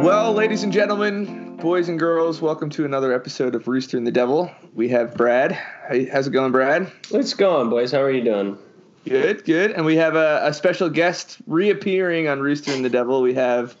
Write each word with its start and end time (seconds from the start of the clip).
Well, 0.00 0.32
ladies 0.32 0.62
and 0.62 0.72
gentlemen, 0.72 1.56
boys 1.56 1.88
and 1.88 1.98
girls, 1.98 2.40
welcome 2.40 2.70
to 2.70 2.84
another 2.84 3.12
episode 3.12 3.54
of 3.54 3.66
Rooster 3.68 3.96
and 3.96 4.06
the 4.06 4.12
Devil. 4.12 4.50
We 4.74 4.88
have 4.90 5.14
Brad. 5.14 5.52
How's 5.52 6.26
it 6.26 6.30
going, 6.30 6.52
Brad? 6.52 6.90
What's 7.10 7.34
going, 7.34 7.68
boys? 7.68 7.92
How 7.92 8.00
are 8.02 8.10
you 8.10 8.22
doing? 8.22 8.58
Good, 9.04 9.44
good. 9.44 9.72
And 9.72 9.84
we 9.84 9.96
have 9.96 10.14
a, 10.14 10.40
a 10.44 10.54
special 10.54 10.88
guest 10.88 11.38
reappearing 11.46 12.28
on 12.28 12.40
Rooster 12.40 12.72
and 12.72 12.84
the 12.84 12.88
Devil. 12.90 13.22
We 13.22 13.34
have 13.34 13.76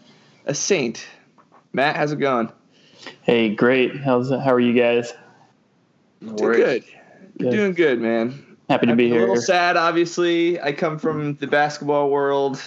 a 0.46 0.54
saint. 0.54 1.06
Matt, 1.72 1.96
how's 1.96 2.12
it 2.12 2.18
going? 2.18 2.50
Hey, 3.22 3.54
great. 3.54 3.96
How's 3.96 4.30
how 4.30 4.52
are 4.52 4.60
you 4.60 4.72
guys? 4.74 5.12
No 6.20 6.34
Doing 6.34 6.52
good. 6.56 6.84
You're 7.38 7.50
Good. 7.50 7.56
doing 7.56 7.72
good, 7.74 8.00
man. 8.00 8.56
Happy 8.68 8.86
to 8.86 8.92
I'm 8.92 8.98
be 8.98 9.08
here. 9.08 9.18
a 9.18 9.20
little 9.20 9.36
sad, 9.40 9.76
obviously. 9.76 10.60
I 10.60 10.72
come 10.72 10.98
from 10.98 11.36
the 11.36 11.46
basketball 11.46 12.10
world. 12.10 12.60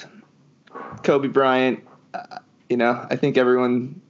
Kobe 1.04 1.28
Bryant. 1.28 1.84
Uh, 2.14 2.40
you 2.72 2.78
know, 2.78 3.06
I 3.10 3.18
think 3.18 3.38
everyone 3.38 4.02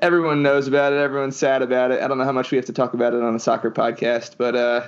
everyone 0.00 0.42
knows 0.42 0.66
about 0.66 0.94
it. 0.94 0.96
Everyone's 0.96 1.36
sad 1.36 1.60
about 1.60 1.90
it. 1.90 2.02
I 2.02 2.08
don't 2.08 2.16
know 2.16 2.24
how 2.24 2.32
much 2.32 2.50
we 2.50 2.56
have 2.56 2.64
to 2.64 2.72
talk 2.72 2.94
about 2.94 3.12
it 3.12 3.22
on 3.22 3.34
a 3.34 3.38
soccer 3.38 3.70
podcast, 3.70 4.36
but 4.38 4.56
uh, 4.56 4.86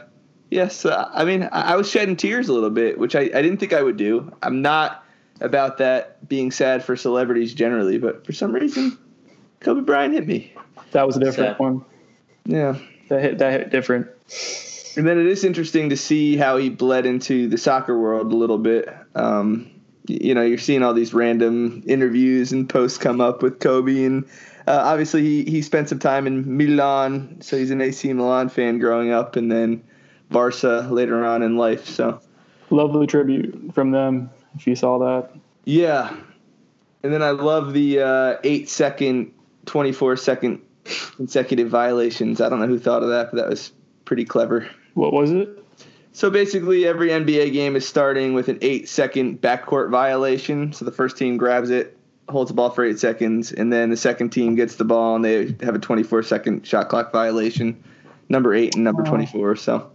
yes, 0.50 0.86
uh, 0.86 1.10
I 1.12 1.26
mean, 1.26 1.42
I, 1.52 1.74
I 1.74 1.76
was 1.76 1.90
shedding 1.90 2.16
tears 2.16 2.48
a 2.48 2.54
little 2.54 2.70
bit, 2.70 2.98
which 2.98 3.14
I, 3.14 3.20
I 3.20 3.42
didn't 3.42 3.58
think 3.58 3.74
I 3.74 3.82
would 3.82 3.98
do. 3.98 4.32
I'm 4.42 4.62
not 4.62 5.04
about 5.42 5.76
that 5.78 6.26
being 6.30 6.50
sad 6.50 6.82
for 6.82 6.96
celebrities 6.96 7.52
generally, 7.52 7.98
but 7.98 8.24
for 8.24 8.32
some 8.32 8.52
reason, 8.52 8.96
Kobe 9.60 9.82
Bryant 9.82 10.14
hit 10.14 10.26
me. 10.26 10.54
That 10.92 11.06
was 11.06 11.18
a 11.18 11.20
different 11.20 11.50
Sad. 11.50 11.58
one. 11.58 11.84
Yeah. 12.46 12.78
That 13.10 13.20
hit 13.20 13.38
that 13.38 13.52
hit 13.52 13.70
different. 13.70 14.06
And 14.96 15.06
then 15.06 15.18
it 15.18 15.26
is 15.26 15.44
interesting 15.44 15.90
to 15.90 15.96
see 15.96 16.38
how 16.38 16.56
he 16.56 16.70
bled 16.70 17.04
into 17.04 17.48
the 17.48 17.58
soccer 17.58 17.98
world 17.98 18.32
a 18.32 18.36
little 18.36 18.58
bit. 18.58 18.88
Um, 19.14 19.71
you 20.06 20.34
know, 20.34 20.42
you're 20.42 20.58
seeing 20.58 20.82
all 20.82 20.94
these 20.94 21.14
random 21.14 21.82
interviews 21.86 22.52
and 22.52 22.68
posts 22.68 22.98
come 22.98 23.20
up 23.20 23.42
with 23.42 23.60
Kobe, 23.60 24.04
and 24.04 24.24
uh, 24.66 24.80
obviously 24.84 25.22
he, 25.22 25.44
he 25.44 25.62
spent 25.62 25.88
some 25.88 25.98
time 25.98 26.26
in 26.26 26.56
Milan, 26.56 27.40
so 27.40 27.56
he's 27.56 27.70
an 27.70 27.80
AC 27.80 28.12
Milan 28.12 28.48
fan 28.48 28.78
growing 28.78 29.12
up, 29.12 29.36
and 29.36 29.50
then 29.50 29.82
Barca 30.30 30.88
later 30.90 31.24
on 31.24 31.42
in 31.42 31.56
life. 31.56 31.86
So 31.86 32.20
Lovely 32.70 33.06
tribute 33.06 33.74
from 33.74 33.90
them. 33.90 34.30
If 34.54 34.66
you 34.66 34.76
saw 34.76 34.98
that, 34.98 35.30
yeah, 35.64 36.14
and 37.02 37.12
then 37.12 37.22
I 37.22 37.30
love 37.30 37.72
the 37.72 38.00
uh, 38.00 38.36
eight 38.44 38.68
second, 38.68 39.32
24 39.66 40.16
second 40.16 40.62
consecutive 41.16 41.68
violations. 41.68 42.40
I 42.40 42.48
don't 42.48 42.60
know 42.60 42.66
who 42.66 42.78
thought 42.78 43.02
of 43.02 43.08
that, 43.10 43.30
but 43.30 43.38
that 43.38 43.48
was 43.48 43.72
pretty 44.04 44.24
clever. 44.24 44.68
what 44.94 45.12
was 45.12 45.30
it? 45.30 45.61
So 46.12 46.28
basically, 46.30 46.86
every 46.86 47.08
NBA 47.08 47.52
game 47.52 47.74
is 47.74 47.88
starting 47.88 48.34
with 48.34 48.48
an 48.48 48.58
eight 48.60 48.88
second 48.88 49.40
backcourt 49.40 49.90
violation. 49.90 50.72
So 50.72 50.84
the 50.84 50.92
first 50.92 51.16
team 51.16 51.38
grabs 51.38 51.70
it, 51.70 51.96
holds 52.28 52.50
the 52.50 52.54
ball 52.54 52.70
for 52.70 52.84
eight 52.84 52.98
seconds, 52.98 53.50
and 53.52 53.72
then 53.72 53.88
the 53.90 53.96
second 53.96 54.30
team 54.30 54.54
gets 54.54 54.76
the 54.76 54.84
ball 54.84 55.16
and 55.16 55.24
they 55.24 55.56
have 55.64 55.74
a 55.74 55.78
24 55.78 56.22
second 56.22 56.66
shot 56.66 56.88
clock 56.90 57.12
violation. 57.12 57.82
Number 58.28 58.54
eight 58.54 58.74
and 58.74 58.84
number 58.84 59.02
Wow. 59.02 59.10
24. 59.10 59.56
So 59.56 59.90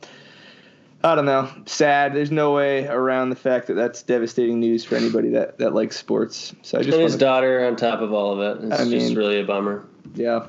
I 1.04 1.14
don't 1.16 1.26
know. 1.26 1.50
Sad. 1.66 2.16
There's 2.16 2.32
no 2.32 2.52
way 2.54 2.88
around 2.88 3.30
the 3.30 3.36
fact 3.36 3.68
that 3.68 3.76
that's 3.76 4.02
devastating 4.02 4.60
news 4.60 4.84
for 4.84 4.96
anybody 4.96 5.30
that, 5.30 5.60
that 5.60 5.74
likes 5.76 5.96
sports. 5.98 6.54
So 6.64 6.80
I 6.80 6.82
just 6.82 6.94
And 6.96 7.04
his 7.04 7.14
wanna- 7.14 7.20
daughter 7.20 7.66
on 7.68 7.76
top 7.76 8.02
of 8.02 8.12
all 8.12 8.34
of 8.34 8.40
it. 8.60 8.64
It's 8.66 8.74
I 8.82 8.90
just 8.90 9.08
mean- 9.10 9.18
really 9.18 9.40
a 9.40 9.46
bummer. 9.46 9.86
Yeah. 10.16 10.48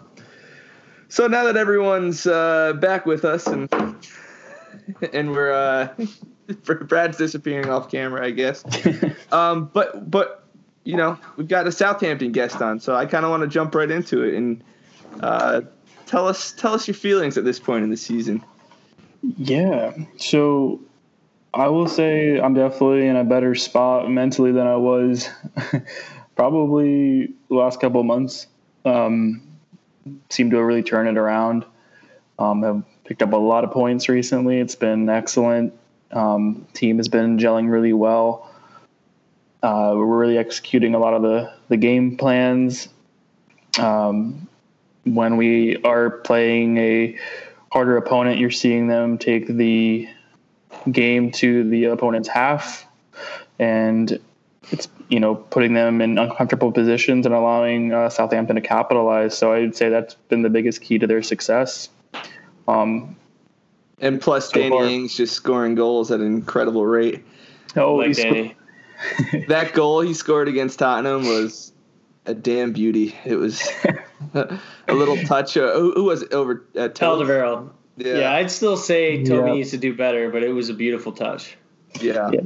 So 1.08 1.26
now 1.26 1.44
that 1.44 1.56
everyone's 1.58 2.26
uh, 2.26 2.72
back 2.80 3.04
with 3.06 3.24
us 3.26 3.46
and 3.46 3.68
and 5.12 5.32
we're 5.32 5.52
uh, 5.52 5.94
Brad's 6.64 7.16
disappearing 7.16 7.68
off 7.68 7.90
camera, 7.90 8.24
I 8.24 8.30
guess. 8.30 8.64
Um, 9.30 9.70
but 9.74 10.10
but 10.10 10.44
you 10.84 10.96
know 10.96 11.18
we've 11.36 11.48
got 11.48 11.66
a 11.66 11.72
Southampton 11.72 12.32
guest 12.32 12.62
on, 12.62 12.80
so 12.80 12.96
I 12.96 13.04
kind 13.04 13.26
of 13.26 13.30
want 13.30 13.42
to 13.42 13.46
jump 13.46 13.74
right 13.74 13.90
into 13.90 14.22
it 14.22 14.34
and 14.34 14.64
uh, 15.20 15.60
tell 16.06 16.26
us 16.26 16.52
tell 16.52 16.72
us 16.72 16.88
your 16.88 16.94
feelings 16.94 17.36
at 17.36 17.44
this 17.44 17.58
point 17.58 17.84
in 17.84 17.90
the 17.90 17.96
season. 17.98 18.42
yeah. 19.36 19.92
So 20.16 20.80
I 21.52 21.68
will 21.68 21.88
say 21.88 22.40
I'm 22.40 22.54
definitely 22.54 23.06
in 23.06 23.16
a 23.16 23.24
better 23.24 23.54
spot 23.54 24.10
mentally 24.10 24.52
than 24.52 24.66
I 24.66 24.76
was 24.76 25.28
probably 26.36 27.34
the 27.48 27.54
last 27.54 27.80
couple 27.80 28.00
of 28.00 28.06
months. 28.06 28.46
Um, 28.84 29.42
seem 30.30 30.50
to 30.50 30.56
have 30.56 30.64
really 30.64 30.82
turn 30.82 31.06
it 31.06 31.18
around. 31.18 31.66
Um, 32.38 32.62
have 32.62 32.82
picked 33.08 33.22
up 33.22 33.32
a 33.32 33.36
lot 33.36 33.64
of 33.64 33.70
points 33.70 34.10
recently. 34.10 34.60
It's 34.60 34.74
been 34.74 35.08
excellent. 35.08 35.72
Um, 36.12 36.66
team 36.74 36.98
has 36.98 37.08
been 37.08 37.38
gelling 37.38 37.70
really 37.70 37.94
well. 37.94 38.50
Uh, 39.62 39.94
we're 39.96 40.18
really 40.18 40.36
executing 40.36 40.94
a 40.94 40.98
lot 40.98 41.14
of 41.14 41.22
the, 41.22 41.50
the 41.70 41.78
game 41.78 42.18
plans. 42.18 42.88
Um, 43.78 44.46
when 45.04 45.38
we 45.38 45.76
are 45.84 46.10
playing 46.10 46.76
a 46.76 47.18
harder 47.72 47.96
opponent, 47.96 48.38
you're 48.38 48.50
seeing 48.50 48.88
them 48.88 49.16
take 49.16 49.46
the 49.46 50.06
game 50.92 51.30
to 51.30 51.68
the 51.70 51.84
opponent's 51.84 52.28
half, 52.28 52.86
and 53.58 54.20
it's 54.70 54.86
you 55.08 55.18
know 55.18 55.34
putting 55.34 55.72
them 55.72 56.02
in 56.02 56.18
uncomfortable 56.18 56.72
positions 56.72 57.24
and 57.24 57.34
allowing 57.34 57.94
uh, 57.94 58.10
Southampton 58.10 58.56
to 58.56 58.62
capitalize. 58.62 59.36
So 59.36 59.54
I'd 59.54 59.74
say 59.74 59.88
that's 59.88 60.12
been 60.14 60.42
the 60.42 60.50
biggest 60.50 60.82
key 60.82 60.98
to 60.98 61.06
their 61.06 61.22
success. 61.22 61.88
Um, 62.68 63.16
And 64.00 64.20
plus, 64.20 64.50
So 64.50 64.60
Danny 64.60 64.70
far. 64.70 64.84
Ings 64.84 65.16
just 65.16 65.34
scoring 65.34 65.74
goals 65.74 66.10
at 66.12 66.20
an 66.20 66.26
incredible 66.26 66.86
rate. 66.86 67.24
oh, 67.76 67.96
like 67.96 68.08
he's- 68.08 68.18
Danny. 68.18 68.54
That 69.48 69.74
goal 69.74 70.00
he 70.00 70.12
scored 70.12 70.48
against 70.48 70.80
Tottenham 70.80 71.22
was 71.22 71.72
a 72.26 72.34
damn 72.34 72.72
beauty. 72.72 73.14
It 73.24 73.36
was 73.36 73.62
a 74.34 74.58
little 74.92 75.16
touch. 75.18 75.56
Uh, 75.56 75.72
who, 75.72 75.92
who 75.94 76.04
was 76.04 76.22
it 76.22 76.32
over? 76.32 76.64
Uh, 76.76 76.88
Toad? 76.88 77.24
Alderweireld. 77.26 77.70
Yeah. 77.96 78.32
I'd 78.32 78.50
still 78.50 78.76
say 78.76 79.24
Toby 79.24 79.48
Yeah. 79.48 79.54
needs 79.54 79.70
to 79.70 79.78
do 79.78 79.94
better, 79.94 80.30
but 80.30 80.42
it 80.42 80.52
was 80.52 80.68
a 80.68 80.74
beautiful 80.74 81.12
touch. 81.12 81.56
Yeah. 82.00 82.30
Yeah. 82.32 82.40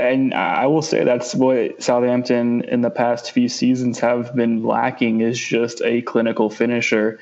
and 0.00 0.32
I 0.34 0.66
will 0.66 0.82
say 0.82 1.04
that's 1.04 1.34
what 1.34 1.82
Southampton 1.82 2.62
in 2.64 2.80
the 2.80 2.90
past 2.90 3.30
few 3.32 3.48
seasons 3.50 3.98
have 4.00 4.34
been 4.34 4.64
lacking 4.64 5.20
is 5.20 5.38
just 5.38 5.80
a 5.84 6.00
clinical 6.02 6.48
finisher. 6.50 7.20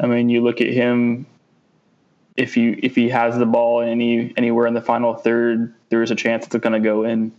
I 0.00 0.06
mean, 0.06 0.28
you 0.30 0.40
look 0.40 0.60
at 0.60 0.68
him. 0.68 1.26
If 2.36 2.56
you 2.56 2.78
if 2.82 2.96
he 2.96 3.08
has 3.10 3.38
the 3.38 3.46
ball 3.46 3.80
any 3.80 4.32
anywhere 4.36 4.66
in 4.66 4.74
the 4.74 4.80
final 4.80 5.14
third, 5.14 5.72
there's 5.88 6.10
a 6.10 6.16
chance 6.16 6.46
it's 6.46 6.56
going 6.56 6.72
to 6.72 6.80
go 6.80 7.04
in. 7.04 7.32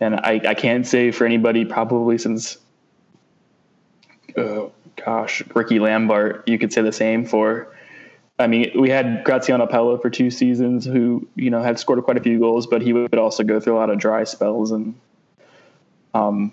And 0.00 0.16
I, 0.16 0.40
I 0.48 0.54
can't 0.54 0.86
say 0.86 1.12
for 1.12 1.24
anybody 1.24 1.64
probably 1.64 2.18
since, 2.18 2.58
oh 4.36 4.72
gosh, 4.96 5.42
Ricky 5.54 5.78
Lambert, 5.78 6.42
you 6.48 6.58
could 6.58 6.72
say 6.72 6.82
the 6.82 6.92
same 6.92 7.24
for. 7.24 7.72
I 8.38 8.46
mean, 8.48 8.72
we 8.74 8.90
had 8.90 9.22
Graziano 9.24 9.66
Pellè 9.66 10.00
for 10.02 10.10
two 10.10 10.30
seasons, 10.30 10.84
who 10.84 11.28
you 11.36 11.50
know 11.50 11.62
had 11.62 11.78
scored 11.78 12.02
quite 12.02 12.16
a 12.16 12.20
few 12.20 12.38
goals, 12.38 12.66
but 12.66 12.82
he 12.82 12.92
would 12.92 13.18
also 13.18 13.44
go 13.44 13.60
through 13.60 13.76
a 13.76 13.78
lot 13.78 13.90
of 13.90 13.98
dry 13.98 14.24
spells. 14.24 14.72
And 14.72 14.94
um, 16.14 16.52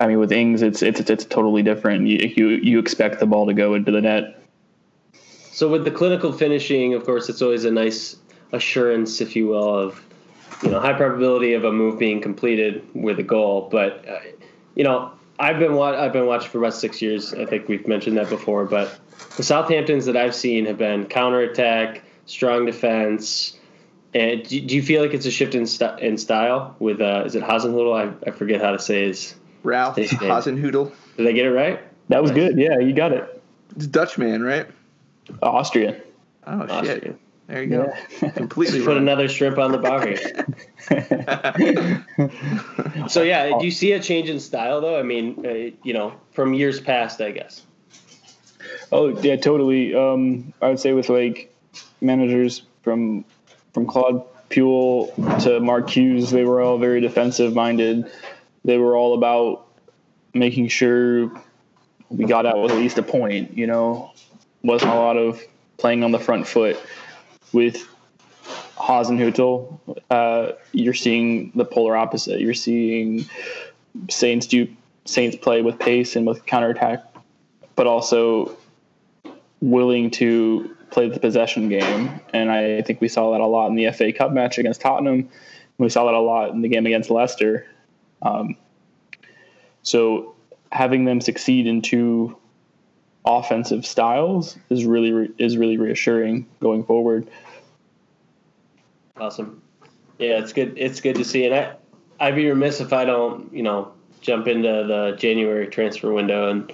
I 0.00 0.06
mean, 0.06 0.18
with 0.18 0.32
Ings, 0.32 0.62
it's 0.62 0.82
it's 0.82 1.00
it's 1.00 1.24
totally 1.24 1.62
different. 1.62 2.06
You 2.06 2.32
you, 2.36 2.48
you 2.48 2.78
expect 2.78 3.20
the 3.20 3.26
ball 3.26 3.46
to 3.46 3.54
go 3.54 3.74
into 3.74 3.90
the 3.90 4.00
net. 4.00 4.37
So 5.58 5.68
with 5.68 5.82
the 5.82 5.90
clinical 5.90 6.30
finishing, 6.30 6.94
of 6.94 7.04
course, 7.04 7.28
it's 7.28 7.42
always 7.42 7.64
a 7.64 7.70
nice 7.72 8.14
assurance, 8.52 9.20
if 9.20 9.34
you 9.34 9.48
will, 9.48 9.74
of 9.76 10.00
you 10.62 10.70
know 10.70 10.78
high 10.78 10.92
probability 10.92 11.54
of 11.54 11.64
a 11.64 11.72
move 11.72 11.98
being 11.98 12.20
completed 12.20 12.88
with 12.94 13.18
a 13.18 13.24
goal. 13.24 13.68
But 13.68 14.08
uh, 14.08 14.20
you 14.76 14.84
know, 14.84 15.10
I've 15.36 15.58
been 15.58 15.74
wa- 15.74 15.98
I've 16.00 16.12
been 16.12 16.26
watching 16.26 16.48
for 16.50 16.58
about 16.58 16.74
six 16.74 17.02
years. 17.02 17.34
I 17.34 17.44
think 17.44 17.66
we've 17.66 17.88
mentioned 17.88 18.16
that 18.18 18.28
before. 18.28 18.66
But 18.66 19.00
the 19.36 19.42
Southamptons 19.42 20.04
that 20.06 20.16
I've 20.16 20.32
seen 20.36 20.64
have 20.66 20.78
been 20.78 21.06
counterattack, 21.06 22.04
strong 22.26 22.64
defense. 22.64 23.58
And 24.14 24.44
do, 24.48 24.60
do 24.60 24.76
you 24.76 24.82
feel 24.82 25.02
like 25.02 25.12
it's 25.12 25.26
a 25.26 25.30
shift 25.32 25.56
in, 25.56 25.66
st- 25.66 25.98
in 25.98 26.18
style 26.18 26.76
with 26.78 27.00
uh, 27.00 27.24
is 27.26 27.34
it 27.34 27.42
Hasenhüttl? 27.42 28.14
I, 28.24 28.28
I 28.28 28.30
forget 28.30 28.60
how 28.60 28.70
to 28.70 28.78
say 28.78 29.08
his. 29.08 29.34
Ralph 29.64 29.96
Hey, 29.96 30.06
hey. 30.06 30.28
Hasenhüttl. 30.28 30.92
Did 31.16 31.26
I 31.26 31.32
get 31.32 31.46
it 31.46 31.52
right? 31.52 31.80
That 32.10 32.22
was 32.22 32.30
good. 32.30 32.56
Yeah, 32.56 32.78
you 32.78 32.92
got 32.92 33.10
it. 33.10 33.42
It's 33.74 33.88
Dutch 33.88 34.18
man, 34.18 34.44
right? 34.44 34.68
Austrian. 35.42 36.00
Oh 36.46 36.84
shit. 36.84 37.16
There 37.48 37.62
you 37.62 37.70
go. 37.70 37.92
Completely 38.32 38.82
put 38.84 38.98
another 38.98 39.26
shrimp 39.26 39.56
on 39.58 39.72
the 39.72 39.78
barbie. 39.78 40.18
So 43.08 43.22
yeah, 43.22 43.58
do 43.58 43.64
you 43.64 43.70
see 43.70 43.92
a 43.92 44.00
change 44.00 44.28
in 44.28 44.38
style 44.40 44.80
though? 44.80 44.98
I 44.98 45.02
mean, 45.02 45.46
uh, 45.46 45.76
you 45.82 45.94
know, 45.94 46.12
from 46.32 46.52
years 46.52 46.80
past, 46.80 47.20
I 47.20 47.30
guess. 47.30 47.62
Oh 48.92 49.08
yeah, 49.20 49.36
totally. 49.36 49.94
Um, 49.94 50.52
I 50.60 50.68
would 50.68 50.80
say 50.80 50.92
with 50.92 51.08
like 51.08 51.54
managers 52.00 52.62
from 52.82 53.24
from 53.72 53.86
Claude 53.86 54.24
Puel 54.50 55.14
to 55.44 55.60
Mark 55.60 55.88
Hughes, 55.88 56.30
they 56.30 56.44
were 56.44 56.60
all 56.60 56.78
very 56.78 57.00
defensive 57.00 57.54
minded. 57.54 58.10
They 58.64 58.76
were 58.76 58.96
all 58.96 59.14
about 59.14 59.66
making 60.34 60.68
sure 60.68 61.30
we 62.10 62.24
got 62.24 62.46
out 62.46 62.60
with 62.62 62.72
at 62.72 62.78
least 62.78 62.98
a 62.98 63.02
point. 63.02 63.56
You 63.56 63.66
know, 63.66 64.12
wasn't 64.62 64.92
a 64.92 64.94
lot 64.94 65.16
of 65.16 65.42
playing 65.76 66.04
on 66.04 66.12
the 66.12 66.18
front 66.18 66.46
foot. 66.46 66.78
With 67.52 67.88
Hasenhüttl, 68.76 69.78
uh, 70.10 70.52
you're 70.72 70.94
seeing 70.94 71.50
the 71.54 71.64
polar 71.64 71.96
opposite. 71.96 72.40
You're 72.40 72.54
seeing 72.54 73.26
Saints 74.10 74.46
do 74.46 74.68
Saints 75.04 75.36
play 75.36 75.62
with 75.62 75.78
pace 75.78 76.16
and 76.16 76.26
with 76.26 76.44
counterattack, 76.44 77.02
but 77.76 77.86
also 77.86 78.56
willing 79.60 80.10
to 80.10 80.76
play 80.90 81.08
the 81.08 81.18
possession 81.18 81.68
game. 81.68 82.20
And 82.32 82.50
I 82.50 82.82
think 82.82 83.00
we 83.00 83.08
saw 83.08 83.32
that 83.32 83.40
a 83.40 83.46
lot 83.46 83.68
in 83.68 83.74
the 83.74 83.90
FA 83.92 84.12
Cup 84.12 84.32
match 84.32 84.58
against 84.58 84.80
Tottenham. 84.80 85.28
We 85.78 85.88
saw 85.88 86.04
that 86.06 86.14
a 86.14 86.20
lot 86.20 86.50
in 86.50 86.60
the 86.60 86.68
game 86.68 86.86
against 86.86 87.10
Leicester. 87.10 87.66
Um, 88.22 88.56
so 89.82 90.34
having 90.72 91.04
them 91.04 91.20
succeed 91.20 91.66
in 91.66 91.82
two 91.82 92.36
offensive 93.24 93.84
styles 93.84 94.58
is 94.70 94.84
really 94.84 95.12
re- 95.12 95.30
is 95.38 95.56
really 95.56 95.76
reassuring 95.76 96.46
going 96.60 96.84
forward. 96.84 97.28
Awesome. 99.16 99.62
Yeah, 100.18 100.38
it's 100.38 100.52
good. 100.52 100.74
It's 100.76 101.00
good 101.00 101.16
to 101.16 101.24
see, 101.24 101.44
and 101.44 101.54
I, 101.54 101.76
I'd 102.20 102.34
be 102.34 102.48
remiss 102.48 102.80
if 102.80 102.92
I 102.92 103.04
don't, 103.04 103.52
you 103.52 103.62
know, 103.62 103.92
jump 104.20 104.48
into 104.48 104.68
the 104.68 105.16
January 105.18 105.66
transfer 105.68 106.12
window 106.12 106.50
and 106.50 106.72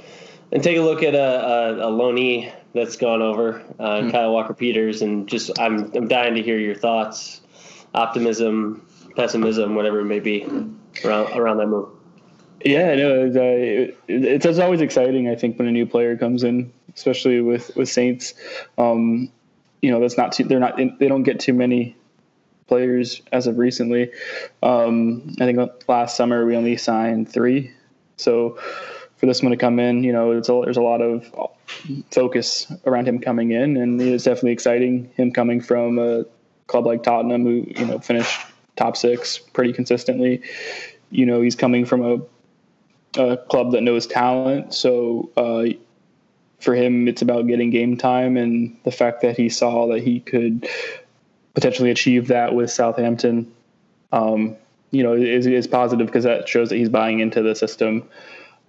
and 0.53 0.63
take 0.63 0.77
a 0.77 0.83
look 0.83 1.03
at 1.03 1.15
a 1.15 1.19
a, 1.19 1.89
a 1.89 1.93
loanee 1.93 2.53
that's 2.75 2.97
gone 2.97 3.23
over, 3.23 3.63
uh, 3.79 4.11
Kyle 4.11 4.33
Walker 4.33 4.55
Peters, 4.55 5.03
and 5.03 5.29
just 5.29 5.59
I'm 5.59 5.93
I'm 5.95 6.09
dying 6.09 6.35
to 6.35 6.43
hear 6.43 6.59
your 6.59 6.75
thoughts, 6.75 7.41
optimism, 7.95 8.87
pessimism, 9.17 9.75
whatever 9.75 10.01
it 10.01 10.07
may 10.07 10.21
be, 10.21 10.45
around 11.05 11.39
around 11.39 11.59
that 11.59 11.67
move. 11.67 11.94
Yeah, 12.65 12.95
no, 12.95 13.27
it's, 13.27 13.37
uh, 13.37 13.41
it, 13.41 13.99
it's, 14.09 14.47
it's 14.47 14.59
always 14.59 14.81
exciting. 14.81 15.29
I 15.29 15.37
think 15.37 15.59
when 15.59 15.69
a 15.69 15.73
new 15.73 15.85
player 15.85 16.17
comes 16.17 16.43
in, 16.43 16.73
especially 16.95 17.41
with 17.43 17.77
with 17.77 17.91
Saints, 17.91 18.35
um, 18.79 19.31
you 19.83 19.91
know, 19.91 20.01
that's 20.01 20.17
not 20.17 20.33
too, 20.33 20.45
they're 20.45 20.61
not 20.61 20.77
they 20.77 21.09
don't 21.09 21.25
get 21.25 21.41
too 21.41 21.53
many 21.53 21.95
players 22.67 23.21
as 23.33 23.47
of 23.47 23.59
recently. 23.59 24.11
Um, 24.63 25.35
I 25.41 25.45
think 25.45 25.59
last 25.89 26.17
summer 26.17 26.47
we 26.47 26.57
only 26.57 26.79
signed 26.79 27.31
three, 27.31 27.71
so 28.17 28.59
for 29.17 29.27
this 29.27 29.43
one 29.43 29.51
to 29.51 29.59
come 29.59 29.79
in, 29.79 30.03
you 30.03 30.13
know, 30.13 30.31
a, 30.33 30.41
there's 30.43 30.79
a 30.79 30.83
lot 30.83 31.03
of 31.03 31.31
focus 32.11 32.73
around 32.87 33.07
him 33.07 33.19
coming 33.19 33.51
in, 33.51 33.77
and 33.77 34.01
it's 34.01 34.25
definitely 34.25 34.53
exciting. 34.53 35.11
Him 35.17 35.33
coming 35.33 35.61
from 35.61 35.99
a 35.99 36.25
club 36.67 36.87
like 36.87 37.03
Tottenham, 37.03 37.43
who 37.45 37.67
you 37.67 37.85
know 37.85 37.99
finished 37.99 38.41
top 38.77 38.97
six 38.97 39.37
pretty 39.39 39.75
consistently. 39.75 40.41
You 41.11 41.27
know, 41.27 41.43
he's 41.43 41.57
coming 41.57 41.85
from 41.85 42.03
a 42.03 42.19
a 43.17 43.37
club 43.37 43.73
that 43.73 43.83
knows 43.83 44.07
talent. 44.07 44.75
So 44.75 45.31
uh, 45.37 45.65
for 46.61 46.75
him, 46.75 47.09
it's 47.09 47.23
about 47.23 47.47
getting 47.47 47.71
game 47.71 47.97
time, 47.97 48.37
and 48.37 48.77
the 48.85 48.91
fact 48.91 49.23
that 49.23 49.37
he 49.37 49.49
saw 49.49 49.89
that 49.89 50.03
he 50.03 50.21
could 50.21 50.69
potentially 51.55 51.91
achieve 51.91 52.29
that 52.29 52.55
with 52.55 52.71
Southampton, 52.71 53.53
um, 54.13 54.57
you 54.91 55.03
know, 55.03 55.13
is, 55.13 55.47
is 55.47 55.67
positive 55.67 56.07
because 56.07 56.25
that 56.25 56.49
shows 56.49 56.69
that 56.71 56.77
he's 56.77 56.89
buying 56.89 57.21
into 57.21 57.43
the 57.43 57.55
system. 57.55 58.09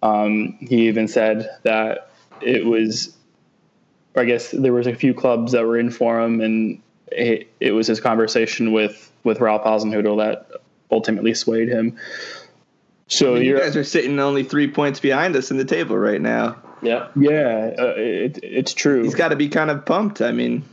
Um, 0.04 0.58
he 0.60 0.88
even 0.88 1.08
said 1.08 1.50
that 1.64 2.12
it 2.42 2.66
was, 2.66 3.16
I 4.16 4.26
guess 4.26 4.52
there 4.52 4.74
was 4.74 4.88
a 4.88 4.96
few 4.96 5.14
clubs 5.14 5.54
that 5.54 5.66
were 5.66 5.78
in 5.78 5.90
for 5.90 6.20
him, 6.22 6.42
and 6.42 6.82
it, 7.12 7.52
it 7.60 7.72
was 7.72 7.88
his 7.88 8.00
conversation 8.00 8.72
with 8.72 9.12
with 9.24 9.40
Ralph 9.40 9.64
Hasenhüttl 9.64 10.18
that 10.18 10.62
ultimately 10.92 11.34
swayed 11.34 11.68
him. 11.68 11.98
So 13.08 13.32
I 13.32 13.34
mean, 13.36 13.44
you 13.44 13.50
you're, 13.50 13.60
guys 13.60 13.76
are 13.76 13.84
sitting 13.84 14.20
only 14.20 14.44
three 14.44 14.70
points 14.70 15.00
behind 15.00 15.36
us 15.36 15.52
in 15.52 15.58
the 15.58 15.66
table 15.66 15.98
right 15.98 16.22
now. 16.22 16.58
Yeah. 16.82 17.08
Yeah, 17.16 17.74
uh, 17.78 17.94
it, 17.98 18.40
it's 18.44 18.74
true. 18.74 19.04
He's 19.04 19.16
got 19.16 19.30
to 19.30 19.36
be 19.36 19.50
kind 19.50 19.70
of 19.70 19.86
pumped. 19.86 20.22
I 20.22 20.32
mean, 20.32 20.64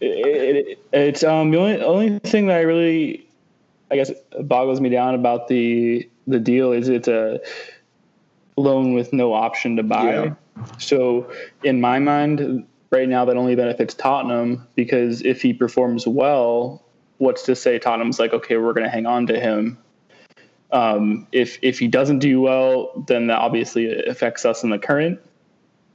It, 0.00 0.66
it, 0.66 0.78
it's 0.92 1.22
um 1.22 1.50
the 1.50 1.58
only 1.58 1.82
only 1.82 2.18
thing 2.20 2.46
that 2.46 2.56
I 2.56 2.60
really, 2.62 3.28
I 3.90 3.96
guess, 3.96 4.10
boggles 4.40 4.80
me 4.80 4.88
down 4.88 5.14
about 5.14 5.48
the 5.48 6.08
the 6.26 6.40
deal 6.40 6.72
is 6.72 6.88
it's 6.88 7.08
a 7.08 7.40
loan 8.56 8.94
with 8.94 9.12
no 9.12 9.32
option 9.32 9.76
to 9.76 9.82
buy. 9.82 10.14
Yeah. 10.14 10.34
So 10.78 11.32
in 11.62 11.80
my 11.80 11.98
mind, 11.98 12.66
right 12.90 13.08
now 13.08 13.24
that 13.24 13.36
only 13.36 13.54
benefits 13.54 13.94
Tottenham 13.94 14.66
because 14.74 15.22
if 15.22 15.42
he 15.42 15.52
performs 15.52 16.06
well, 16.06 16.82
what's 17.18 17.42
to 17.44 17.56
say 17.56 17.78
Tottenham's 17.78 18.18
like 18.18 18.32
okay 18.32 18.56
we're 18.56 18.72
going 18.72 18.84
to 18.84 18.90
hang 18.90 19.06
on 19.06 19.26
to 19.28 19.38
him. 19.38 19.78
Um, 20.72 21.26
if 21.32 21.58
if 21.62 21.78
he 21.78 21.86
doesn't 21.86 22.20
do 22.20 22.40
well, 22.40 23.04
then 23.06 23.26
that 23.26 23.38
obviously 23.38 24.04
affects 24.06 24.44
us 24.46 24.64
in 24.64 24.70
the 24.70 24.78
current 24.78 25.20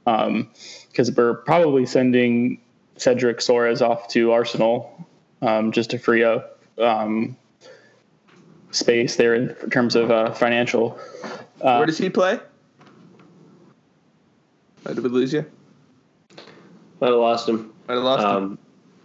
because 0.04 1.12
we're 1.14 1.34
probably 1.34 1.84
sending 1.84 2.60
Cedric 2.96 3.38
Soares 3.38 3.82
off 3.82 4.08
to 4.08 4.32
Arsenal 4.32 5.06
um, 5.42 5.72
just 5.72 5.90
to 5.90 5.98
free 5.98 6.24
up 6.24 6.60
um, 6.78 7.36
space 8.70 9.16
there 9.16 9.34
in 9.34 9.54
terms 9.70 9.96
of 9.96 10.10
uh, 10.10 10.32
financial. 10.32 10.98
Uh, 11.60 11.76
where 11.76 11.86
does 11.86 11.98
he 11.98 12.08
play? 12.08 12.38
Oh, 14.86 14.94
did 14.94 15.02
we 15.02 15.10
lose 15.10 15.32
you? 15.32 15.44
Might 17.00 17.08
have 17.08 17.16
lost 17.16 17.48
him. 17.48 17.72
Might 17.86 17.94
have 17.94 18.04
lost 18.04 18.22
him. 18.22 18.30
Um, 18.30 18.58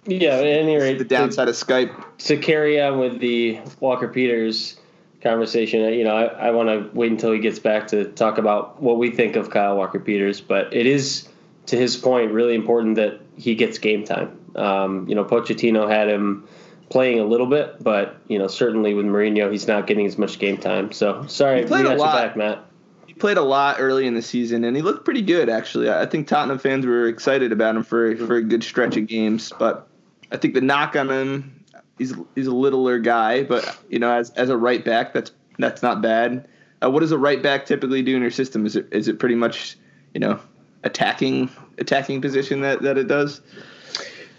yeah, 0.05 0.35
at 0.35 0.45
any 0.45 0.75
rate, 0.77 0.97
The 0.97 1.03
downside 1.05 1.47
of 1.47 1.55
Skype. 1.55 2.17
to 2.19 2.37
carry 2.37 2.81
on 2.81 2.99
with 2.99 3.19
the 3.19 3.59
Walker 3.79 4.07
Peters 4.07 4.77
conversation, 5.23 5.81
you 5.93 6.03
know, 6.03 6.15
I, 6.15 6.47
I 6.47 6.51
want 6.51 6.69
to 6.69 6.89
wait 6.93 7.11
until 7.11 7.31
he 7.31 7.39
gets 7.39 7.59
back 7.59 7.87
to 7.87 8.05
talk 8.05 8.37
about 8.37 8.81
what 8.81 8.97
we 8.97 9.09
think 9.11 9.35
of 9.35 9.49
Kyle 9.49 9.75
Walker 9.77 9.99
Peters. 9.99 10.41
But 10.41 10.73
it 10.73 10.85
is, 10.85 11.27
to 11.67 11.77
his 11.77 11.95
point, 11.97 12.31
really 12.31 12.55
important 12.55 12.95
that 12.95 13.21
he 13.37 13.55
gets 13.55 13.77
game 13.77 14.03
time. 14.03 14.37
Um, 14.55 15.07
you 15.07 15.15
know, 15.15 15.23
Pochettino 15.25 15.89
had 15.89 16.09
him 16.09 16.47
playing 16.89 17.19
a 17.19 17.25
little 17.25 17.47
bit, 17.47 17.83
but 17.83 18.17
you 18.27 18.37
know, 18.37 18.47
certainly 18.47 18.93
with 18.93 19.05
Mourinho, 19.05 19.51
he's 19.51 19.67
not 19.67 19.87
getting 19.87 20.05
as 20.05 20.17
much 20.17 20.37
game 20.37 20.57
time. 20.57 20.91
So 20.91 21.25
sorry, 21.27 21.61
He 21.61 21.67
played 21.67 21.85
we 21.85 21.91
a 21.93 21.95
lot. 21.95 22.15
back, 22.21 22.37
Matt. 22.37 22.63
He 23.07 23.13
played 23.15 23.37
a 23.37 23.41
lot 23.43 23.77
early 23.79 24.05
in 24.05 24.13
the 24.13 24.21
season, 24.21 24.63
and 24.63 24.75
he 24.75 24.81
looked 24.83 25.05
pretty 25.05 25.21
good 25.23 25.49
actually. 25.49 25.89
I 25.89 26.03
I 26.03 26.05
think 26.05 26.27
Tottenham 26.27 26.59
fans 26.59 26.85
were 26.85 27.07
excited 27.07 27.51
about 27.51 27.75
him 27.75 27.83
for 27.83 28.15
for 28.17 28.35
a 28.35 28.43
good 28.43 28.63
stretch 28.63 28.95
of 28.97 29.07
games, 29.07 29.51
but 29.57 29.87
I 30.31 30.37
think 30.37 30.53
the 30.53 30.61
knock 30.61 30.95
on 30.95 31.09
him, 31.09 31.62
he's 31.97 32.13
he's 32.35 32.47
a 32.47 32.53
littler 32.53 32.99
guy, 32.99 33.43
but 33.43 33.77
you 33.89 33.99
know, 33.99 34.11
as 34.11 34.29
as 34.31 34.49
a 34.49 34.57
right 34.57 34.83
back, 34.83 35.13
that's 35.13 35.31
that's 35.59 35.81
not 35.81 36.01
bad. 36.01 36.47
Uh, 36.83 36.89
what 36.89 36.99
does 36.99 37.11
a 37.11 37.17
right 37.17 37.41
back 37.41 37.65
typically 37.65 38.01
do 38.01 38.15
in 38.15 38.21
your 38.21 38.31
system? 38.31 38.65
Is 38.65 38.75
it 38.75 38.87
is 38.91 39.07
it 39.07 39.19
pretty 39.19 39.35
much 39.35 39.77
you 40.13 40.19
know 40.19 40.39
attacking 40.83 41.49
attacking 41.77 42.21
position 42.21 42.61
that 42.61 42.81
that 42.81 42.97
it 42.97 43.07
does? 43.07 43.41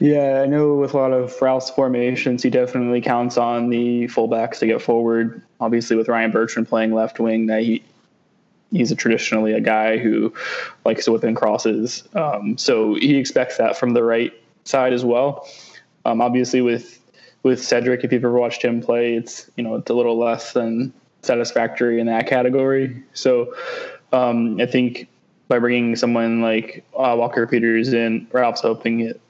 Yeah, 0.01 0.43
I 0.43 0.47
know 0.47 0.75
with 0.75 0.93
a 0.93 0.97
lot 0.97 1.13
of 1.13 1.41
Ralph's 1.41 1.71
formations, 1.71 2.43
he 2.43 2.51
definitely 2.51 3.01
counts 3.01 3.39
on 3.39 3.71
the 3.71 4.07
fullbacks 4.09 4.59
to 4.59 4.67
get 4.67 4.83
forward. 4.83 5.41
Obviously, 5.61 5.97
with 5.97 6.09
Ryan 6.09 6.33
Bertrand 6.33 6.69
playing 6.69 6.93
left 6.93 7.21
wing, 7.21 7.47
that 7.47 7.63
he 7.63 7.83
he's 8.73 8.91
a 8.91 8.97
traditionally 8.97 9.53
a 9.53 9.61
guy 9.61 9.99
who 9.99 10.35
likes 10.85 11.05
to 11.05 11.13
whip 11.13 11.23
in 11.23 11.35
crosses. 11.35 12.03
Um, 12.15 12.59
so 12.59 12.95
he 12.95 13.17
expects 13.17 13.57
that 13.59 13.77
from 13.79 13.95
the 13.95 14.03
right 14.03 14.33
side 14.65 14.93
as 14.93 15.05
well. 15.05 15.49
Um, 16.05 16.21
obviously, 16.21 16.61
with 16.61 17.01
with 17.45 17.63
Cedric, 17.63 18.03
if 18.03 18.13
you've 18.13 18.25
ever 18.25 18.37
watched 18.37 18.63
him 18.63 18.81
play, 18.81 19.15
it's 19.15 19.49
you 19.57 19.63
know 19.63 19.77
it's 19.77 19.91
a 19.91 19.95
little 19.95 20.19
less 20.19 20.53
than 20.53 20.93
satisfactory 21.23 22.01
in 22.01 22.07
that 22.07 22.27
category. 22.27 23.01
So 23.13 23.55
um, 24.13 24.61
I 24.61 24.67
think 24.67 25.09
by 25.47 25.61
bringing 25.61 25.95
someone 25.95 26.41
like 26.41 26.85
uh, 26.95 27.15
Walker 27.17 27.47
Peters 27.47 27.93
in, 27.93 28.27
Ralph's 28.33 28.63
hoping 28.63 29.01
it 29.01 29.21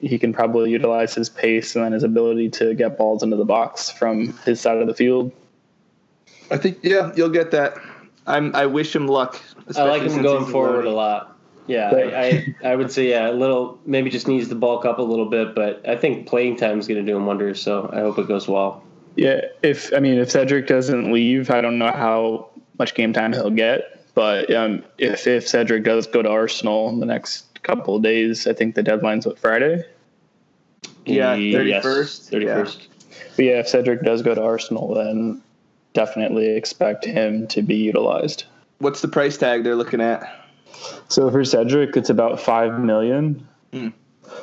he 0.00 0.18
can 0.18 0.32
probably 0.32 0.70
utilize 0.70 1.14
his 1.14 1.28
pace 1.28 1.76
and 1.76 1.84
then 1.84 1.92
his 1.92 2.02
ability 2.02 2.50
to 2.50 2.74
get 2.74 2.98
balls 2.98 3.22
into 3.22 3.36
the 3.36 3.44
box 3.44 3.88
from 3.88 4.36
his 4.44 4.60
side 4.60 4.78
of 4.78 4.88
the 4.88 4.94
field. 4.94 5.30
I 6.50 6.56
think 6.56 6.78
yeah, 6.82 7.12
you'll 7.14 7.28
get 7.28 7.52
that. 7.52 7.76
I'm 8.26 8.54
I 8.56 8.66
wish 8.66 8.94
him 8.94 9.06
luck. 9.06 9.40
I 9.76 9.84
like 9.84 10.02
him 10.02 10.22
going 10.22 10.46
forward 10.46 10.84
loanee. 10.84 10.92
a 10.92 10.94
lot. 10.94 11.38
Yeah, 11.66 11.90
I, 11.90 12.54
I, 12.64 12.70
I 12.72 12.76
would 12.76 12.90
say 12.90 13.10
yeah, 13.10 13.30
a 13.30 13.32
little 13.32 13.78
maybe 13.86 14.10
just 14.10 14.26
needs 14.26 14.48
to 14.48 14.54
bulk 14.54 14.84
up 14.84 14.98
a 14.98 15.02
little 15.02 15.26
bit, 15.26 15.54
but 15.54 15.88
I 15.88 15.96
think 15.96 16.26
playing 16.26 16.56
time 16.56 16.78
is 16.78 16.88
going 16.88 17.04
to 17.04 17.10
do 17.10 17.16
him 17.16 17.26
wonders. 17.26 17.62
So 17.62 17.88
I 17.92 18.00
hope 18.00 18.18
it 18.18 18.26
goes 18.26 18.48
well. 18.48 18.82
Yeah, 19.14 19.42
if 19.62 19.92
I 19.94 20.00
mean 20.00 20.18
if 20.18 20.30
Cedric 20.30 20.66
doesn't 20.66 21.12
leave, 21.12 21.50
I 21.50 21.60
don't 21.60 21.78
know 21.78 21.92
how 21.92 22.50
much 22.78 22.94
game 22.94 23.12
time 23.12 23.32
he'll 23.32 23.50
get. 23.50 24.00
But 24.14 24.52
um, 24.52 24.82
if 24.98 25.26
if 25.26 25.48
Cedric 25.48 25.84
does 25.84 26.06
go 26.06 26.22
to 26.22 26.28
Arsenal 26.28 26.88
in 26.88 27.00
the 27.00 27.06
next 27.06 27.62
couple 27.62 27.96
of 27.96 28.02
days, 28.02 28.46
I 28.46 28.52
think 28.52 28.74
the 28.74 28.82
deadline's 28.82 29.26
what 29.26 29.38
Friday. 29.38 29.84
Yeah, 31.06 31.36
31st. 31.36 32.30
31st. 32.30 32.86
But 33.36 33.44
yeah, 33.44 33.60
if 33.60 33.68
Cedric 33.68 34.02
does 34.02 34.22
go 34.22 34.34
to 34.34 34.42
Arsenal, 34.42 34.94
then 34.94 35.42
definitely 35.94 36.56
expect 36.56 37.04
him 37.04 37.46
to 37.48 37.62
be 37.62 37.76
utilized. 37.76 38.44
What's 38.78 39.00
the 39.00 39.08
price 39.08 39.36
tag 39.36 39.64
they're 39.64 39.76
looking 39.76 40.00
at? 40.00 40.41
So 41.08 41.30
for 41.30 41.44
Cedric, 41.44 41.96
it's 41.96 42.10
about 42.10 42.40
five 42.40 42.80
million. 42.80 43.46
Hmm. 43.72 43.88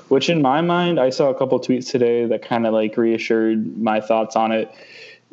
Which 0.10 0.30
in 0.30 0.42
my 0.42 0.62
mind, 0.62 1.00
I 1.00 1.10
saw 1.10 1.30
a 1.30 1.36
couple 1.38 1.60
tweets 1.60 1.90
today 1.90 2.26
that 2.26 2.44
kind 2.44 2.68
of 2.68 2.74
like 2.74 2.96
reassured 2.98 3.78
my 3.78 4.02
thoughts 4.02 4.36
on 4.36 4.52
it. 4.52 4.72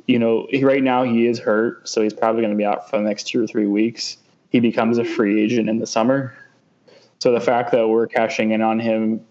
You 0.07 0.19
know, 0.19 0.47
he, 0.50 0.65
right 0.65 0.83
now 0.83 1.03
he 1.03 1.26
is 1.26 1.38
hurt, 1.38 1.88
so 1.88 2.00
he's 2.03 2.15
probably 2.15 2.43
going 2.43 2.53
to 2.53 2.57
be 2.57 2.65
out 2.65 2.88
for 2.88 2.97
the 2.97 3.03
next 3.03 3.25
two 3.25 3.43
or 3.43 3.47
three 3.47 3.67
weeks. 3.67 4.17
He 4.50 4.61
becomes 4.61 4.99
a 4.99 5.05
free 5.05 5.43
agent 5.43 5.69
in 5.69 5.79
the 5.79 5.87
summer. 5.87 6.35
So 7.19 7.33
the 7.33 7.41
fact 7.41 7.73
that 7.73 7.88
we're 7.88 8.07
cashing 8.07 8.53
in 8.53 8.62
on 8.62 8.79
him 8.79 9.25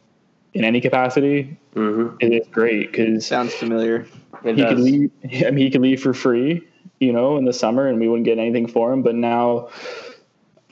in 0.53 0.63
any 0.63 0.81
capacity 0.81 1.57
Mm-hmm. 1.75 2.15
it 2.22 2.31
is 2.31 2.48
great 2.48 2.89
because 2.91 3.25
Sounds 3.27 3.53
familiar. 3.53 4.07
It 4.45 4.55
he 4.55 4.62
does. 4.62 4.69
could 4.75 4.79
leave. 4.79 5.12
I 5.45 5.51
mean, 5.51 5.57
he 5.57 5.69
could 5.69 5.81
leave 5.81 6.01
for 6.01 6.13
free, 6.13 6.65
you 7.01 7.12
know, 7.12 7.36
in 7.38 7.43
the 7.43 7.51
summer, 7.51 7.88
and 7.89 8.00
we 8.00 8.07
wouldn't 8.07 8.24
get 8.25 8.38
anything 8.38 8.65
for 8.67 8.93
him. 8.93 9.01
But 9.01 9.15
now, 9.15 9.67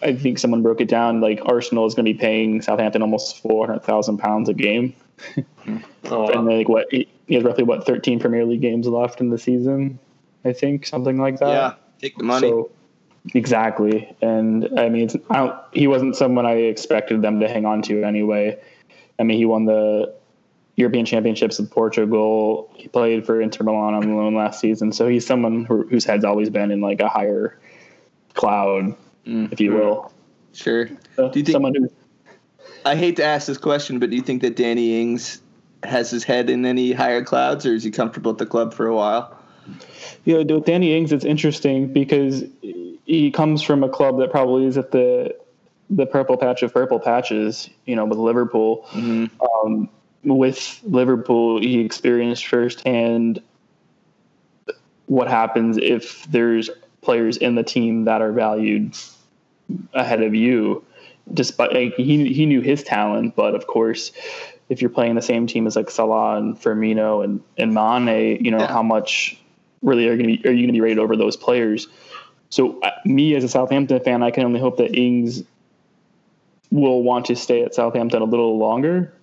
I 0.03 0.15
think 0.15 0.39
someone 0.39 0.61
broke 0.61 0.81
it 0.81 0.87
down. 0.87 1.21
Like 1.21 1.41
Arsenal 1.45 1.85
is 1.85 1.93
going 1.95 2.05
to 2.05 2.13
be 2.13 2.17
paying 2.19 2.61
Southampton 2.61 3.01
almost 3.01 3.41
four 3.41 3.67
hundred 3.67 3.83
thousand 3.83 4.17
pounds 4.17 4.49
a 4.49 4.53
game, 4.53 4.93
Oh, 6.05 6.27
and 6.27 6.45
like 6.45 6.67
what 6.67 6.87
he 6.91 7.07
has 7.31 7.43
roughly 7.43 7.63
what 7.63 7.85
thirteen 7.85 8.19
Premier 8.19 8.45
League 8.45 8.61
games 8.61 8.87
left 8.87 9.21
in 9.21 9.29
the 9.29 9.37
season, 9.37 9.99
I 10.43 10.53
think 10.53 10.85
something 10.85 11.17
like 11.17 11.39
that. 11.39 11.49
yeah, 11.49 11.73
take 11.99 12.17
the 12.17 12.23
money. 12.23 12.49
So, 12.49 12.71
exactly, 13.33 14.13
and 14.21 14.67
I 14.77 14.89
mean, 14.89 15.05
it's, 15.05 15.15
I 15.29 15.37
don't, 15.37 15.55
he 15.71 15.87
wasn't 15.87 16.15
someone 16.15 16.45
I 16.45 16.53
expected 16.53 17.21
them 17.21 17.39
to 17.39 17.47
hang 17.47 17.65
on 17.65 17.81
to 17.83 18.03
anyway. 18.03 18.59
I 19.19 19.23
mean, 19.23 19.37
he 19.37 19.45
won 19.45 19.65
the 19.65 20.13
European 20.75 21.05
Championships 21.05 21.59
with 21.59 21.71
Portugal. 21.71 22.69
He 22.75 22.87
played 22.87 23.25
for 23.25 23.39
Inter 23.39 23.63
Milan 23.63 23.93
on 23.93 24.17
loan 24.17 24.35
last 24.35 24.59
season, 24.59 24.91
so 24.91 25.07
he's 25.07 25.25
someone 25.25 25.65
who, 25.65 25.87
whose 25.87 26.03
head's 26.03 26.25
always 26.25 26.49
been 26.49 26.71
in 26.71 26.81
like 26.81 26.99
a 26.99 27.07
higher 27.07 27.57
cloud, 28.33 28.95
Mm. 29.27 29.51
if 29.53 29.59
you 29.61 29.71
will. 29.73 30.11
sure. 30.53 30.89
So 31.15 31.29
Do 31.29 31.39
you 31.39 31.45
think- 31.45 31.53
someone 31.53 31.73
who 31.75 31.89
I 32.85 32.95
hate 32.95 33.15
to 33.17 33.23
ask 33.23 33.47
this 33.47 33.57
question, 33.57 33.99
but 33.99 34.09
do 34.09 34.15
you 34.17 34.21
think 34.21 34.41
that 34.41 34.55
Danny 34.57 35.01
Ings 35.01 35.41
has 35.83 36.11
his 36.11 36.23
head 36.25 36.49
in 36.49 36.65
any 36.65 36.91
higher 36.91 37.23
clouds, 37.23 37.65
or 37.65 37.73
is 37.73 37.83
he 37.83 37.91
comfortable 37.91 38.31
at 38.31 38.37
the 38.37 38.45
club 38.45 38.73
for 38.73 38.87
a 38.87 38.95
while? 38.95 39.37
Yeah, 40.25 40.39
with 40.39 40.65
Danny 40.65 40.95
Ings, 40.97 41.13
it's 41.13 41.23
interesting 41.23 41.91
because 41.93 42.43
he 43.05 43.31
comes 43.31 43.61
from 43.61 43.83
a 43.83 43.89
club 43.89 44.17
that 44.19 44.31
probably 44.31 44.65
is 44.65 44.77
at 44.77 44.91
the 44.91 45.33
the 45.89 46.05
purple 46.05 46.37
patch 46.37 46.63
of 46.63 46.73
purple 46.73 46.99
patches, 46.99 47.69
you 47.85 47.95
know, 47.95 48.05
with 48.05 48.17
Liverpool. 48.17 48.85
Um, 48.95 49.89
with 50.23 50.79
Liverpool, 50.83 51.61
he 51.61 51.79
experienced 51.81 52.47
firsthand 52.47 53.41
what 55.05 55.27
happens 55.27 55.77
if 55.77 56.25
there's 56.31 56.69
players 57.03 57.37
in 57.37 57.55
the 57.55 57.63
team 57.63 58.05
that 58.05 58.21
are 58.21 58.31
valued 58.31 58.95
ahead 59.93 60.21
of 60.21 60.33
you. 60.35 60.83
Despite 61.33 61.73
like, 61.73 61.95
he 61.95 62.33
he 62.33 62.45
knew 62.45 62.61
his 62.61 62.83
talent, 62.83 63.35
but 63.35 63.55
of 63.55 63.65
course, 63.67 64.11
if 64.69 64.81
you're 64.81 64.89
playing 64.89 65.15
the 65.15 65.21
same 65.21 65.47
team 65.47 65.67
as 65.67 65.75
like 65.75 65.89
Salah 65.89 66.37
and 66.37 66.59
Firmino 66.59 67.23
and 67.23 67.41
and 67.57 67.73
Mane, 67.73 68.43
you 68.43 68.51
know 68.51 68.59
Yeah. 68.59 68.67
how 68.71 68.83
much 68.83 69.37
really 69.81 70.07
are 70.07 70.17
going 70.17 70.29
to 70.29 70.37
be 70.37 70.49
are 70.49 70.51
you 70.51 70.59
going 70.63 70.67
to 70.67 70.73
be 70.73 70.81
rated 70.81 70.99
over 70.99 71.15
those 71.15 71.37
players? 71.37 71.87
So 72.49 72.79
uh, 72.81 72.91
me 73.05 73.35
as 73.35 73.43
a 73.43 73.49
Southampton 73.49 73.99
fan, 74.01 74.21
I 74.21 74.31
can 74.31 74.43
only 74.43 74.59
hope 74.59 74.77
that 74.77 74.95
Ings 74.95 75.43
will 76.71 77.03
want 77.03 77.25
to 77.27 77.35
stay 77.35 77.63
at 77.63 77.73
Southampton 77.73 78.21
a 78.21 78.25
little 78.25 78.57
longer, 78.57 79.13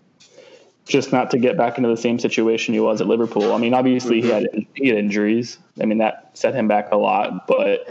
just 0.91 1.13
not 1.13 1.31
to 1.31 1.39
get 1.39 1.57
back 1.57 1.79
into 1.79 1.89
the 1.89 1.97
same 1.97 2.19
situation 2.19 2.75
he 2.75 2.81
was 2.81 3.01
at 3.01 3.07
Liverpool. 3.07 3.53
I 3.53 3.59
mean, 3.59 3.75
obviously 3.75 4.21
he 4.21 4.29
had 4.29 4.49
he 4.75 4.89
had 4.89 4.99
injuries. 4.99 5.59
I 5.81 5.87
mean 5.87 5.99
that 5.99 6.31
set 6.35 6.55
him 6.55 6.69
back 6.69 6.93
a 6.93 6.97
lot, 6.97 7.47
but 7.47 7.89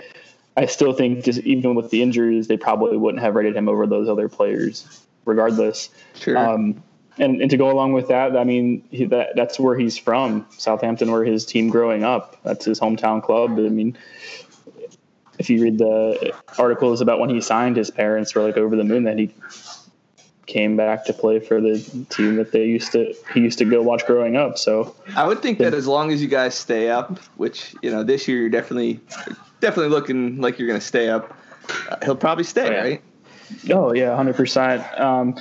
I 0.57 0.65
still 0.65 0.93
think 0.93 1.23
just 1.23 1.39
even 1.41 1.75
with 1.75 1.89
the 1.89 2.01
injuries, 2.01 2.47
they 2.47 2.57
probably 2.57 2.97
wouldn't 2.97 3.23
have 3.23 3.35
rated 3.35 3.55
him 3.55 3.69
over 3.69 3.87
those 3.87 4.09
other 4.09 4.27
players, 4.27 5.05
regardless. 5.25 5.89
Sure. 6.15 6.37
Um, 6.37 6.83
and, 7.17 7.41
and 7.41 7.49
to 7.49 7.57
go 7.57 7.69
along 7.71 7.93
with 7.93 8.07
that, 8.09 8.35
I 8.35 8.43
mean, 8.43 8.83
he, 8.91 9.05
that 9.05 9.35
that's 9.35 9.59
where 9.59 9.77
he's 9.77 9.97
from. 9.97 10.45
Southampton, 10.57 11.11
where 11.11 11.23
his 11.23 11.45
team 11.45 11.69
growing 11.69 12.03
up. 12.03 12.37
That's 12.43 12.65
his 12.65 12.79
hometown 12.79 13.23
club. 13.23 13.51
I 13.51 13.69
mean, 13.69 13.97
if 15.37 15.49
you 15.49 15.61
read 15.61 15.77
the 15.77 16.33
articles 16.57 16.99
about 17.01 17.19
when 17.19 17.29
he 17.29 17.39
signed, 17.39 17.77
his 17.77 17.89
parents 17.89 18.35
were 18.35 18.41
like 18.41 18.57
over 18.57 18.75
the 18.75 18.83
moon 18.83 19.03
that 19.03 19.17
he 19.17 19.33
came 20.49 20.75
back 20.75 21.05
to 21.05 21.13
play 21.13 21.39
for 21.39 21.61
the 21.61 21.77
team 22.09 22.35
that 22.35 22.51
they 22.51 22.65
used 22.65 22.91
to 22.91 23.13
he 23.33 23.39
used 23.39 23.57
to 23.59 23.65
go 23.65 23.81
watch 23.81 24.05
growing 24.05 24.35
up. 24.35 24.57
So 24.57 24.95
I 25.15 25.25
would 25.25 25.41
think 25.41 25.59
that 25.59 25.73
as 25.73 25.87
long 25.87 26.11
as 26.11 26.21
you 26.21 26.27
guys 26.27 26.55
stay 26.55 26.89
up, 26.89 27.17
which 27.37 27.73
you 27.81 27.91
know 27.91 28.03
this 28.03 28.27
year 28.27 28.39
you're 28.39 28.49
definitely 28.49 28.99
definitely 29.61 29.89
looking 29.91 30.41
like 30.41 30.59
you're 30.59 30.67
going 30.67 30.79
to 30.79 30.85
stay 30.85 31.09
up, 31.09 31.33
uh, 31.89 31.97
he'll 32.03 32.15
probably 32.15 32.43
stay, 32.43 32.67
Oh, 32.67 32.71
yeah. 32.71 32.81
right? 32.81 33.01
Oh 33.71 33.93
yeah, 33.93 34.15
hundred 34.15 34.35
percent. 34.35 34.83
Um, 34.99 35.35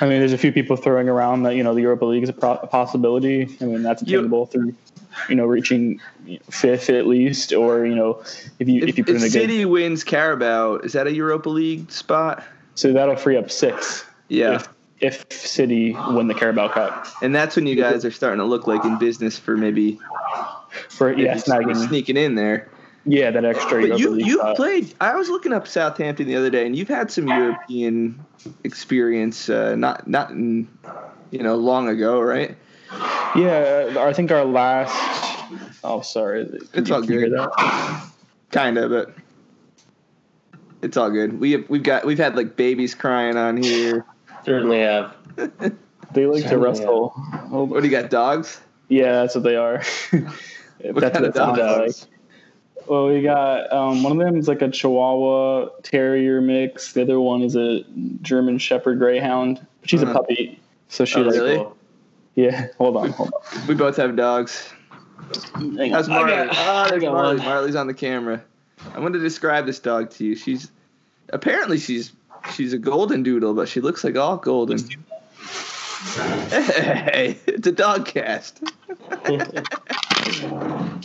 I 0.00 0.06
mean, 0.06 0.20
there's 0.20 0.32
a 0.32 0.38
few 0.38 0.52
people 0.52 0.76
throwing 0.76 1.08
around 1.08 1.42
that 1.44 1.54
you 1.56 1.62
know 1.64 1.74
the 1.74 1.80
Europa 1.80 2.04
League 2.04 2.22
is 2.22 2.28
a, 2.28 2.32
pro- 2.32 2.52
a 2.56 2.66
possibility. 2.66 3.48
I 3.60 3.64
mean, 3.64 3.82
that's 3.82 4.02
attainable 4.02 4.46
through 4.46 4.74
you 5.28 5.34
know 5.34 5.44
reaching 5.46 6.00
fifth 6.50 6.88
at 6.90 7.06
least, 7.06 7.52
or 7.52 7.84
you 7.86 7.94
know 7.96 8.22
if 8.60 8.68
you 8.68 8.82
if, 8.82 8.90
If, 8.90 8.98
you 8.98 9.04
put 9.04 9.16
if 9.16 9.22
in 9.22 9.22
a 9.22 9.30
good, 9.30 9.32
City 9.32 9.64
wins 9.64 10.04
Carabao, 10.04 10.76
is 10.78 10.92
that 10.92 11.06
a 11.08 11.12
Europa 11.12 11.48
League 11.48 11.90
spot? 11.90 12.44
so 12.76 12.92
that'll 12.92 13.16
free 13.16 13.36
up 13.36 13.50
six. 13.50 14.04
Yeah, 14.28 14.54
If, 14.56 14.68
if 15.00 15.32
City 15.32 15.96
win 16.10 16.26
the 16.28 16.34
Carabao 16.34 16.68
Cup, 16.68 17.06
and 17.22 17.34
that's 17.34 17.56
when 17.56 17.66
you 17.66 17.76
guys 17.76 18.04
are 18.04 18.10
starting 18.10 18.38
to 18.38 18.44
look 18.44 18.66
like 18.66 18.84
in 18.84 18.98
business 18.98 19.38
for 19.38 19.56
maybe, 19.56 19.98
for 20.88 21.10
maybe 21.10 21.22
yeah, 21.22 21.34
snagging 21.36 21.76
sneaking 21.88 22.16
in 22.16 22.34
there. 22.34 22.68
yeah 23.06 23.30
that 23.30 23.44
extra. 23.44 23.86
But 23.88 23.98
you 23.98 24.16
you've 24.16 24.56
played. 24.56 24.92
I 25.00 25.14
was 25.14 25.28
looking 25.28 25.52
up 25.52 25.66
Southampton 25.66 26.26
the 26.26 26.36
other 26.36 26.50
day, 26.50 26.66
and 26.66 26.76
you've 26.76 26.88
had 26.88 27.10
some 27.10 27.26
European 27.28 28.18
experience. 28.64 29.48
Uh, 29.48 29.76
not 29.76 30.06
not 30.08 30.30
in, 30.30 30.68
you 31.30 31.42
know 31.42 31.56
long 31.56 31.88
ago, 31.88 32.20
right? 32.20 32.56
Yeah, 33.36 33.94
I 33.98 34.12
think 34.12 34.30
our 34.30 34.44
last. 34.44 34.94
Oh, 35.84 36.00
sorry. 36.02 36.44
Can 36.46 36.58
It's 36.74 36.88
you- 36.90 36.94
all 36.94 37.04
you 37.04 37.28
good. 37.28 37.48
Kind 38.50 38.78
of, 38.78 38.90
but 38.90 39.14
it's 40.82 40.96
all 40.96 41.10
good. 41.10 41.38
We 41.40 41.52
have, 41.52 41.64
we've 41.68 41.82
got 41.82 42.04
we've 42.04 42.18
had 42.18 42.36
like 42.36 42.56
babies 42.56 42.94
crying 42.94 43.36
on 43.36 43.56
here. 43.56 44.04
Certainly 44.44 44.80
have. 44.80 45.14
They 46.14 46.24
like 46.24 46.44
to 46.44 46.48
Yeah. 46.50 46.54
wrestle. 46.54 47.10
What 47.50 47.82
do 47.82 47.86
you 47.86 47.90
got? 47.90 48.08
Dogs? 48.08 48.62
Yeah, 48.88 49.12
that's 49.12 49.34
what 49.34 49.44
they 49.44 49.56
are. 49.56 49.82
What 50.80 51.00
that's 51.00 51.12
kind 51.18 51.26
what 51.26 51.36
of 51.36 51.58
it 51.58 51.60
dogs? 51.60 52.06
like. 52.06 52.88
Well, 52.88 53.08
we 53.08 53.20
got 53.20 53.70
um, 53.72 54.02
one 54.04 54.12
of 54.12 54.18
them 54.18 54.36
is 54.36 54.46
like 54.48 54.62
a 54.62 54.70
Chihuahua 54.70 55.68
Terrier 55.82 56.40
mix. 56.40 56.92
The 56.94 57.02
other 57.02 57.20
one 57.20 57.42
is 57.42 57.56
a 57.56 57.84
German 58.22 58.58
Shepherd 58.58 58.98
Greyhound. 59.00 59.60
But 59.80 59.90
she's 59.90 60.02
Uh-huh. 60.02 60.12
a 60.12 60.14
puppy, 60.14 60.58
so 60.88 61.04
she 61.04 61.18
Oh, 61.18 61.22
like 61.24 61.34
really? 61.34 61.56
Cool. 61.56 61.76
yeah. 62.36 62.68
Hold 62.78 62.96
on, 62.96 63.10
hold 63.10 63.32
on. 63.34 63.66
We 63.66 63.74
both 63.74 63.96
have 63.98 64.14
dogs. 64.16 64.72
Hang 65.56 65.90
How's. 65.90 66.08
Marley? 66.08 66.30
Got- 66.30 66.48
Ah, 66.52 66.88
I 66.90 66.98
Marley. 67.00 67.36
Marley's 67.38 67.74
on 67.74 67.86
the 67.88 67.94
camera. 67.94 68.42
I'm 68.94 69.00
going 69.00 69.12
to 69.12 69.18
describe 69.18 69.66
this 69.66 69.80
dog 69.80 70.10
to 70.12 70.24
you. 70.24 70.36
She's 70.36 70.70
apparently 71.32 71.78
she's 71.78 72.12
she's 72.54 72.72
a 72.72 72.78
golden 72.78 73.22
doodle, 73.22 73.54
but 73.54 73.68
she 73.68 73.80
looks 73.80 74.02
like 74.04 74.16
all 74.16 74.36
golden. 74.36 74.78
Hey, 76.50 77.36
it's 77.46 77.66
a 77.66 77.72
dog 77.72 78.06
cast. 78.06 78.62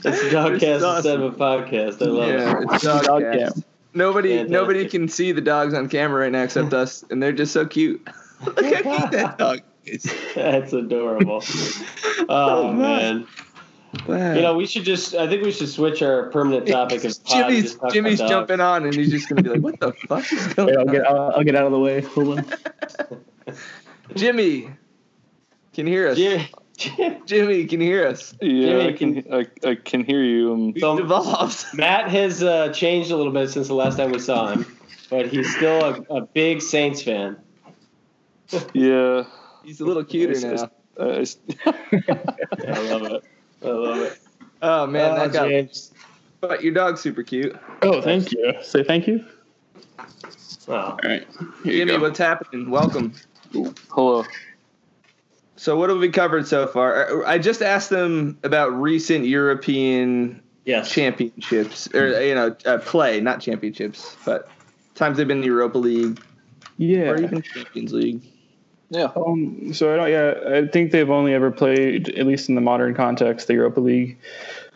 It's 0.06 0.22
a 0.22 0.30
dogcast 0.32 0.60
This 0.60 0.64
is 0.64 0.84
instead 0.84 1.22
of 1.22 1.34
a 1.34 1.38
podcast. 1.38 2.02
I 2.02 2.06
love 2.10 2.28
yeah, 2.28 2.60
it. 2.60 2.68
it's 2.74 2.84
dog, 2.84 3.04
Dog 3.06 3.22
cast. 3.22 3.56
cam. 3.56 3.64
Nobody 3.94 4.30
Fantastic. 4.32 4.52
nobody 4.52 4.90
can 4.90 5.08
see 5.08 5.32
the 5.32 5.40
dogs 5.42 5.74
on 5.74 5.88
camera 5.88 6.22
right 6.24 6.32
now 6.32 6.44
except 6.44 6.74
us, 6.74 7.04
and 7.10 7.22
they're 7.24 7.32
just 7.32 7.54
so 7.54 7.66
cute. 7.66 8.06
Look 8.46 8.60
how 8.84 8.98
cute 9.00 9.12
that 9.12 9.38
dog 9.38 9.60
is. 9.86 10.04
That's 10.36 10.74
adorable. 10.74 11.42
Oh, 11.44 12.26
Oh 12.30 12.74
my. 12.74 12.82
man. 12.82 13.28
Wow. 14.08 14.34
You 14.34 14.42
know, 14.42 14.56
we 14.56 14.66
should 14.66 14.84
just. 14.86 15.14
I 15.14 15.28
think 15.28 15.44
we 15.44 15.52
should 15.52 15.70
switch 15.70 16.02
our 16.02 16.30
permanent 16.32 16.68
topic 16.68 17.04
of 17.04 17.24
pod 17.26 17.52
and 17.52 17.56
Jimmy's 17.56 17.76
just 17.76 17.94
Jimmy's 17.94 18.20
dogs. 18.20 18.32
jumping 18.32 18.60
on, 18.60 18.86
and 18.86 18.94
he's 18.96 19.12
just 19.12 19.30
gonna 19.30 19.44
be 19.44 19.50
like, 19.50 19.62
"What 19.62 19.80
the 19.80 19.94
fuck 20.08 20.32
is 20.34 20.48
going 20.56 20.70
Wait, 20.70 20.78
I'll 20.78 20.88
on?" 20.88 20.92
get 20.94 21.06
I'll, 21.08 21.32
I'll 21.36 21.44
get 21.44 21.56
out 21.56 21.66
of 21.68 21.72
the 21.72 21.80
way. 21.80 22.02
Hold 22.02 22.40
on. 22.40 22.46
Jimmy, 24.16 24.70
can 25.74 25.86
you 25.88 25.94
hear 25.94 26.08
us? 26.10 26.18
Yeah. 26.18 26.46
Jimmy, 27.28 27.66
can 27.66 27.82
you 27.82 27.88
hear 27.88 28.08
us? 28.08 28.34
Yeah, 28.42 28.68
Jimmy, 28.68 28.88
I 28.88 28.94
can 28.94 29.24
I, 29.32 29.70
I 29.70 29.76
can 29.76 30.04
hear 30.04 30.24
you. 30.24 30.54
Um, 30.54 30.72
We've 30.74 30.82
So- 30.82 30.98
evolved. 30.98 31.66
Matt 31.76 32.10
has 32.10 32.42
uh, 32.44 32.70
changed 32.74 33.12
a 33.12 33.16
little 33.16 33.32
bit 33.32 33.50
since 33.52 33.68
the 33.68 33.76
last 33.76 33.98
time 33.98 34.12
we 34.12 34.18
saw 34.20 34.48
him, 34.48 34.66
but 35.12 35.28
he's 35.28 35.56
still 35.56 35.84
a, 36.10 36.16
a 36.18 36.22
big 36.22 36.62
Saints 36.64 37.04
fan. 37.04 37.38
yeah, 38.74 39.24
He's 39.64 39.80
a 39.82 39.86
little 39.86 40.04
cuter 40.04 40.32
It's- 40.34 40.62
now. 40.62 40.72
uh, 41.00 41.10
it's- 41.22 41.38
I 41.66 42.80
love 42.90 43.04
it. 43.04 43.24
I 43.64 43.68
love 43.68 43.98
it. 44.00 44.20
Oh 44.66 44.88
man, 44.88 45.12
Oh, 45.12 45.16
that 45.16 45.34
got. 45.34 45.50
James. 45.50 45.92
But 46.40 46.64
your 46.64 46.74
dog's 46.74 47.02
super 47.02 47.22
cute. 47.22 47.54
Oh, 47.82 48.02
thank 48.02 48.32
you. 48.32 48.54
Say 48.62 48.82
thank 48.82 49.08
you. 49.08 49.26
Oh, 50.70 50.74
all 50.74 51.00
right. 51.04 51.28
Here 51.66 51.74
you 51.74 51.86
Jimmy, 51.86 51.98
what's 51.98 52.18
happening? 52.18 52.70
Welcome. 52.70 53.14
Hello. 53.90 54.24
So 55.58 55.78
what 55.78 55.90
have 55.90 56.00
we 56.00 56.08
covered 56.10 56.48
so 56.48 56.66
far? 56.68 57.26
I 57.26 57.38
just 57.40 57.62
asked 57.62 57.90
them 57.90 58.38
about 58.44 58.70
recent 58.70 59.26
European 59.26 60.42
Yes. 60.64 60.90
championships, 60.90 61.94
or 61.94 62.22
you 62.24 62.36
know, 62.36 62.56
uh, 62.66 62.78
play, 62.78 63.20
not 63.20 63.42
championships, 63.42 64.16
but 64.26 64.50
times 64.96 65.18
they've 65.18 65.28
been 65.28 65.38
in 65.38 65.42
the 65.42 65.48
Europa 65.48 65.78
League 65.78 66.22
Yeah. 66.78 67.10
or 67.10 67.18
even 67.22 67.42
Champions 67.42 67.92
League. 67.92 68.22
Yeah. 68.90 69.12
Um, 69.16 69.74
so 69.74 69.94
I 69.94 69.96
don't. 69.98 70.10
Yeah, 70.12 70.60
I 70.64 70.68
think 70.68 70.92
they've 70.92 71.10
only 71.10 71.34
ever 71.34 71.50
played, 71.52 72.10
at 72.18 72.28
least 72.28 72.50
in 72.50 72.56
the 72.56 72.62
modern 72.62 72.94
context, 72.94 73.48
the 73.48 73.54
Europa 73.54 73.80
League. 73.80 74.18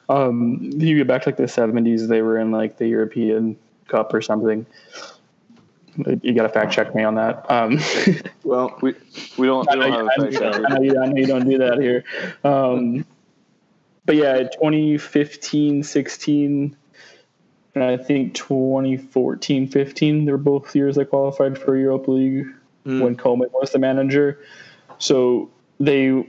Um, 0.10 0.60
you 0.74 0.98
get 0.98 1.08
back 1.08 1.24
to 1.24 1.30
like 1.30 1.38
the 1.38 1.48
seventies, 1.48 2.08
they 2.08 2.22
were 2.22 2.38
in 2.38 2.52
like 2.52 2.78
the 2.78 2.88
European 2.88 3.58
Cup 3.88 4.14
or 4.14 4.22
something. 4.22 4.66
You 6.22 6.34
got 6.36 6.44
to 6.44 6.50
fact 6.50 6.72
check 6.72 6.94
me 6.96 7.04
on 7.04 7.16
that. 7.16 7.46
Um, 7.52 7.80
Well, 8.44 8.78
We 8.82 8.94
we 9.38 9.48
don't, 9.48 9.68
we 9.70 9.76
don't 9.78 9.92
have 9.92 10.06
a 10.06 10.28
I, 10.28 10.32
fact 10.32 10.34
checker. 10.34 10.70
know 10.70 10.82
you, 10.82 11.00
I 11.02 11.08
know 11.08 11.16
you 11.16 11.26
don't 11.26 11.50
do 11.50 11.58
that 11.58 11.80
here. 11.80 12.04
Um, 12.44 13.04
but 14.06 14.16
yeah, 14.16 14.44
2015, 14.44 15.84
16, 15.84 16.78
and 17.76 17.84
I 17.84 17.98
think 17.98 18.36
2014, 18.36 19.68
15, 19.68 20.26
they're 20.26 20.38
both 20.38 20.76
years 20.76 20.96
they 20.96 21.04
qualified 21.06 21.58
for 21.58 21.76
Europa 21.76 22.12
League 22.12 22.46
Mm. 22.88 23.01
when 23.01 23.17
Koeman 23.17 23.51
was 23.51 23.72
the 23.72 23.79
manager. 23.79 24.39
So 24.98 25.50
they 25.79 26.27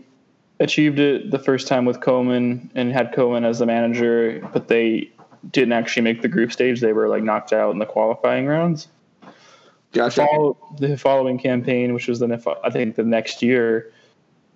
achieved 0.60 0.98
it 0.98 1.30
the 1.30 1.38
first 1.38 1.68
time 1.68 1.84
with 1.84 2.00
Koeman 2.00 2.68
and 2.74 2.92
had 2.92 3.12
Koeman 3.12 3.44
as 3.46 3.60
the 3.60 3.66
manager, 3.66 4.46
but 4.52 4.68
they 4.68 5.10
didn't 5.52 5.72
actually 5.72 6.02
make 6.02 6.20
the 6.20 6.28
group 6.28 6.52
stage. 6.52 6.80
They 6.80 6.92
were 6.92 7.08
like 7.08 7.22
knocked 7.22 7.52
out 7.52 7.70
in 7.70 7.78
the 7.78 7.86
qualifying 7.86 8.46
rounds 8.46 8.88
gotcha. 9.92 10.26
follow, 10.26 10.56
the 10.78 10.96
following 10.96 11.38
campaign, 11.38 11.94
which 11.94 12.08
was 12.08 12.18
the 12.18 12.58
I 12.62 12.70
think 12.70 12.96
the 12.96 13.04
next 13.04 13.42
year, 13.42 13.92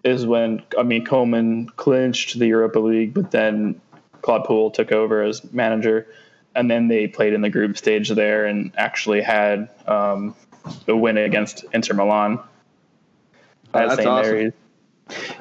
is 0.04 0.26
when 0.26 0.62
I 0.78 0.82
mean 0.82 1.04
Koeman 1.04 1.74
clinched 1.76 2.38
the 2.38 2.46
Europa 2.46 2.78
League, 2.78 3.14
but 3.14 3.30
then 3.30 3.80
Claude 4.22 4.44
Puel 4.44 4.72
took 4.72 4.92
over 4.92 5.22
as 5.22 5.52
manager, 5.52 6.06
and 6.54 6.70
then 6.70 6.88
they 6.88 7.06
played 7.06 7.32
in 7.32 7.40
the 7.40 7.50
group 7.50 7.76
stage 7.76 8.08
there 8.10 8.46
and 8.46 8.72
actually 8.76 9.22
had 9.22 9.68
um, 9.86 10.34
a 10.88 10.96
win 10.96 11.18
against 11.18 11.64
Inter 11.72 11.94
Milan. 11.94 12.38
Oh, 12.38 12.48
that's 13.72 13.96
St. 13.96 14.06
awesome. 14.08 14.32
Mary's. 14.32 14.52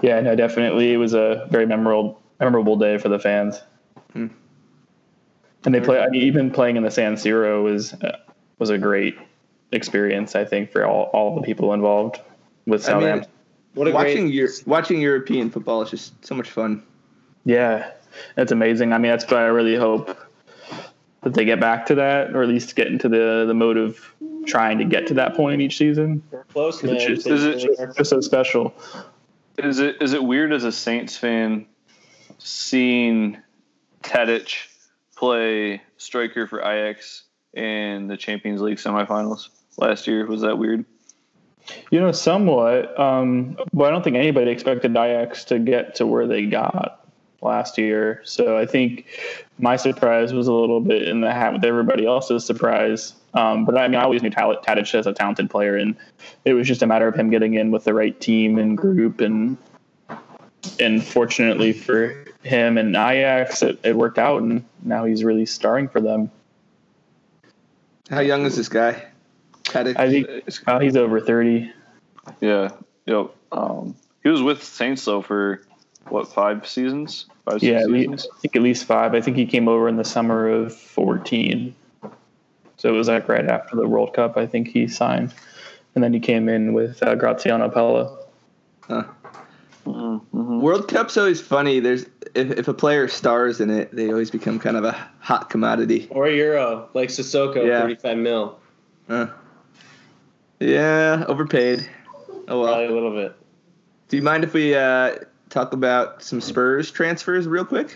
Yeah, 0.01 0.19
no, 0.21 0.35
definitely, 0.35 0.93
it 0.93 0.97
was 0.97 1.13
a 1.13 1.47
very 1.49 1.65
memorable 1.65 2.21
memorable 2.39 2.77
day 2.77 2.97
for 2.97 3.09
the 3.09 3.19
fans. 3.19 3.61
Hmm. 4.13 4.27
And 5.63 5.75
they 5.75 5.79
play. 5.79 5.99
I 5.99 6.09
mean, 6.09 6.23
even 6.23 6.51
playing 6.51 6.77
in 6.77 6.83
the 6.83 6.91
San 6.91 7.15
Siro 7.15 7.63
was 7.63 7.93
uh, 7.93 8.17
was 8.57 8.69
a 8.69 8.77
great 8.77 9.17
experience. 9.71 10.35
I 10.35 10.45
think 10.45 10.71
for 10.71 10.85
all, 10.85 11.03
all 11.13 11.35
the 11.35 11.41
people 11.41 11.73
involved 11.73 12.19
with 12.65 12.87
I 12.89 12.99
mean, 12.99 13.25
What 13.73 13.87
a 13.87 13.91
watching 13.91 14.25
great. 14.25 14.33
your 14.33 14.49
watching 14.65 14.99
European 15.01 15.49
football 15.49 15.81
is 15.83 15.89
just 15.91 16.25
so 16.25 16.35
much 16.35 16.49
fun. 16.49 16.83
yeah, 17.45 17.91
that's 18.35 18.51
amazing. 18.51 18.91
I 18.93 18.97
mean, 18.97 19.11
that's 19.11 19.29
why 19.29 19.43
I 19.43 19.47
really 19.47 19.75
hope 19.75 20.17
that 21.21 21.33
they 21.33 21.45
get 21.45 21.59
back 21.59 21.85
to 21.87 21.95
that, 21.95 22.35
or 22.35 22.41
at 22.41 22.49
least 22.49 22.75
get 22.75 22.87
into 22.87 23.07
the 23.07 23.45
the 23.47 23.53
mode 23.53 23.77
of 23.77 23.99
trying 24.45 24.77
to 24.79 24.85
get 24.85 25.07
to 25.07 25.13
that 25.15 25.35
point 25.35 25.61
each 25.61 25.77
season. 25.77 26.23
Close, 26.53 26.81
man. 26.83 26.95
It's 26.95 27.05
just, 27.05 27.27
Is 27.27 27.43
it- 27.45 27.63
it's 27.79 27.95
just 27.97 28.09
so 28.09 28.21
special. 28.21 28.73
Is 29.57 29.79
it 29.79 30.01
is 30.01 30.13
it 30.13 30.23
weird 30.23 30.53
as 30.53 30.63
a 30.63 30.71
Saints 30.71 31.17
fan 31.17 31.65
seeing 32.37 33.37
Tadic 34.03 34.55
play 35.15 35.81
striker 35.97 36.47
for 36.47 36.59
Ajax 36.61 37.23
in 37.53 38.07
the 38.07 38.17
Champions 38.17 38.61
League 38.61 38.77
semifinals 38.77 39.49
last 39.77 40.07
year? 40.07 40.25
Was 40.25 40.41
that 40.41 40.57
weird? 40.57 40.85
You 41.91 41.99
know, 41.99 42.11
somewhat. 42.11 42.97
Um, 42.99 43.57
but 43.71 43.83
I 43.85 43.89
don't 43.91 44.03
think 44.03 44.15
anybody 44.15 44.49
expected 44.49 44.91
Ajax 44.91 45.43
to 45.45 45.59
get 45.59 45.95
to 45.95 46.07
where 46.07 46.25
they 46.25 46.45
got 46.47 47.00
last 47.41 47.77
year. 47.77 48.21
So 48.23 48.57
I 48.57 48.65
think 48.65 49.07
my 49.57 49.75
surprise 49.75 50.33
was 50.33 50.47
a 50.47 50.53
little 50.53 50.79
bit 50.79 51.03
in 51.03 51.21
the 51.21 51.31
hat 51.31 51.53
with 51.53 51.65
everybody 51.65 52.05
else's 52.05 52.45
surprise. 52.45 53.13
Um, 53.33 53.65
but 53.65 53.77
I 53.77 53.87
mean, 53.87 53.99
I 53.99 54.03
always 54.03 54.21
knew 54.21 54.29
Tal- 54.29 54.61
Tadic 54.61 54.93
as 54.93 55.07
a 55.07 55.13
talented 55.13 55.49
player, 55.49 55.75
and 55.75 55.95
it 56.45 56.53
was 56.53 56.67
just 56.67 56.81
a 56.81 56.87
matter 56.87 57.07
of 57.07 57.15
him 57.15 57.29
getting 57.29 57.53
in 57.53 57.71
with 57.71 57.83
the 57.83 57.93
right 57.93 58.19
team 58.19 58.57
and 58.57 58.77
group. 58.77 59.21
And 59.21 59.57
and 60.79 61.03
fortunately 61.03 61.73
for 61.73 62.25
him 62.43 62.77
and 62.77 62.95
Ajax, 62.95 63.61
it, 63.63 63.79
it 63.83 63.95
worked 63.95 64.19
out, 64.19 64.41
and 64.41 64.65
now 64.83 65.05
he's 65.05 65.23
really 65.23 65.45
starring 65.45 65.87
for 65.87 66.01
them. 66.01 66.29
How 68.09 68.19
young 68.19 68.45
is 68.45 68.57
this 68.57 68.69
guy? 68.69 69.05
Tadic? 69.63 69.97
I 69.97 70.09
think 70.09 70.27
uh, 70.67 70.79
he's 70.79 70.97
over 70.97 71.21
thirty. 71.21 71.71
Yeah. 72.41 72.71
Yep. 73.05 73.31
Um, 73.51 73.95
he 74.23 74.29
was 74.29 74.41
with 74.41 74.63
Saints 74.63 75.05
though 75.05 75.21
for 75.21 75.61
what 76.09 76.27
five 76.31 76.67
seasons? 76.67 77.25
Five 77.45 77.61
Yeah, 77.63 77.79
seasons. 77.79 77.91
least, 77.91 78.27
I 78.35 78.39
think 78.39 78.55
at 78.55 78.61
least 78.61 78.85
five. 78.85 79.13
I 79.15 79.21
think 79.21 79.37
he 79.37 79.45
came 79.45 79.67
over 79.67 79.87
in 79.87 79.95
the 79.97 80.03
summer 80.03 80.47
of 80.49 80.75
14. 80.75 81.73
So 82.77 82.89
it 82.89 82.97
was 82.97 83.07
like 83.07 83.27
right 83.29 83.45
after 83.47 83.75
the 83.75 83.87
World 83.87 84.13
Cup, 84.13 84.37
I 84.37 84.45
think 84.47 84.67
he 84.69 84.87
signed. 84.87 85.33
And 85.93 86.03
then 86.03 86.13
he 86.13 86.19
came 86.19 86.49
in 86.49 86.73
with 86.73 87.01
uh, 87.03 87.15
Graziano 87.15 87.69
Pellè. 87.69 88.17
Huh. 88.81 89.03
Mm-hmm. 89.85 90.61
World 90.61 90.87
Cup's 90.87 91.17
always 91.17 91.41
funny. 91.41 91.79
There's 91.79 92.05
if, 92.35 92.51
if 92.51 92.67
a 92.67 92.73
player 92.73 93.07
stars 93.07 93.59
in 93.59 93.69
it, 93.69 93.93
they 93.95 94.09
always 94.11 94.31
become 94.31 94.59
kind 94.59 94.77
of 94.77 94.83
a 94.85 94.91
hot 95.19 95.49
commodity. 95.49 96.07
Or 96.11 96.29
Euro, 96.29 96.87
like 96.93 97.09
Sissoko, 97.09 97.65
Yeah. 97.65 97.81
35 97.81 98.17
mil. 98.17 98.59
Huh. 99.07 99.27
Yeah, 100.59 101.25
overpaid. 101.27 101.87
Oh 102.47 102.61
well. 102.61 102.67
Probably 102.73 102.85
a 102.85 102.91
little 102.91 103.11
bit. 103.13 103.35
Do 104.09 104.17
you 104.17 104.23
mind 104.23 104.43
if 104.43 104.53
we 104.53 104.75
uh, 104.75 105.15
talk 105.51 105.73
about 105.73 106.23
some 106.23 106.41
Spurs 106.41 106.89
transfers 106.89 107.47
real 107.47 107.65
quick? 107.65 107.95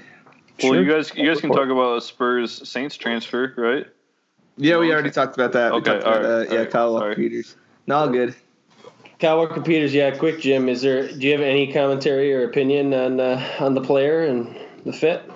Well, 0.61 0.73
Sure. 0.73 0.81
you 0.81 0.89
guys, 0.91 1.11
you 1.15 1.25
guys 1.27 1.41
can 1.41 1.49
talk 1.51 1.69
about 1.69 1.97
a 1.97 2.01
Spurs 2.01 2.67
Saints 2.69 2.95
transfer, 2.95 3.53
right? 3.57 3.87
Yeah, 4.57 4.77
we 4.77 4.91
already 4.93 5.11
talked 5.11 5.35
about 5.35 5.51
that. 5.53 5.71
Okay, 5.73 5.91
talked 5.91 6.03
about 6.03 6.15
all 6.15 6.21
right, 6.21 6.25
uh, 6.25 6.41
yeah, 6.43 6.49
all 6.51 6.57
right, 6.59 6.71
Kyle 6.71 6.93
Walker. 6.93 7.15
Peters. 7.15 7.55
No, 7.87 7.95
all 7.95 8.09
good. 8.09 8.35
Kyle 9.19 9.37
Walker 9.37 9.61
Peters, 9.61 9.93
yeah, 9.93 10.11
quick, 10.11 10.39
Jim. 10.39 10.69
Is 10.69 10.81
there? 10.81 11.07
Do 11.11 11.25
you 11.25 11.31
have 11.33 11.41
any 11.41 11.71
commentary 11.73 12.33
or 12.33 12.43
opinion 12.47 12.93
on 12.93 13.19
uh, 13.19 13.41
on 13.59 13.73
the 13.73 13.81
player 13.81 14.23
and 14.25 14.55
the 14.85 14.93
fit? 14.93 15.29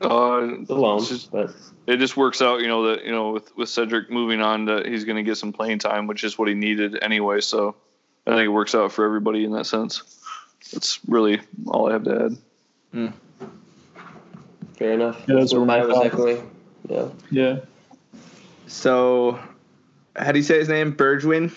Uh, 0.00 0.56
The 0.66 0.74
loan, 0.74 1.04
just- 1.04 1.30
but 1.30 1.54
it 1.86 1.98
just 1.98 2.16
works 2.16 2.42
out, 2.42 2.60
you 2.60 2.68
know, 2.68 2.88
that 2.88 3.04
you 3.04 3.12
know, 3.12 3.30
with 3.30 3.56
with 3.56 3.68
Cedric 3.68 4.10
moving 4.10 4.40
on, 4.42 4.64
that 4.66 4.86
he's 4.86 5.04
going 5.04 5.16
to 5.16 5.22
get 5.22 5.36
some 5.36 5.52
playing 5.52 5.78
time, 5.78 6.06
which 6.06 6.24
is 6.24 6.36
what 6.38 6.48
he 6.48 6.54
needed 6.54 6.98
anyway. 7.02 7.40
So 7.40 7.76
I 8.26 8.30
think 8.32 8.44
it 8.44 8.48
works 8.48 8.74
out 8.74 8.92
for 8.92 9.04
everybody 9.06 9.44
in 9.44 9.52
that 9.52 9.64
sense. 9.66 10.18
That's 10.72 11.00
really 11.08 11.40
all 11.66 11.88
I 11.88 11.92
have 11.92 12.04
to 12.04 12.36
add. 12.94 13.12
fair 14.76 14.92
enough. 14.92 15.20
Yeah, 15.26 15.34
those 15.36 15.52
what 15.52 15.60
were 15.60 15.66
my 15.66 15.78
I 15.80 15.84
was 15.86 15.98
echoing. 16.06 16.50
Yeah. 16.88 17.08
Yeah. 17.30 17.56
So, 18.66 19.38
how 20.16 20.32
do 20.32 20.38
you 20.38 20.42
say 20.44 20.58
his 20.58 20.68
name? 20.68 20.94
Bergwin. 20.94 21.52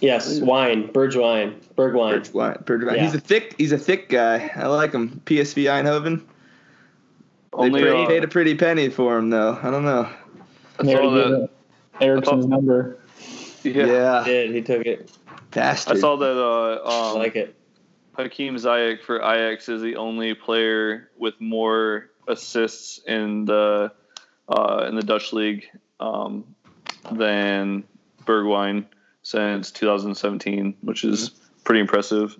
Yes, 0.00 0.40
wine, 0.40 0.90
Burge 0.90 1.14
wine, 1.14 1.60
Berg 1.76 1.94
wine. 1.94 2.20
Bergwin. 2.20 2.64
Bergwin. 2.64 2.96
Yeah. 2.96 3.04
He's 3.04 3.14
a 3.14 3.20
thick. 3.20 3.54
He's 3.56 3.70
a 3.72 3.78
thick 3.78 4.08
guy. 4.08 4.50
I 4.56 4.66
like 4.66 4.92
him. 4.92 5.20
PSV 5.26 5.64
Eindhoven. 5.64 6.18
They 6.18 6.24
Only 7.52 7.82
paid, 7.82 7.92
uh, 7.92 8.06
paid 8.06 8.24
a 8.24 8.28
pretty 8.28 8.54
penny 8.56 8.88
for 8.88 9.16
him, 9.16 9.30
though. 9.30 9.58
I 9.62 9.70
don't 9.70 9.84
know. 9.84 10.08
I 10.78 10.82
They 10.82 10.92
saw 10.92 10.98
already 10.98 11.30
that. 11.30 11.48
gave 12.00 12.08
Eriksen's 12.08 12.46
number. 12.46 12.98
Yeah, 13.64 13.86
Yeah, 13.86 14.24
He 14.24 14.30
did 14.30 14.54
he 14.54 14.62
took 14.62 14.86
it? 14.86 15.10
bastard. 15.50 15.96
I 15.96 16.00
saw 16.00 16.16
that. 16.16 16.36
Uh, 16.38 16.88
I 16.88 17.10
um, 17.12 17.18
like 17.18 17.36
it. 17.36 17.54
Hakim 18.16 18.56
Ziyech 18.56 19.02
for 19.02 19.18
Ajax 19.18 19.68
is 19.68 19.80
the 19.80 19.96
only 19.96 20.34
player 20.34 21.10
with 21.16 21.40
more 21.40 22.10
assists 22.28 22.98
in 23.06 23.44
the 23.46 23.92
uh, 24.48 24.84
in 24.88 24.96
the 24.96 25.02
Dutch 25.02 25.32
league 25.32 25.64
um, 26.00 26.44
than 27.10 27.84
Bergwijn 28.24 28.84
since 29.22 29.70
2017, 29.70 30.74
which 30.82 31.04
is 31.04 31.30
pretty 31.64 31.80
impressive. 31.80 32.38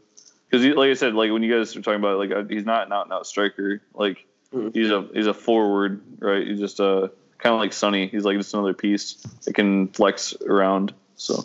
Because, 0.51 0.67
like 0.77 0.91
I 0.91 0.95
said, 0.95 1.15
like 1.15 1.31
when 1.33 1.43
you 1.43 1.57
guys 1.57 1.75
are 1.75 1.81
talking 1.81 2.01
about, 2.01 2.19
like 2.19 2.31
uh, 2.31 2.45
he's 2.45 2.67
not 2.67 2.87
an 2.87 2.93
out 2.93 3.07
and 3.07 3.13
out 3.13 3.27
striker. 3.27 3.81
Like 3.95 4.27
Mhm. 4.53 4.75
he's 4.75 4.91
a 4.91 5.09
he's 5.15 5.27
a 5.27 5.33
forward, 5.35 6.03
right? 6.19 6.47
He's 6.47 6.61
just 6.61 6.79
a 6.81 7.11
kind 7.39 7.55
of 7.55 7.61
like 7.61 7.73
Sonny. 7.73 8.07
He's 8.09 8.25
like 8.25 8.37
just 8.37 8.53
another 8.53 8.75
piece 8.75 9.15
that 9.45 9.55
can 9.55 9.89
flex 9.89 10.35
around. 10.47 10.93
So, 11.23 11.45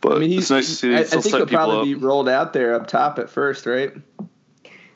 but 0.00 0.16
I 0.16 0.18
mean, 0.20 0.38
it's 0.38 0.50
nice 0.50 0.66
to 0.68 0.74
see 0.74 0.94
I, 0.94 1.00
I 1.00 1.04
think 1.04 1.24
set 1.24 1.34
he'll 1.34 1.46
probably 1.46 1.78
up. 1.78 1.84
be 1.84 1.94
rolled 1.94 2.28
out 2.28 2.52
there 2.52 2.74
up 2.74 2.86
top 2.86 3.18
at 3.18 3.28
first, 3.28 3.66
right? 3.66 3.92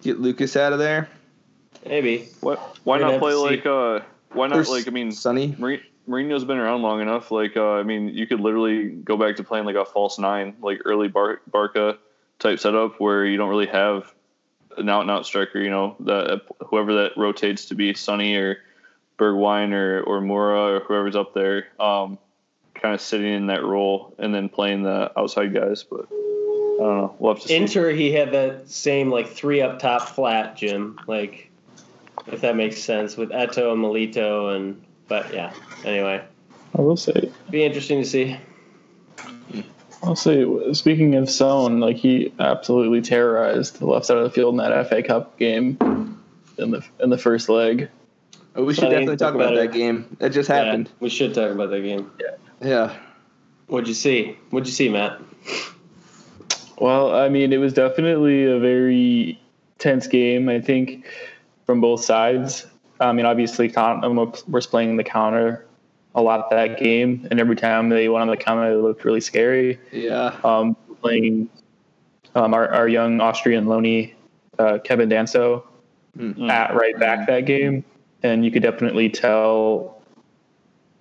Get 0.03 0.21
Lucas 0.21 0.57
out 0.57 0.73
of 0.73 0.79
there. 0.79 1.09
Maybe. 1.87 2.29
Why, 2.41 2.55
why 2.85 2.99
We're 2.99 3.11
not 3.11 3.21
play 3.21 3.35
like 3.35 3.67
uh 3.67 4.01
why 4.33 4.47
not 4.47 4.55
There's 4.55 4.71
like 4.71 4.89
I 4.89 4.91
mean 4.91 5.13
Sonny. 5.13 5.55
Marin- 5.59 5.83
Mourinho's 6.09 6.45
been 6.45 6.59
around 6.59 6.83
long 6.83 7.01
enough 7.01 7.31
like 7.31 7.57
uh, 7.57 7.73
I 7.73 7.83
mean 7.83 8.09
you 8.09 8.27
could 8.27 8.41
literally 8.41 8.89
go 8.89 9.17
back 9.17 9.37
to 9.37 9.45
playing 9.45 9.67
like 9.67 9.77
a 9.77 9.85
false 9.85 10.19
nine 10.19 10.57
like 10.63 10.81
early 10.85 11.09
Bar- 11.09 11.43
Barca 11.51 11.99
type 12.39 12.59
setup 12.59 13.01
where 13.01 13.25
you 13.25 13.37
don't 13.37 13.51
really 13.51 13.67
have 13.67 14.13
an 14.79 14.89
out 14.89 15.03
and 15.03 15.11
out 15.11 15.25
striker 15.27 15.61
you 15.61 15.71
know 15.71 15.97
that 16.01 16.43
whoever 16.67 16.95
that 17.03 17.17
rotates 17.17 17.67
to 17.67 17.75
be 17.75 17.93
Sonny 17.95 18.35
or 18.37 18.59
Bergwijn 19.19 19.73
or 19.73 20.03
or 20.03 20.21
Moura 20.21 20.77
or 20.77 20.81
whoever's 20.81 21.17
up 21.17 21.35
there 21.35 21.69
um 21.79 22.19
kind 22.85 22.95
of 22.95 23.01
sitting 23.01 23.33
in 23.33 23.47
that 23.47 23.65
role 23.65 24.15
and 24.19 24.35
then 24.35 24.51
playing 24.51 24.83
the 24.83 25.11
outside 25.19 25.55
guys 25.55 25.85
but 25.85 26.07
don't 26.85 26.99
know. 26.99 27.17
We'll 27.19 27.33
have 27.33 27.43
to 27.43 27.49
see. 27.49 27.57
Inter, 27.57 27.91
he 27.91 28.13
had 28.13 28.33
that 28.33 28.69
same 28.69 29.11
like 29.11 29.29
three 29.29 29.63
up 29.63 29.79
top 29.79 30.09
flat, 30.09 30.59
Jim. 30.59 31.01
Like, 31.07 31.51
if 32.27 32.43
that 32.43 32.57
makes 32.57 32.83
sense 32.83 33.17
with 33.17 33.31
Eto'o 33.31 33.73
and 33.73 33.83
Milito 33.83 34.55
and 34.55 34.85
but 35.09 35.33
yeah. 35.33 35.55
Anyway, 35.85 36.23
I 36.77 36.81
will 36.83 36.99
say, 36.99 37.31
be 37.51 37.65
interesting 37.65 38.03
to 38.03 38.09
see. 38.09 38.37
I'll 40.03 40.15
say, 40.15 40.45
speaking 40.75 41.15
of 41.15 41.31
Son, 41.31 41.81
like 41.81 41.97
he 41.97 42.35
absolutely 42.39 43.01
terrorized 43.01 43.79
the 43.79 43.87
left 43.87 44.05
side 44.05 44.19
of 44.19 44.25
the 44.25 44.31
field 44.31 44.53
in 44.53 44.59
that 44.59 44.89
FA 44.91 45.03
Cup 45.03 45.39
game 45.39 45.79
in 46.59 46.71
the 46.71 46.85
in 47.01 47.09
the 47.09 47.19
first 47.19 47.49
leg. 47.49 47.89
Oh, 48.57 48.65
we 48.65 48.75
should 48.75 48.83
Funny, 48.83 48.95
definitely 48.97 49.17
talk 49.17 49.35
about 49.35 49.55
better. 49.55 49.67
that 49.67 49.73
game. 49.73 50.17
That 50.19 50.33
just 50.33 50.49
happened. 50.49 50.89
Yeah, 50.89 50.95
we 51.01 51.09
should 51.09 51.33
talk 51.35 51.51
about 51.51 51.71
that 51.71 51.81
game. 51.81 52.11
Yeah. 52.21 52.37
What'd 53.67 53.89
you 53.89 53.95
see? 53.95 54.37
What'd 54.51 54.67
you 54.67 54.73
see, 54.73 54.89
Matt? 54.89 55.21
Well, 56.79 57.15
I 57.15 57.29
mean, 57.29 57.53
it 57.53 57.59
was 57.59 57.73
definitely 57.73 58.45
a 58.45 58.59
very 58.59 59.41
tense 59.79 60.07
game. 60.07 60.49
I 60.49 60.61
think 60.61 61.07
from 61.67 61.81
both 61.81 62.05
sides. 62.05 62.67
I 63.01 63.13
mean, 63.13 63.27
obviously, 63.27 63.69
Tottenham 63.69 64.17
was 64.49 64.67
playing 64.67 64.97
the 64.97 65.05
counter 65.05 65.67
a 66.15 66.23
lot 66.23 66.49
that 66.51 66.79
game, 66.79 67.27
and 67.31 67.41
every 67.41 67.57
time 67.57 67.89
they 67.89 68.09
went 68.09 68.23
on 68.23 68.29
the 68.29 68.37
counter, 68.37 68.71
it 68.73 68.77
looked 68.77 69.05
really 69.05 69.21
scary. 69.21 69.79
Yeah. 69.93 70.37
Um, 70.45 70.77
playing 71.03 71.49
um, 72.35 72.55
our, 72.55 72.69
our 72.73 72.89
young 72.89 73.21
Austrian 73.21 73.67
loanee, 73.67 74.15
uh, 74.59 74.79
Kevin 74.85 75.09
Danso, 75.09 75.65
Mm. 76.17 76.49
at 76.49 76.73
right 76.77 76.97
back 76.97 77.27
that 77.27 77.41
game, 77.45 77.85
and 78.23 78.45
you 78.45 78.53
could 78.53 78.63
definitely 78.63 79.11
tell 79.11 79.94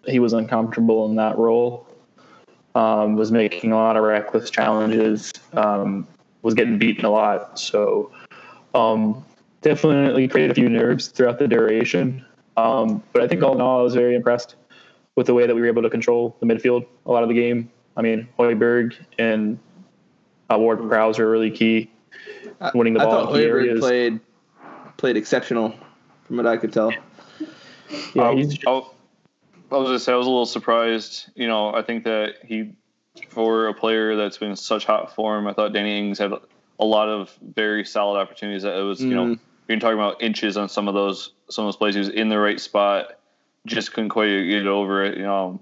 he 0.05 0.19
was 0.19 0.33
uncomfortable 0.33 1.05
in 1.05 1.15
that 1.15 1.37
role. 1.37 1.87
Um, 2.75 3.15
was 3.15 3.31
making 3.31 3.71
a 3.71 3.75
lot 3.75 3.97
of 3.97 4.03
reckless 4.03 4.49
challenges. 4.49 5.31
Um, 5.53 6.07
was 6.41 6.53
getting 6.53 6.77
beaten 6.77 7.05
a 7.05 7.09
lot. 7.09 7.59
So 7.59 8.11
um, 8.73 9.23
definitely 9.61 10.27
created 10.27 10.51
a 10.51 10.55
few 10.55 10.69
nerves 10.69 11.07
throughout 11.07 11.39
the 11.39 11.47
duration. 11.47 12.25
Um, 12.57 13.01
but 13.13 13.21
I 13.21 13.27
think 13.27 13.43
all 13.43 13.55
in 13.55 13.61
all, 13.61 13.79
I 13.79 13.83
was 13.83 13.95
very 13.95 14.15
impressed 14.15 14.55
with 15.15 15.27
the 15.27 15.33
way 15.33 15.47
that 15.47 15.55
we 15.55 15.61
were 15.61 15.67
able 15.67 15.83
to 15.83 15.89
control 15.89 16.35
the 16.39 16.45
midfield 16.45 16.85
a 17.05 17.11
lot 17.11 17.23
of 17.23 17.29
the 17.29 17.35
game. 17.35 17.71
I 17.95 18.01
mean, 18.01 18.27
Højbjerg 18.39 18.95
and 19.19 19.59
uh, 20.51 20.57
Ward 20.57 20.79
Prowse 20.89 21.19
are 21.19 21.29
really 21.29 21.51
key. 21.51 21.89
Winning 22.73 22.93
the 22.93 23.01
I 23.01 23.05
ball 23.05 23.25
thought 23.25 23.35
in 23.35 23.41
key 23.41 23.47
Højbjerg 23.47 23.61
areas. 23.61 23.79
played 23.79 24.19
played 24.97 25.17
exceptional, 25.17 25.75
from 26.23 26.37
what 26.37 26.47
I 26.47 26.57
could 26.57 26.73
tell. 26.73 26.91
Yeah, 28.13 28.29
Um, 28.29 28.37
he's 28.37 28.57
I 29.73 29.77
was 29.77 29.87
I 29.87 29.89
gonna 29.89 29.99
say 29.99 30.13
I 30.13 30.15
was 30.15 30.27
a 30.27 30.29
little 30.29 30.45
surprised. 30.45 31.29
You 31.35 31.47
know, 31.47 31.73
I 31.73 31.81
think 31.81 32.03
that 32.05 32.35
he, 32.45 32.73
for 33.29 33.67
a 33.67 33.73
player 33.73 34.15
that's 34.15 34.37
been 34.37 34.51
in 34.51 34.55
such 34.55 34.85
hot 34.85 35.13
form, 35.15 35.47
I 35.47 35.53
thought 35.53 35.73
Danny 35.73 35.97
Ings 35.99 36.19
had 36.19 36.31
a 36.79 36.85
lot 36.85 37.09
of 37.09 37.35
very 37.41 37.83
solid 37.85 38.19
opportunities. 38.19 38.63
That 38.63 38.77
it 38.77 38.83
was, 38.83 39.01
you 39.01 39.13
know, 39.15 39.25
Mm. 39.25 39.39
you're 39.67 39.79
talking 39.79 39.97
about 39.97 40.21
inches 40.21 40.57
on 40.57 40.69
some 40.69 40.87
of 40.87 40.93
those 40.93 41.31
some 41.49 41.65
of 41.65 41.67
those 41.67 41.77
plays. 41.77 41.95
He 41.95 41.99
was 41.99 42.09
in 42.09 42.29
the 42.29 42.39
right 42.39 42.59
spot, 42.59 43.13
just 43.65 43.93
couldn't 43.93 44.09
quite 44.09 44.27
get 44.27 44.67
over 44.67 45.03
it. 45.03 45.17
You 45.17 45.23
know, 45.23 45.59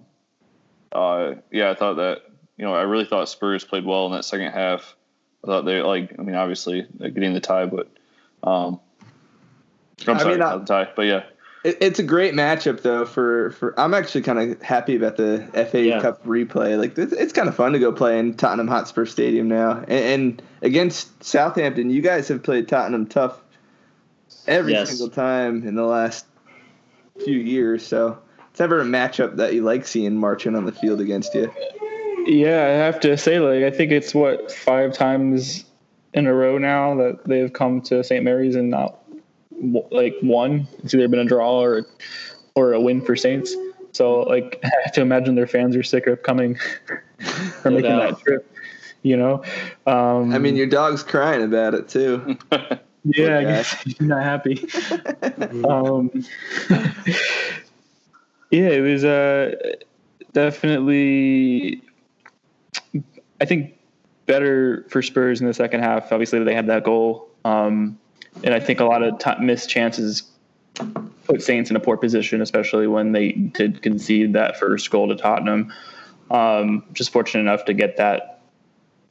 uh, 0.91 1.35
yeah, 1.51 1.71
I 1.71 1.75
thought 1.75 1.95
that. 1.95 2.23
You 2.57 2.67
know, 2.67 2.75
I 2.75 2.81
really 2.83 3.05
thought 3.05 3.27
Spurs 3.27 3.63
played 3.63 3.85
well 3.85 4.05
in 4.05 4.11
that 4.11 4.23
second 4.23 4.51
half. 4.51 4.95
I 5.43 5.47
thought 5.47 5.65
they 5.65 5.81
like. 5.81 6.13
I 6.19 6.21
mean, 6.21 6.35
obviously 6.35 6.85
getting 6.99 7.33
the 7.33 7.39
tie, 7.39 7.65
but 7.65 7.87
um, 8.43 8.79
I'm 10.07 10.15
I 10.15 10.19
sorry, 10.19 10.33
mean, 10.33 10.41
I- 10.43 10.49
not 10.51 10.65
the 10.67 10.73
tie, 10.85 10.91
but 10.95 11.03
yeah. 11.03 11.23
It, 11.63 11.77
it's 11.81 11.99
a 11.99 12.03
great 12.03 12.33
matchup 12.33 12.81
though. 12.81 13.05
For, 13.05 13.51
for 13.51 13.79
I'm 13.79 13.93
actually 13.93 14.21
kind 14.23 14.39
of 14.39 14.61
happy 14.61 14.95
about 14.95 15.17
the 15.17 15.47
FA 15.71 15.83
Yeah. 15.83 16.01
Cup 16.01 16.23
replay. 16.25 16.77
Like 16.79 16.97
it's, 16.97 17.13
it's 17.13 17.33
kind 17.33 17.47
of 17.47 17.55
fun 17.55 17.73
to 17.73 17.79
go 17.79 17.91
play 17.91 18.17
in 18.19 18.35
Tottenham 18.35 18.67
Hotspur 18.67 19.05
Stadium 19.05 19.47
now, 19.47 19.79
and, 19.87 19.89
and 19.91 20.41
against 20.61 21.23
Southampton. 21.23 21.89
You 21.89 22.01
guys 22.01 22.27
have 22.29 22.41
played 22.43 22.67
Tottenham 22.67 23.05
tough 23.07 23.39
every 24.47 24.73
Yes. 24.73 24.89
single 24.89 25.09
time 25.09 25.67
in 25.67 25.75
the 25.75 25.85
last 25.85 26.25
few 27.23 27.37
years. 27.37 27.85
So 27.85 28.17
it's 28.49 28.59
never 28.59 28.81
a 28.81 28.85
matchup 28.85 29.35
that 29.37 29.53
you 29.53 29.61
like 29.61 29.85
seeing 29.85 30.17
marching 30.17 30.55
on 30.55 30.65
the 30.65 30.71
field 30.71 30.99
against 30.99 31.33
you. 31.35 31.51
Yeah, 32.25 32.63
I 32.63 32.69
have 32.85 32.99
to 33.01 33.17
say, 33.17 33.39
like, 33.39 33.63
I 33.63 33.75
think 33.75 33.91
it's 33.91 34.13
what 34.13 34.51
five 34.51 34.93
times 34.93 35.65
in 36.13 36.27
a 36.27 36.33
row 36.33 36.57
now 36.57 36.95
that 36.95 37.23
they've 37.25 37.51
come 37.51 37.81
to 37.81 38.03
St. 38.03 38.23
Mary's 38.23 38.55
and 38.55 38.69
not 38.69 38.89
w- 38.89 39.00
like 39.61 40.15
one. 40.21 40.67
It's 40.83 40.93
either 40.93 41.07
been 41.07 41.19
a 41.19 41.25
draw 41.25 41.59
or 41.61 41.85
or 42.55 42.73
a 42.73 42.81
win 42.81 43.01
for 43.01 43.15
Saints. 43.15 43.55
So, 43.93 44.21
like, 44.21 44.59
I 44.63 44.69
have 44.83 44.93
to 44.93 45.01
imagine 45.01 45.35
their 45.35 45.47
fans 45.47 45.75
are 45.75 45.83
sick 45.83 46.07
of 46.07 46.23
coming 46.23 46.57
or 46.89 47.03
No 47.65 47.71
making 47.71 47.91
doubt. 47.91 48.17
that 48.17 48.23
trip. 48.23 48.47
You 49.03 49.17
know, 49.17 49.43
um, 49.87 50.31
I 50.31 50.37
mean, 50.37 50.55
your 50.55 50.67
dog's 50.67 51.01
crying 51.01 51.41
about 51.43 51.73
it 51.73 51.89
too. 51.89 52.37
yeah, 52.51 52.59
I 52.59 52.71
Poor 53.03 53.41
guess 53.41 53.81
he's 53.81 53.99
not 54.01 54.21
happy. 54.23 54.67
um, 55.67 56.11
yeah, 58.51 58.67
it 58.69 58.81
was 58.81 59.03
uh, 59.03 59.55
definitely, 60.33 61.81
I 63.39 63.45
think, 63.45 63.73
better 64.27 64.85
for 64.89 65.01
Spurs 65.01 65.41
in 65.41 65.47
the 65.47 65.53
second 65.53 65.79
half. 65.81 66.11
Obviously, 66.11 66.43
they 66.43 66.53
had 66.53 66.67
that 66.67 66.83
goal, 66.83 67.27
um, 67.43 67.97
and 68.43 68.53
I 68.53 68.59
think 68.59 68.79
a 68.79 68.85
lot 68.85 69.03
of 69.03 69.17
t- 69.19 69.39
missed 69.43 69.69
chances 69.69 70.23
put 71.25 71.41
Saints 71.41 71.69
in 71.69 71.75
a 71.75 71.79
poor 71.79 71.97
position, 71.97 72.41
especially 72.41 72.87
when 72.87 73.11
they 73.11 73.31
did 73.33 73.81
concede 73.81 74.33
that 74.33 74.57
first 74.57 74.89
goal 74.89 75.07
to 75.09 75.15
Tottenham. 75.15 75.71
Um, 76.29 76.83
just 76.93 77.11
fortunate 77.11 77.41
enough 77.41 77.65
to 77.65 77.73
get 77.73 77.97
that 77.97 78.39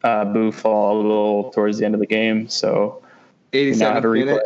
uh, 0.02 0.24
boo 0.24 0.50
fall 0.52 0.96
a 0.96 1.02
little 1.02 1.50
towards 1.52 1.78
the 1.78 1.84
end 1.84 1.94
of 1.94 2.00
the 2.00 2.06
game, 2.06 2.48
so 2.48 3.02
we 3.52 3.72
now 3.72 3.92
have 3.94 4.04
87 4.04 4.04
a 4.04 4.08
replay. 4.08 4.26
minute. 4.26 4.42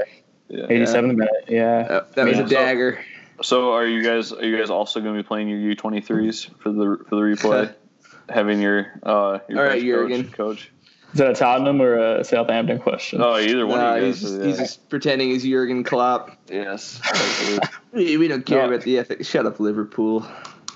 Yeah. 0.49 0.67
87 0.69 1.17
minute, 1.17 1.31
yeah. 1.49 2.01
That 2.15 2.27
was 2.27 2.37
Yeah. 2.39 2.45
a 2.45 2.49
dagger. 2.49 2.99
So 3.43 3.73
are 3.73 3.87
you 3.87 4.03
guys 4.03 4.33
are 4.33 4.45
you 4.45 4.57
guys 4.59 4.71
also 4.71 5.01
going 5.01 5.17
to 5.17 5.23
be 5.23 5.27
playing 5.27 5.49
your 5.49 5.59
U 5.59 5.75
twenty 5.75 6.01
threes 6.01 6.45
for 6.61 6.71
the 6.71 6.99
for 7.09 7.17
the 7.17 7.23
replay? 7.23 7.73
Having 8.29 8.61
your 8.63 8.93
uh 9.03 9.39
your 9.49 9.59
All 9.59 9.65
right, 9.65 9.73
bench 9.73 9.85
Jurgen. 9.85 10.25
coach, 10.25 10.33
coach. 10.33 10.71
Is 11.15 11.19
that 11.19 11.31
a 11.31 11.35
Tottenham 11.35 11.81
or 11.81 11.97
a 11.97 12.25
Southampton 12.25 12.81
question? 12.81 13.23
Oh, 13.23 13.39
either 13.39 13.67
one 13.67 13.79
No, 13.79 13.95
of 13.95 14.01
you 14.01 14.07
he's 14.09 14.21
just, 14.21 14.43
he's 14.43 14.59
just 14.59 14.89
pretending 14.89 15.31
he's 15.31 15.45
Jurgen 15.45 15.85
Klopp. 15.85 16.37
yes. 16.51 17.01
We, 17.93 18.17
we 18.17 18.27
don't 18.27 18.45
care 18.45 18.63
No. 18.67 18.73
about 18.75 18.85
the 18.85 18.99
ethics. 18.99 19.29
Shut 19.29 19.47
up, 19.47 19.61
Liverpool. 19.61 20.27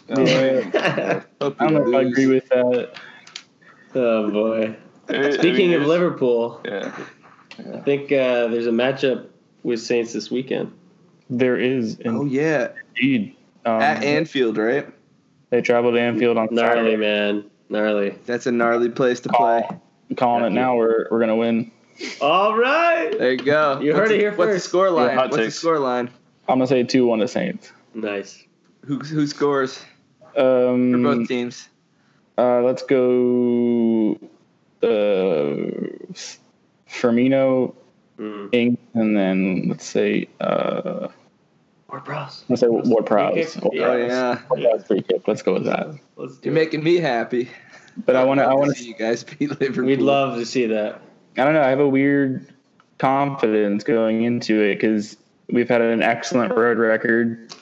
Yeah. 0.08 0.70
I 1.40 1.50
don't 1.50 1.60
you 1.60 1.70
know 1.70 1.88
if 1.88 1.94
I 1.94 2.02
lose. 2.02 2.12
agree 2.12 2.26
with 2.28 2.48
that. 2.50 2.92
oh 3.96 4.30
boy. 4.30 4.76
I 5.08 5.30
Speaking 5.32 5.70
mean, 5.72 5.80
of 5.82 5.86
Liverpool, 5.88 6.60
yeah. 6.64 6.96
I 7.74 7.78
think 7.80 8.12
uh, 8.12 8.46
there's 8.46 8.68
a 8.68 8.70
matchup 8.70 9.26
with 9.64 9.80
Saints 9.80 10.12
this 10.12 10.30
weekend. 10.30 10.72
There 11.28 11.56
is 11.56 11.98
Oh 12.04 12.24
yeah, 12.24 12.68
indeed. 12.94 13.34
Um, 13.66 13.82
at 13.82 14.04
Anfield, 14.04 14.56
right? 14.56 14.86
they 15.50 15.60
traveled 15.62 15.94
to 15.94 16.00
Anfield 16.00 16.36
on 16.38 16.48
Gnarly, 16.52 16.92
Saturday. 16.92 16.96
man. 16.96 17.50
Gnarly. 17.68 18.14
That's 18.26 18.46
a 18.46 18.52
gnarly 18.52 18.90
place 18.90 19.18
to 19.20 19.28
play. 19.30 19.64
I'm 19.68 19.80
calling 20.16 20.44
it 20.44 20.50
now. 20.50 20.76
We're 20.76 21.06
we're 21.10 21.20
gonna 21.20 21.36
win. 21.36 21.70
All 22.20 22.56
right. 22.56 23.10
There 23.18 23.32
you 23.32 23.38
go. 23.38 23.80
You 23.80 23.92
heard 23.92 24.02
What's 24.02 24.10
it 24.10 24.14
the- 24.14 24.18
here 24.20 24.30
What's 24.34 24.52
first. 24.52 24.64
the 24.64 24.68
score 24.68 24.90
line? 24.90 25.08
Yeah, 25.10 25.16
What's 25.16 25.36
takes. 25.36 25.54
the 25.54 25.60
score 25.60 25.78
line? 25.78 26.10
I'm 26.48 26.58
gonna 26.58 26.66
say 26.66 26.82
two 26.82 27.06
one 27.06 27.18
to 27.18 27.28
Saints. 27.28 27.72
Nice. 27.94 28.44
Who 28.84 28.98
who 29.00 29.26
scores 29.26 29.84
Um, 30.36 30.92
for 30.92 30.98
both 31.16 31.28
teams? 31.28 31.68
uh, 32.38 32.60
let's 32.62 32.82
go. 32.82 34.16
Uh, 34.82 35.74
Firmino, 36.88 37.74
Mm. 38.18 38.48
Ing, 38.52 38.78
and 38.94 39.16
then 39.16 39.68
let's 39.68 39.84
say 39.84 40.28
uh, 40.40 41.06
Or 41.88 42.00
bros. 42.00 42.44
let's 42.48 42.60
say 42.60 42.66
Ward 42.68 43.06
Prowse. 43.06 43.34
Free 43.34 43.44
kick? 43.44 43.62
Ward 43.62 43.74
Yeah. 43.76 43.88
Oh 43.88 43.96
yeah, 43.96 44.40
Ward 44.50 44.60
Prowse 44.62 44.86
free 44.86 45.02
kick. 45.02 45.28
Let's 45.28 45.42
go 45.42 45.52
with 45.54 45.64
that. 45.66 45.88
Let's 46.16 46.38
you're 46.42 46.52
it. 46.52 46.54
making 46.54 46.82
me 46.82 46.96
happy. 46.96 47.48
But 48.04 48.16
I 48.16 48.24
want 48.24 48.38
to. 48.38 48.44
I 48.44 48.48
Love 48.50 48.58
want 48.60 48.76
see 48.76 48.88
you 48.88 48.94
guys 48.94 49.24
beat 49.38 49.50
Liverpool. 49.60 49.84
We'd 49.84 50.00
love 50.00 50.38
to 50.38 50.46
see 50.46 50.66
that. 50.66 51.00
I 51.36 51.44
don't 51.44 51.54
know. 51.54 51.62
I 51.62 51.68
have 51.68 51.80
a 51.80 51.88
weird 51.88 52.52
confidence 52.98 53.84
going 53.84 54.22
into 54.24 54.60
it 54.62 54.74
because 54.76 55.16
we've 55.50 55.68
had 55.68 55.80
an 55.80 56.02
excellent 56.02 56.54
road 56.54 56.78
record. 56.78 57.52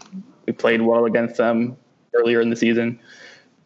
We 0.47 0.53
played 0.53 0.81
well 0.83 1.05
against 1.07 1.37
them 1.37 1.77
earlier 2.15 2.41
in 2.41 2.51
the 2.51 2.57
season. 2.57 2.99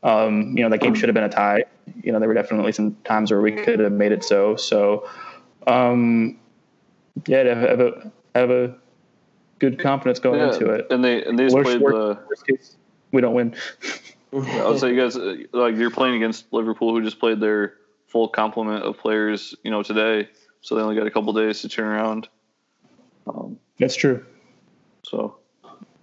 Um, 0.03 0.57
you 0.57 0.63
know, 0.65 0.71
that 0.71 0.79
game 0.79 0.95
should 0.95 1.09
have 1.09 1.15
been 1.15 1.25
a 1.25 1.29
tie. 1.29 1.65
You 2.03 2.13
know, 2.13 2.19
there 2.21 2.29
were 2.29 2.35
definitely 2.35 2.73
some 2.73 2.97
times 3.05 3.31
where 3.31 3.41
we 3.41 3.53
could 3.53 3.79
have 3.81 3.93
made 3.93 4.13
it 4.13 4.25
so. 4.25 4.57
So, 4.57 5.09
um, 5.67 6.39
yeah, 7.27 7.43
to 7.43 7.55
have 7.55 7.81
a 7.81 8.13
have 8.35 8.51
a 8.51 8.75
good 9.59 9.79
confidence 9.79 10.19
going 10.19 10.39
Yeah, 10.41 10.53
into 10.55 10.71
it. 10.71 10.87
And 10.91 11.05
they 11.05 11.23
and 11.25 11.39
they 11.39 11.45
just 11.45 11.55
Worst- 11.55 11.67
played 11.67 11.81
worst- 11.83 11.97
the. 12.21 12.27
worst 12.29 12.47
case, 12.47 12.77
we 13.13 13.21
don't 13.21 13.35
win. 13.35 13.55
I 14.33 14.69
would 14.69 14.79
say 14.79 14.91
you 14.93 15.01
guys 15.01 15.17
uh, 15.17 15.37
like 15.53 15.77
you're 15.77 15.91
playing 15.91 16.17
against 16.17 16.53
Liverpool, 16.53 16.95
who 16.95 17.03
just 17.03 17.19
played 17.19 17.41
their 17.41 17.75
full 18.07 18.29
complement 18.29 18.85
of 18.85 18.99
players, 18.99 19.55
you 19.65 19.71
know, 19.71 19.83
today. 19.83 20.29
So 20.61 20.75
they 20.75 20.83
only 20.83 20.97
got 20.97 21.07
a 21.07 21.11
couple 21.11 21.33
days 21.33 21.63
to 21.63 21.69
turn 21.69 21.87
around. 21.87 22.29
Um, 23.27 23.59
That's 23.79 23.97
true. 23.97 24.25
so 25.03 25.37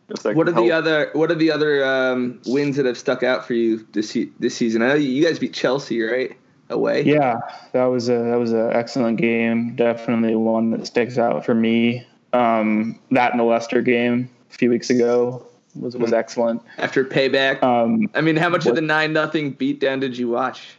if 0.09 0.23
that 0.23 0.35
What 0.35 0.49
are 0.49 0.53
can 0.53 0.63
the 0.63 0.71
other 0.71 1.09
What 1.13 1.31
are 1.31 1.35
the 1.35 1.51
other 1.51 1.85
um, 1.85 2.41
wins 2.45 2.75
that 2.77 2.85
have 2.85 2.97
stuck 2.97 3.23
out 3.23 3.45
for 3.45 3.53
you 3.53 3.87
this 3.91 4.17
this 4.39 4.55
season? 4.55 4.81
I 4.81 4.89
know 4.89 4.95
you 4.95 5.23
guys 5.23 5.39
beat 5.39 5.53
Chelsea, 5.53 6.01
right? 6.01 6.37
away. 6.69 7.03
Yeah, 7.03 7.39
that 7.71 7.85
was 7.85 8.09
a 8.09 8.17
that 8.17 8.37
was 8.37 8.51
an 8.51 8.71
excellent 8.73 9.17
game. 9.17 9.75
Definitely 9.75 10.35
one 10.35 10.71
that 10.71 10.85
sticks 10.85 11.17
out 11.17 11.45
for 11.45 11.53
me. 11.53 12.05
Um, 12.33 12.99
that 13.11 13.31
and 13.31 13.39
the 13.39 13.45
Leicester 13.45 13.81
game 13.81 14.29
a 14.49 14.53
few 14.53 14.69
weeks 14.69 14.89
ago 14.89 15.45
was 15.79 15.95
was 15.97 16.13
excellent. 16.13 16.61
After 16.77 17.03
payback. 17.05 17.61
Um, 17.63 18.09
I 18.13 18.21
mean, 18.21 18.35
how 18.35 18.49
much 18.49 18.65
of 18.65 18.75
the 18.75 18.81
nine 18.81 19.13
nothing 19.13 19.55
beatdown 19.55 19.99
did 19.99 20.17
you 20.17 20.29
watch 20.29 20.77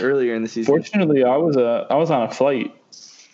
earlier 0.00 0.34
in 0.34 0.42
the 0.42 0.48
season? 0.48 0.72
fortunately, 0.72 1.24
I 1.24 1.36
was 1.36 1.56
a 1.56 1.86
I 1.90 1.94
was 1.96 2.10
on 2.10 2.22
a 2.22 2.30
flight, 2.30 2.74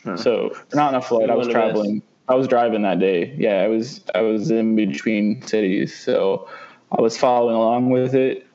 Huh. 0.04 0.16
so 0.16 0.56
not 0.74 0.94
on 0.94 0.94
a 0.96 1.02
flight. 1.02 1.28
I 1.30 1.34
was 1.34 1.46
You 1.46 1.52
wouldn't 1.54 1.64
have 1.64 1.72
traveling. 1.74 2.02
I 2.28 2.34
was 2.34 2.48
driving 2.48 2.82
that 2.82 2.98
day. 3.00 3.34
Yeah, 3.36 3.62
I 3.62 3.68
was 3.68 4.02
I 4.14 4.20
was 4.22 4.50
in 4.50 4.76
between 4.76 5.42
cities, 5.42 5.98
so 5.98 6.48
I 6.96 7.00
was 7.00 7.16
following 7.18 7.56
along 7.56 7.90
with 7.90 8.14
it. 8.14 8.46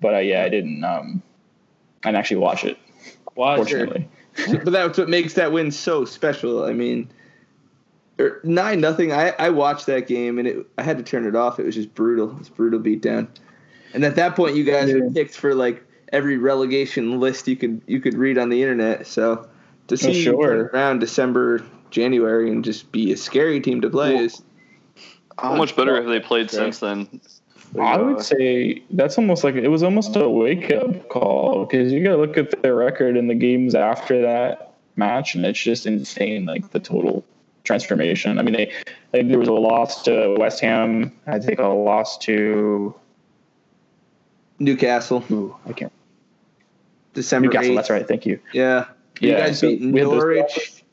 But 0.00 0.14
uh, 0.14 0.18
yeah, 0.18 0.44
I 0.44 0.48
didn't. 0.48 0.84
Um, 0.84 1.22
I 2.04 2.08
didn't 2.08 2.18
actually 2.18 2.36
watch 2.38 2.64
it. 2.64 2.78
Why? 3.34 3.56
Fortunately, 3.56 4.08
but 4.48 4.66
that's 4.70 4.98
what 4.98 5.08
makes 5.08 5.34
that 5.34 5.50
win 5.52 5.70
so 5.70 6.04
special. 6.04 6.64
I 6.64 6.72
mean, 6.72 7.10
nine 8.44 8.80
nothing. 8.80 9.12
I 9.12 9.30
I 9.38 9.50
watched 9.50 9.86
that 9.86 10.06
game 10.06 10.38
and 10.38 10.48
it 10.48 10.66
I 10.78 10.82
had 10.82 10.98
to 10.98 11.04
turn 11.04 11.26
it 11.26 11.36
off. 11.36 11.58
It 11.58 11.66
was 11.66 11.74
just 11.74 11.94
brutal. 11.94 12.36
It's 12.40 12.48
brutal 12.48 12.80
beatdown. 12.80 13.28
And 13.92 14.04
at 14.04 14.16
that 14.16 14.34
point, 14.34 14.56
you 14.56 14.64
guys 14.64 14.92
were 14.92 15.08
picked 15.10 15.34
for 15.34 15.54
like 15.54 15.84
every 16.12 16.36
relegation 16.36 17.20
list 17.20 17.48
you 17.48 17.56
could 17.56 17.80
you 17.86 18.00
could 18.00 18.14
read 18.14 18.38
on 18.38 18.48
the 18.48 18.62
internet. 18.62 19.06
So 19.06 19.48
to 19.88 19.96
see 19.96 20.12
you 20.12 20.22
sure. 20.22 20.46
turn 20.46 20.60
around 20.72 20.98
December, 21.00 21.64
January, 21.90 22.50
and 22.50 22.64
just 22.64 22.90
be 22.92 23.12
a 23.12 23.16
scary 23.16 23.60
team 23.60 23.80
to 23.82 23.90
play 23.90 24.16
is 24.16 24.42
How 25.38 25.54
much 25.54 25.76
better 25.76 25.96
have 25.96 26.06
they 26.06 26.20
played 26.20 26.50
since 26.50 26.78
then? 26.78 27.20
I 27.80 27.98
would 27.98 28.22
say 28.22 28.82
that's 28.90 29.18
almost 29.18 29.42
like 29.42 29.56
it 29.56 29.68
was 29.68 29.82
almost 29.82 30.14
a 30.14 30.28
wake 30.28 30.72
up 30.72 31.08
call 31.08 31.64
because 31.64 31.92
you 31.92 32.04
got 32.04 32.10
to 32.10 32.16
look 32.18 32.38
at 32.38 32.62
their 32.62 32.76
record 32.76 33.16
in 33.16 33.26
the 33.26 33.34
games 33.34 33.74
after 33.74 34.22
that 34.22 34.74
match, 34.94 35.34
and 35.34 35.44
it's 35.44 35.60
just 35.60 35.84
insane. 35.84 36.46
Like 36.46 36.70
the 36.70 36.78
total 36.78 37.24
transformation. 37.64 38.38
I 38.38 38.42
mean, 38.42 38.54
they 38.54 38.72
like 39.12 39.28
there 39.28 39.38
was 39.38 39.48
a 39.48 39.52
loss 39.52 40.02
to 40.04 40.36
West 40.38 40.60
Ham. 40.60 41.12
I 41.26 41.38
think 41.38 41.58
a 41.58 41.66
loss 41.66 42.18
to 42.18 42.94
Newcastle, 44.58 45.24
ooh, 45.30 45.56
I 45.66 45.72
can't 45.72 45.92
December 47.14 47.46
Newcastle. 47.48 47.72
8th. 47.72 47.76
That's 47.76 47.90
right. 47.90 48.06
Thank 48.08 48.26
you. 48.26 48.38
Yeah. 48.52 48.86
You 49.20 49.30
Yeah, 49.30 49.38
guys 49.46 49.58
so 49.60 49.68
beat 49.68 49.80
we 49.80 49.98
had 50.00 50.08
those- 50.08 50.22
Norwich, 50.22 50.84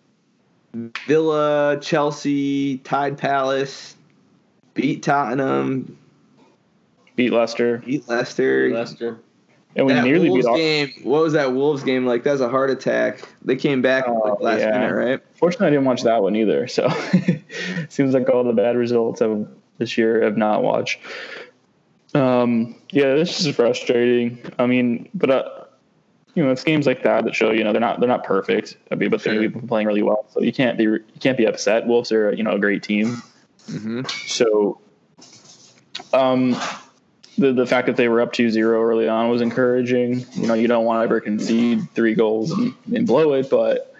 Villa, 1.07 1.77
Chelsea, 1.81 2.77
Tide 2.79 3.17
Palace, 3.17 3.95
beat 4.73 5.03
Tottenham, 5.03 5.97
Beat 7.15 7.33
Leicester, 7.33 7.79
beat 7.79 8.07
Leicester. 8.07 8.69
Leicester. 8.71 9.19
And 9.75 9.85
we 9.85 9.93
that 9.93 10.03
nearly 10.03 10.29
Wolves 10.29 10.45
beat. 10.45 10.51
Ar- 10.51 10.57
game. 10.57 10.91
What 11.03 11.21
was 11.23 11.33
that 11.33 11.53
Wolves 11.53 11.83
game 11.83 12.05
like? 12.05 12.23
That 12.23 12.33
was 12.33 12.41
a 12.41 12.49
heart 12.49 12.69
attack. 12.69 13.21
They 13.43 13.55
came 13.55 13.81
back 13.81 14.05
Oh, 14.07 14.13
like 14.31 14.41
last 14.41 14.59
yeah. 14.59 14.71
minute, 14.71 14.93
right? 14.93 15.19
Fortunately, 15.35 15.67
I 15.67 15.69
didn't 15.71 15.85
watch 15.85 16.03
that 16.03 16.21
one 16.21 16.35
either. 16.35 16.67
So 16.67 16.89
seems 17.89 18.13
like 18.13 18.29
all 18.29 18.43
the 18.43 18.53
bad 18.53 18.75
results 18.77 19.21
of 19.21 19.47
this 19.77 19.97
year 19.97 20.23
have 20.23 20.37
not 20.37 20.63
watched. 20.63 20.99
Um, 22.13 22.75
yeah, 22.91 23.13
this 23.15 23.39
is 23.45 23.55
frustrating. 23.55 24.37
I 24.59 24.65
mean, 24.65 25.07
but 25.13 25.29
uh, 25.29 25.49
you 26.35 26.43
know, 26.43 26.51
it's 26.51 26.63
games 26.63 26.85
like 26.85 27.03
that 27.03 27.23
that 27.23 27.33
show 27.35 27.51
you 27.51 27.63
know 27.63 27.71
they're 27.71 27.79
not 27.81 27.99
they're 27.99 28.09
not 28.09 28.23
perfect. 28.25 28.75
I 28.91 28.95
mean, 28.95 29.09
but 29.09 29.21
Sure. 29.21 29.33
been 29.49 29.67
playing 29.67 29.87
really 29.87 30.03
well, 30.03 30.25
so 30.29 30.41
you 30.41 30.51
can't 30.51 30.77
be 30.77 30.83
you 30.83 30.99
can't 31.21 31.37
be 31.37 31.45
upset. 31.45 31.87
Wolves 31.87 32.11
are 32.11 32.33
you 32.33 32.43
know 32.43 32.51
a 32.51 32.59
great 32.59 32.83
team. 32.83 33.21
Mm-hmm. 33.69 34.01
So, 34.27 34.81
um, 36.13 36.55
the 37.41 37.51
the 37.53 37.65
fact 37.65 37.87
that 37.87 37.97
they 37.97 38.07
were 38.07 38.21
up 38.21 38.33
2-0 38.33 38.57
early 38.63 39.07
on 39.07 39.29
was 39.29 39.41
encouraging. 39.41 40.25
You 40.33 40.47
know, 40.47 40.53
you 40.53 40.67
don't 40.67 40.85
want 40.85 40.99
to 40.99 41.03
ever 41.03 41.19
concede 41.19 41.89
three 41.91 42.13
goals 42.13 42.51
and, 42.51 42.73
and 42.93 43.05
blow 43.05 43.33
it, 43.33 43.49
but 43.49 43.93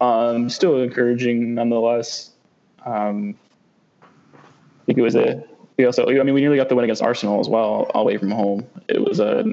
um, 0.00 0.48
still 0.48 0.82
encouraging 0.82 1.54
nonetheless. 1.54 2.30
Um, 2.84 3.36
I 4.02 4.84
think 4.86 4.98
it 4.98 5.02
was 5.02 5.14
a. 5.14 5.44
We 5.76 5.86
also, 5.86 6.06
I 6.06 6.22
mean, 6.22 6.34
we 6.34 6.40
nearly 6.40 6.56
got 6.56 6.68
the 6.68 6.74
win 6.74 6.84
against 6.84 7.02
Arsenal 7.02 7.40
as 7.40 7.48
well, 7.48 7.90
away 7.94 8.18
from 8.18 8.30
home. 8.30 8.66
It 8.88 9.02
was 9.02 9.18
a 9.18 9.44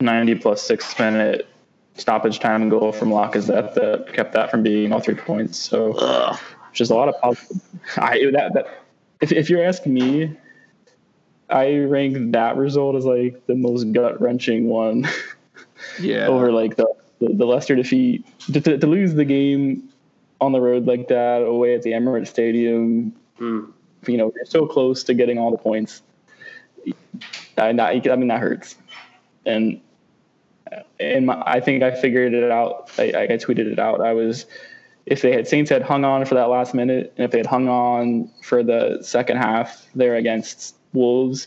90 0.00 0.34
plus 0.36 0.60
six 0.62 0.98
minute 0.98 1.48
stoppage 1.94 2.38
time 2.38 2.68
goal 2.68 2.92
from 2.92 3.08
Lacazette 3.08 3.74
that 3.74 4.12
kept 4.12 4.34
that 4.34 4.50
from 4.50 4.62
being 4.62 4.92
all 4.92 5.00
three 5.00 5.14
points. 5.14 5.58
So 5.58 6.36
just 6.72 6.90
a 6.90 6.94
lot 6.94 7.08
of 7.08 7.20
positive. 7.20 7.62
I 7.96 8.30
that 8.32 8.52
that 8.54 8.82
if 9.20 9.32
if 9.32 9.50
you're 9.50 9.64
asking 9.64 9.94
me, 9.94 10.36
I 11.48 11.78
rank 11.78 12.32
that 12.32 12.56
result 12.56 12.96
as 12.96 13.04
like 13.04 13.46
the 13.46 13.54
most 13.54 13.92
gut 13.92 14.20
wrenching 14.20 14.68
one 14.68 15.08
Yeah. 16.00 16.26
over 16.28 16.50
like 16.50 16.76
the, 16.76 16.86
the 17.20 17.34
the 17.34 17.46
Leicester 17.46 17.76
defeat 17.76 18.26
to, 18.52 18.60
to, 18.60 18.78
to 18.78 18.86
lose 18.86 19.14
the 19.14 19.24
game 19.24 19.88
on 20.40 20.52
the 20.52 20.60
road 20.60 20.86
like 20.86 21.08
that 21.08 21.42
away 21.42 21.74
at 21.74 21.82
the 21.82 21.92
Emirates 21.92 22.28
Stadium. 22.28 23.14
Mm. 23.40 23.72
You 24.06 24.16
know, 24.16 24.32
you're 24.34 24.44
so 24.44 24.66
close 24.66 25.02
to 25.04 25.14
getting 25.14 25.38
all 25.38 25.50
the 25.50 25.58
points. 25.58 26.02
I, 27.58 27.72
not, 27.72 27.90
I 28.08 28.16
mean 28.16 28.28
that 28.28 28.40
hurts, 28.40 28.76
and 29.44 29.80
and 31.00 31.26
my, 31.26 31.42
I 31.44 31.60
think 31.60 31.82
I 31.82 31.90
figured 31.94 32.34
it 32.34 32.50
out. 32.50 32.90
I, 32.98 33.04
I 33.04 33.26
tweeted 33.28 33.72
it 33.72 33.78
out. 33.78 34.00
I 34.00 34.12
was 34.12 34.46
if 35.06 35.22
they 35.22 35.32
had 35.32 35.48
Saints 35.48 35.70
had 35.70 35.82
hung 35.82 36.04
on 36.04 36.24
for 36.24 36.34
that 36.34 36.48
last 36.48 36.74
minute, 36.74 37.12
and 37.16 37.24
if 37.24 37.30
they 37.30 37.38
had 37.38 37.46
hung 37.46 37.68
on 37.68 38.30
for 38.42 38.62
the 38.62 38.98
second 39.02 39.38
half 39.38 39.86
there 39.94 40.16
against 40.16 40.76
Wolves, 40.96 41.46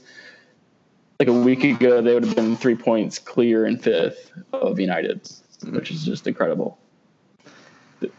like 1.19 1.27
a 1.27 1.33
week 1.33 1.63
ago, 1.65 2.01
they 2.01 2.13
would 2.13 2.23
have 2.23 2.35
been 2.35 2.55
three 2.55 2.75
points 2.75 3.19
clear 3.19 3.65
in 3.65 3.77
fifth 3.77 4.31
of 4.53 4.79
United, 4.79 5.29
which 5.65 5.91
is 5.91 6.05
just 6.05 6.27
incredible. 6.27 6.77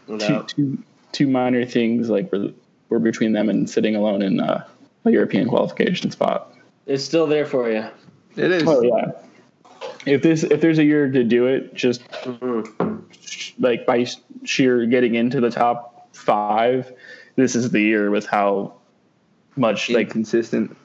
No 0.07 0.17
Two, 0.17 0.43
two, 0.43 0.83
two 1.11 1.27
minor 1.27 1.65
things 1.65 2.09
like 2.09 2.31
were, 2.31 2.49
were 2.89 2.99
between 2.99 3.31
them 3.31 3.49
and 3.49 3.67
sitting 3.67 3.95
alone 3.95 4.21
in 4.21 4.39
uh, 4.39 4.67
a 5.05 5.11
European 5.11 5.47
qualification 5.47 6.11
spot. 6.11 6.53
It's 6.85 7.03
still 7.03 7.25
there 7.25 7.45
for 7.45 7.71
you. 7.71 7.85
It 8.35 8.51
is. 8.51 8.63
Oh 8.67 8.83
yeah. 8.83 9.11
If 10.05 10.21
this 10.21 10.43
if 10.43 10.61
there's 10.61 10.77
a 10.77 10.83
year 10.83 11.09
to 11.11 11.23
do 11.23 11.47
it, 11.47 11.73
just 11.73 12.07
Mhm. 12.09 13.01
like 13.59 13.85
by 13.85 14.05
sheer 14.43 14.85
getting 14.85 15.15
into 15.15 15.41
the 15.41 15.49
top 15.49 16.09
five, 16.13 16.91
this 17.35 17.55
is 17.55 17.71
the 17.71 17.81
year 17.81 18.11
with 18.11 18.25
how 18.27 18.73
much 19.55 19.89
like 19.89 20.07
Inconsistent. 20.07 20.75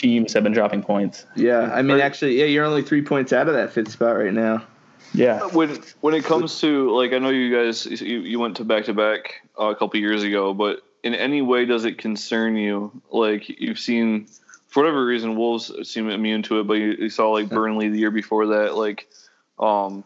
Teams 0.00 0.32
have 0.32 0.42
been 0.42 0.52
dropping 0.52 0.82
points. 0.82 1.26
Yeah. 1.36 1.70
I 1.72 1.82
mean, 1.82 2.00
actually, 2.00 2.38
yeah, 2.38 2.46
you're 2.46 2.64
only 2.64 2.82
three 2.82 3.02
points 3.02 3.32
out 3.32 3.48
of 3.48 3.54
that 3.54 3.72
fifth 3.72 3.90
spot 3.90 4.16
right 4.16 4.32
now. 4.32 4.64
Yeah. 5.12 5.44
When 5.48 5.82
when 6.00 6.14
it 6.14 6.24
comes 6.24 6.60
to 6.60 6.90
like, 6.96 7.12
I 7.12 7.18
know 7.18 7.30
you 7.30 7.54
guys 7.54 7.84
you, 7.86 8.20
you 8.20 8.38
went 8.38 8.56
to 8.56 8.64
back 8.64 8.84
to 8.84 8.94
back 8.94 9.42
a 9.58 9.74
couple 9.74 10.00
years 10.00 10.22
ago, 10.22 10.54
but 10.54 10.82
in 11.02 11.14
any 11.14 11.42
way 11.42 11.66
does 11.66 11.84
it 11.84 11.98
concern 11.98 12.56
you? 12.56 13.02
Like 13.10 13.48
you've 13.48 13.78
seen 13.78 14.26
for 14.68 14.82
whatever 14.82 15.04
reason, 15.04 15.36
Wolves 15.36 15.72
seem 15.82 16.08
immune 16.08 16.42
to 16.44 16.60
it, 16.60 16.66
but 16.66 16.74
you, 16.74 16.92
you 16.92 17.10
saw 17.10 17.30
like 17.30 17.48
Burnley 17.48 17.88
the 17.88 17.98
year 17.98 18.10
before 18.10 18.46
that, 18.46 18.76
like 18.76 19.08
um 19.58 20.04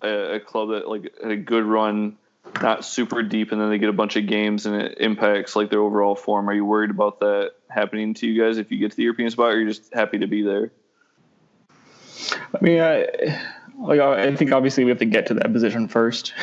a, 0.00 0.36
a 0.36 0.40
club 0.40 0.70
that 0.70 0.88
like 0.88 1.12
had 1.20 1.32
a 1.32 1.36
good 1.36 1.64
run, 1.64 2.16
not 2.62 2.84
super 2.84 3.22
deep, 3.22 3.52
and 3.52 3.60
then 3.60 3.70
they 3.70 3.78
get 3.78 3.88
a 3.88 3.94
bunch 3.94 4.16
of 4.16 4.26
games 4.26 4.66
and 4.66 4.80
it 4.80 4.98
impacts 4.98 5.56
like 5.56 5.70
their 5.70 5.80
overall 5.80 6.14
form. 6.14 6.48
Are 6.48 6.54
you 6.54 6.64
worried 6.64 6.90
about 6.90 7.20
that 7.20 7.52
happening 7.68 8.14
to 8.14 8.26
you 8.26 8.42
guys 8.42 8.58
if 8.58 8.70
you 8.70 8.78
get 8.78 8.90
to 8.90 8.96
the 8.96 9.04
European 9.04 9.30
spot, 9.30 9.46
or 9.46 9.50
are 9.52 9.60
you 9.60 9.68
just 9.68 9.92
happy 9.92 10.18
to 10.18 10.26
be 10.26 10.42
there? 10.42 10.70
I 12.32 12.58
mean, 12.60 12.80
I, 12.80 13.06
like 13.78 14.00
I 14.00 14.34
think 14.36 14.52
obviously 14.52 14.84
we 14.84 14.90
have 14.90 14.98
to 14.98 15.06
get 15.06 15.26
to 15.26 15.34
that 15.34 15.52
position 15.52 15.88
first, 15.88 16.34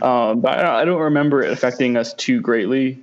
um, 0.00 0.40
but 0.40 0.58
I 0.58 0.82
I 0.82 0.84
don't 0.84 1.00
remember 1.00 1.42
it 1.42 1.52
affecting 1.52 1.96
us 1.96 2.14
too 2.14 2.40
greatly 2.40 3.02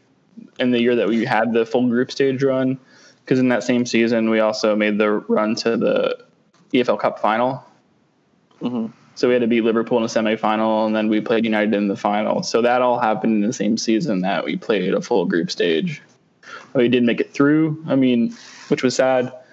in 0.60 0.71
the 0.71 0.82
year 0.82 0.95
that 0.97 1.08
we 1.08 1.25
had 1.25 1.51
the 1.53 1.65
full 1.65 1.88
group 1.88 2.12
stage 2.12 2.43
run, 2.43 2.79
because 3.23 3.39
in 3.39 3.49
that 3.49 3.63
same 3.63 3.86
season 3.86 4.29
we 4.29 4.39
also 4.39 4.75
made 4.75 4.97
the 4.97 5.10
run 5.10 5.55
to 5.55 5.77
the 5.77 6.25
EFL 6.73 6.99
Cup 6.99 7.19
final. 7.19 7.65
Mm-hmm. 8.62 8.88
So 9.19 9.27
we 9.27 9.34
had 9.34 9.41
to 9.41 9.47
beat 9.47 9.65
Liverpool 9.65 9.97
in 9.97 10.03
the 10.03 10.08
semifinal, 10.08 10.86
and 10.86 10.95
then 10.95 11.10
we 11.10 11.19
played 11.19 11.43
United 11.43 11.73
in 11.73 11.89
the 11.89 11.97
final. 11.97 12.41
So 12.41 12.62
that 12.62 12.82
all 12.82 12.97
happened 12.97 13.43
in 13.43 13.47
the 13.47 13.51
same 13.51 13.77
season 13.77 14.21
that 14.21 14.45
we 14.45 14.55
played 14.55 14.93
a 14.93 15.01
full 15.01 15.25
group 15.25 15.51
stage. 15.51 16.01
We 16.73 16.88
did 16.88 17.03
make 17.03 17.19
it 17.19 17.34
through. 17.34 17.84
I 17.89 17.95
mean, 17.95 18.34
which 18.69 18.82
was 18.82 18.95
sad. 18.95 19.34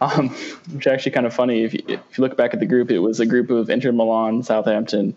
Um, 0.00 0.30
which 0.72 0.84
is 0.84 0.92
actually 0.92 1.12
kind 1.12 1.26
of 1.26 1.32
funny. 1.32 1.62
If 1.62 1.74
you, 1.74 1.80
if 1.86 2.00
you 2.18 2.22
look 2.24 2.36
back 2.36 2.52
at 2.54 2.58
the 2.58 2.66
group, 2.66 2.90
it 2.90 2.98
was 2.98 3.20
a 3.20 3.26
group 3.26 3.50
of 3.50 3.70
Inter 3.70 3.92
Milan, 3.92 4.42
Southampton, 4.42 5.16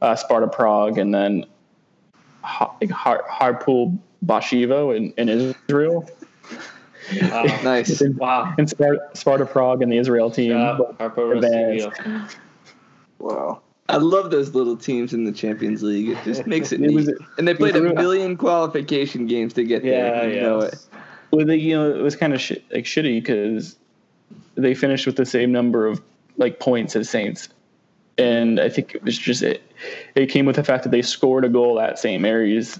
uh, 0.00 0.14
Sparta 0.14 0.46
Prague, 0.46 0.98
and 0.98 1.12
then 1.12 1.46
Ha- 2.42 2.76
like 2.80 2.90
Har- 2.90 3.24
Harpul 3.28 3.98
Bashivo 4.24 4.96
in, 4.96 5.12
in 5.16 5.28
Israel. 5.28 6.08
Wow. 7.22 7.44
Nice. 7.64 8.00
wow. 8.16 8.54
And 8.56 8.70
Sparta, 8.70 9.00
Sparta 9.14 9.46
Prague 9.46 9.82
and 9.82 9.90
the 9.90 9.98
Israel 9.98 10.30
team. 10.30 10.52
Yeah, 10.52 10.78
Harpo 11.00 11.34
advanced. 11.34 11.98
Rossini. 11.98 12.26
Wow. 13.24 13.60
I 13.88 13.96
love 13.98 14.30
those 14.30 14.54
little 14.54 14.76
teams 14.76 15.12
in 15.12 15.24
the 15.24 15.32
Champions 15.32 15.82
League. 15.82 16.08
It 16.10 16.18
just 16.24 16.46
makes 16.54 16.72
it 16.72 16.80
It 16.80 16.88
neat. 16.88 16.94
was- 16.94 17.12
and 17.38 17.46
they 17.48 17.54
played 17.54 17.76
a 17.76 17.80
million 17.94 18.36
qualification 18.36 19.26
games 19.26 19.52
to 19.54 19.64
get 19.64 19.82
there. 19.82 20.26
Yeah, 20.28 20.34
yeah. 20.34 20.42
know 20.42 20.60
it. 20.60 20.74
Well, 21.30 21.44
they, 21.46 21.56
you 21.56 21.74
know, 21.74 21.90
it 21.94 22.02
was 22.02 22.16
kind 22.16 22.32
of 22.32 22.40
sh- 22.40 22.52
like 22.72 22.84
shitty 22.84 23.20
because 23.22 23.76
they 24.54 24.74
finished 24.74 25.06
with 25.06 25.16
the 25.16 25.26
same 25.26 25.50
number 25.52 25.86
of 25.86 26.00
like 26.36 26.60
points 26.60 26.94
as 26.96 27.08
Saints, 27.10 27.48
and 28.18 28.60
I 28.60 28.68
think 28.68 28.94
it 28.94 29.02
was 29.02 29.18
just 29.18 29.42
it. 29.42 29.62
It 30.14 30.26
came 30.26 30.46
with 30.46 30.56
the 30.56 30.64
fact 30.64 30.84
that 30.84 30.90
they 30.90 31.02
scored 31.02 31.44
a 31.44 31.48
goal 31.48 31.80
at 31.80 31.98
St. 31.98 32.22
Mary's 32.22 32.78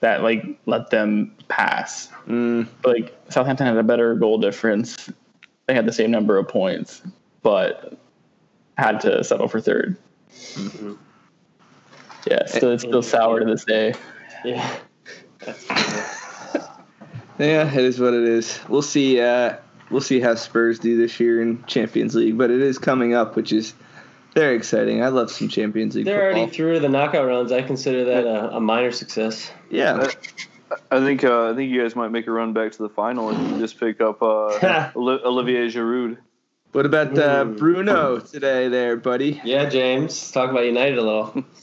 that 0.00 0.22
like 0.22 0.44
let 0.66 0.90
them 0.90 1.34
pass. 1.48 2.08
Mm, 2.28 2.66
Like 2.84 3.14
Southampton 3.30 3.66
had 3.66 3.76
a 3.78 3.82
better 3.82 4.14
goal 4.16 4.36
difference. 4.38 5.10
They 5.66 5.74
had 5.74 5.86
the 5.86 5.92
same 5.92 6.10
number 6.10 6.36
of 6.36 6.46
points, 6.46 7.00
but 7.42 7.98
had 8.76 9.00
to 9.02 9.22
settle 9.24 9.48
for 9.48 9.60
3rd 9.60 9.96
Mhm. 10.54 10.96
Yeah, 12.30 12.46
still 12.46 12.72
it's 12.72 12.82
still 12.82 13.02
sour 13.02 13.40
to 13.40 13.46
this 13.46 13.64
day. 13.64 13.94
Yeah. 14.44 14.76
Yeah, 17.38 17.66
it 17.68 17.84
is 17.84 17.98
what 17.98 18.14
it 18.14 18.22
is. 18.22 18.60
We'll 18.68 18.80
see. 18.82 19.20
Uh, 19.20 19.56
we'll 19.90 20.00
see 20.00 20.20
how 20.20 20.36
Spurs 20.36 20.78
do 20.78 20.96
this 20.96 21.18
year 21.18 21.42
in 21.42 21.64
Champions 21.66 22.14
League, 22.14 22.38
but 22.38 22.50
it 22.52 22.60
is 22.60 22.78
coming 22.78 23.12
up, 23.14 23.34
which 23.34 23.52
is 23.52 23.74
very 24.34 24.54
exciting. 24.56 25.02
I 25.02 25.08
love 25.08 25.32
some 25.32 25.48
Champions 25.48 25.96
League 25.96 26.04
They're 26.04 26.28
football. 26.28 26.42
already 26.42 26.56
through 26.56 26.78
the 26.78 26.88
knockout 26.88 27.26
rounds. 27.26 27.50
I 27.50 27.62
consider 27.62 28.04
that 28.04 28.24
a, 28.24 28.56
a 28.56 28.60
minor 28.60 28.92
success. 28.92 29.50
yeah, 29.68 30.06
I 30.92 31.00
think 31.00 31.24
uh, 31.24 31.50
I 31.50 31.54
think 31.56 31.72
you 31.72 31.82
guys 31.82 31.96
might 31.96 32.08
make 32.12 32.28
a 32.28 32.30
run 32.30 32.52
back 32.52 32.70
to 32.70 32.78
the 32.82 32.88
final 32.88 33.30
if 33.30 33.38
you 33.50 33.58
just 33.58 33.80
pick 33.80 34.00
up 34.00 34.22
uh, 34.22 34.90
Olivier 34.96 35.66
Giroud. 35.66 36.18
What 36.74 36.86
about 36.86 37.16
uh, 37.16 37.44
Mm. 37.44 37.56
Bruno 37.56 38.18
today, 38.18 38.66
there, 38.66 38.96
buddy? 38.96 39.40
Yeah, 39.44 39.68
James. 39.68 40.32
Talk 40.32 40.50
about 40.50 40.64
United 40.64 40.98
a 40.98 41.02
little. 41.02 41.44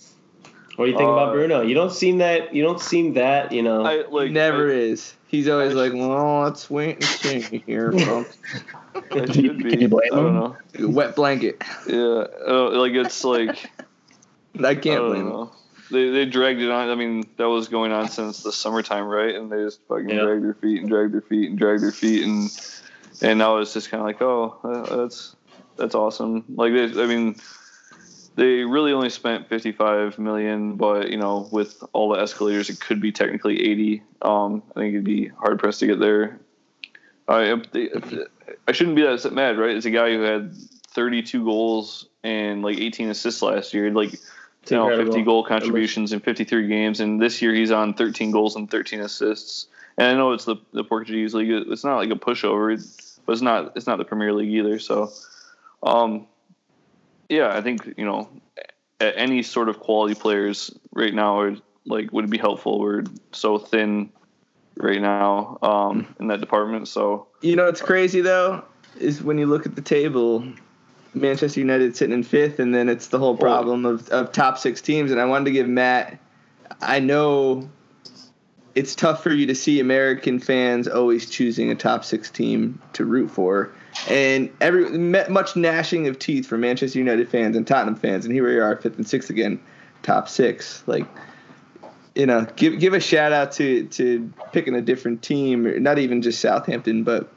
What 0.78 0.86
do 0.86 0.92
you 0.94 0.98
think 0.98 1.10
Uh, 1.10 1.14
about 1.14 1.34
Bruno? 1.34 1.62
You 1.62 1.76
don't 1.76 1.92
seem 1.92 2.20
that. 2.20 2.56
You 2.56 2.64
don't 2.64 2.80
seem 2.80 3.14
that. 3.16 3.52
You 3.52 3.62
know. 3.62 3.84
I 3.86 4.04
like 4.10 4.32
never 4.32 4.72
I, 4.72 4.76
is. 4.76 5.14
He's 5.28 5.50
always 5.50 5.74
I- 5.76 5.76
like, 5.76 5.94
"Well, 5.94 6.44
let's 6.44 6.70
wait 6.70 6.96
and 6.96 7.04
see 7.04 7.62
here, 7.68 7.92
folks." 8.08 8.38
Can 9.10 9.28
you- 9.28 9.34
should 9.34 9.58
be. 9.58 9.70
can 9.72 9.82
you 9.82 9.88
blame 9.90 10.10
I 10.14 10.16
don't 10.16 10.28
him? 10.28 10.34
know. 10.80 10.88
Wet 10.88 11.16
blanket. 11.18 11.62
Yeah, 11.86 12.26
uh, 12.48 12.70
like 12.72 12.94
it's 12.94 13.24
like 13.26 13.70
I 14.64 14.70
I 14.70 14.76
can't 14.76 14.84
don't 14.84 15.10
blame 15.10 15.28
him. 15.28 15.50
They 15.92 16.10
they 16.10 16.26
dragged 16.26 16.62
it 16.62 16.72
on. 16.72 16.90
I 16.90 16.96
mean, 16.96 17.26
that 17.36 17.50
was 17.50 17.68
going 17.68 17.92
on 17.92 18.08
since 18.08 18.42
the 18.42 18.54
summertime, 18.54 19.06
right? 19.06 19.36
And 19.36 19.52
they 19.52 19.58
just 19.58 19.82
fucking 19.90 20.10
Yeah. 20.10 20.22
dragged 20.22 20.44
their 20.46 20.54
feet 20.56 20.80
and 20.80 20.90
dragged 20.90 21.14
their 21.14 21.22
feet 21.22 21.50
and 21.50 21.60
dragged 21.60 21.84
their 21.84 21.92
feet, 21.92 22.24
and 22.24 22.50
and 23.22 23.40
now 23.40 23.58
it's 23.58 23.74
just 23.74 23.90
kind 23.90 24.02
of 24.02 24.08
like, 24.08 24.22
oh, 24.22 24.58
uh, 24.64 24.96
that's 24.98 25.36
that's 25.78 25.96
awesome. 25.96 26.44
Like 26.56 26.74
they, 26.74 26.86
I 27.02 27.06
mean, 27.06 27.36
they 28.36 28.64
really 28.64 28.94
only 28.94 29.10
spent 29.10 29.50
fifty 29.50 29.72
five 29.72 30.18
million, 30.20 30.76
but 30.76 31.10
you 31.10 31.18
know, 31.18 31.48
with 31.52 31.84
all 31.94 32.10
the 32.10 32.20
escalators, 32.20 32.70
it 32.70 32.80
could 32.80 33.02
be 33.02 33.12
technically 33.12 33.62
eighty. 33.62 34.04
Um, 34.22 34.64
I 34.76 34.80
think 34.80 34.94
it'd 34.94 35.04
be 35.04 35.28
hard 35.28 35.60
pressed 35.60 35.80
to 35.82 35.88
get 35.88 36.00
there. 36.00 36.40
I 37.28 37.62
I 38.68 38.72
shouldn't 38.72 38.96
be 38.96 39.04
that 39.04 39.32
mad, 39.34 39.58
right? 39.58 39.76
It's 39.76 39.86
a 39.86 39.92
guy 39.92 40.12
who 40.14 40.22
had 40.22 40.56
thirty 40.90 41.22
two 41.22 41.46
goals 41.46 42.08
and 42.24 42.64
like 42.64 42.80
eighteen 42.80 43.10
assists 43.10 43.42
last 43.42 43.74
year, 43.74 43.92
like 43.92 44.14
you 44.70 44.78
know, 44.78 44.96
50 44.96 45.24
goal 45.24 45.44
contributions 45.44 46.14
in 46.14 46.20
53 46.20 46.68
games, 46.68 47.00
and 47.00 47.20
this 47.20 47.42
year 47.42 47.54
he's 47.54 47.72
on 47.72 47.96
13 47.96 48.30
goals 48.32 48.56
and 48.56 48.70
13 48.70 49.02
assists. 49.02 49.68
And 49.98 50.08
I 50.08 50.14
know 50.14 50.34
it's 50.34 50.46
the 50.46 50.58
the 50.72 50.84
Portuguese 50.84 51.34
league; 51.34 51.50
it's 51.50 51.84
not 51.84 51.98
like 51.98 52.12
a 52.12 52.16
pushover, 52.16 52.72
but 53.26 53.34
it's 53.34 53.42
not 53.42 53.74
it's 53.76 53.88
not 53.88 53.98
the 53.98 54.06
Premier 54.06 54.34
League 54.34 54.52
either. 54.52 54.80
So, 54.80 55.12
um, 55.84 56.28
yeah, 57.30 57.56
I 57.56 57.62
think 57.62 57.94
you 57.98 58.06
know, 58.06 58.30
any 59.00 59.44
sort 59.44 59.70
of 59.70 59.80
quality 59.80 60.16
players 60.16 60.72
right 60.94 61.14
now 61.14 61.40
are 61.40 61.56
like 61.86 62.12
would 62.12 62.30
be 62.30 62.38
helpful. 62.38 62.80
We're 62.80 63.04
so 63.32 63.58
thin 63.58 64.12
right 64.78 65.02
now 65.02 65.58
um, 65.62 66.14
in 66.20 66.28
that 66.28 66.40
department. 66.40 66.88
So 66.88 67.28
You 67.42 67.56
know 67.56 67.68
it's 67.68 67.82
crazy 67.82 68.22
though 68.22 68.64
is 69.00 69.24
when 69.24 69.38
you 69.38 69.46
look 69.46 69.66
at 69.66 69.76
the 69.76 69.82
table, 69.82 70.46
Manchester 71.14 71.60
United 71.60 71.96
sitting 71.96 72.14
in 72.14 72.24
fifth, 72.24 72.60
and 72.60 72.74
then 72.74 72.90
it's 72.90 73.08
the 73.08 73.20
whole 73.20 73.38
problem 73.38 73.86
of, 73.86 74.08
of 74.10 74.32
top 74.32 74.58
six 74.58 74.82
teams. 74.82 75.12
And 75.12 75.20
I 75.20 75.26
wanted 75.26 75.46
to 75.46 75.52
give 75.52 75.68
Matt. 75.68 76.20
I 76.82 77.00
know 77.00 77.70
it's 78.76 78.96
tough 78.96 79.24
for 79.24 79.32
you 79.32 79.46
to 79.48 79.56
see 79.56 79.80
American 79.80 80.40
fans 80.40 80.88
always 80.88 81.30
choosing 81.30 81.72
a 81.72 81.76
top 81.76 82.06
six 82.06 82.30
team 82.30 82.82
to 82.94 83.06
root 83.06 83.30
for, 83.30 83.72
and 84.08 84.50
every 84.62 84.90
much 84.98 85.56
gnashing 85.56 86.08
of 86.08 86.20
teeth 86.20 86.48
for 86.48 86.58
Manchester 86.58 87.00
United 87.00 87.30
fans 87.30 87.56
and 87.56 87.68
Tottenham 87.68 87.96
fans, 87.96 88.26
and 88.26 88.34
here 88.34 88.46
we 88.46 88.58
are, 88.58 88.76
fifth 88.78 88.98
and 88.98 89.08
sixth 89.08 89.30
again, 89.30 89.60
top 90.04 90.30
six. 90.30 90.84
Like 90.88 91.06
you 92.16 92.26
know, 92.26 92.46
give 92.56 92.80
give 92.80 92.94
a 92.94 93.00
shout 93.00 93.32
out 93.32 93.52
to 93.54 93.86
to 93.88 94.32
picking 94.52 94.76
a 94.76 94.82
different 94.82 95.22
team, 95.22 95.82
not 95.84 96.00
even 96.00 96.22
just 96.22 96.40
Southampton, 96.42 97.04
but 97.04 97.32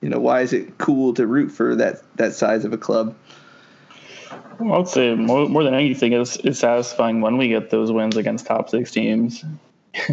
you 0.00 0.08
know, 0.08 0.20
why 0.20 0.42
is 0.42 0.52
it 0.52 0.76
cool 0.78 1.14
to 1.14 1.26
root 1.26 1.50
for 1.50 1.74
that 1.76 2.02
that 2.16 2.34
size 2.34 2.64
of 2.64 2.72
a 2.72 2.78
club? 2.78 3.14
Well, 4.58 4.80
I'd 4.80 4.88
say 4.88 5.14
more, 5.14 5.48
more 5.48 5.64
than 5.64 5.74
anything, 5.74 6.12
it's, 6.12 6.36
it's 6.36 6.60
satisfying 6.60 7.20
when 7.20 7.38
we 7.38 7.48
get 7.48 7.70
those 7.70 7.90
wins 7.90 8.16
against 8.16 8.46
top 8.46 8.68
six 8.70 8.90
teams. 8.90 9.44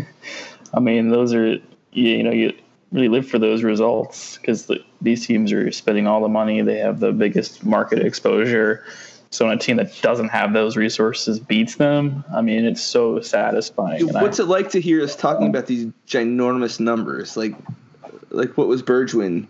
I 0.73 0.79
mean, 0.79 1.09
those 1.09 1.33
are, 1.33 1.47
you, 1.47 1.61
you 1.93 2.23
know, 2.23 2.31
you 2.31 2.53
really 2.91 3.09
live 3.09 3.27
for 3.27 3.39
those 3.39 3.63
results 3.63 4.37
because 4.37 4.65
the, 4.65 4.83
these 5.01 5.25
teams 5.25 5.51
are 5.53 5.71
spending 5.71 6.07
all 6.07 6.21
the 6.21 6.29
money. 6.29 6.61
They 6.61 6.77
have 6.79 6.99
the 6.99 7.11
biggest 7.11 7.63
market 7.65 7.99
exposure. 7.99 8.83
So 9.29 9.45
when 9.47 9.55
a 9.55 9.59
team 9.59 9.77
that 9.77 10.01
doesn't 10.01 10.29
have 10.29 10.51
those 10.51 10.75
resources 10.75 11.39
beats 11.39 11.75
them, 11.75 12.23
I 12.33 12.41
mean, 12.41 12.65
it's 12.65 12.81
so 12.81 13.21
satisfying. 13.21 14.01
And 14.09 14.17
I- 14.17 14.21
What's 14.21 14.39
it 14.39 14.45
like 14.47 14.69
to 14.71 14.81
hear 14.81 15.01
us 15.01 15.15
talking 15.15 15.47
about 15.47 15.67
these 15.67 15.87
ginormous 16.05 16.79
numbers? 16.79 17.37
Like, 17.37 17.55
like 18.29 18.57
what 18.57 18.67
was 18.67 18.83
Bergwijn? 18.83 19.47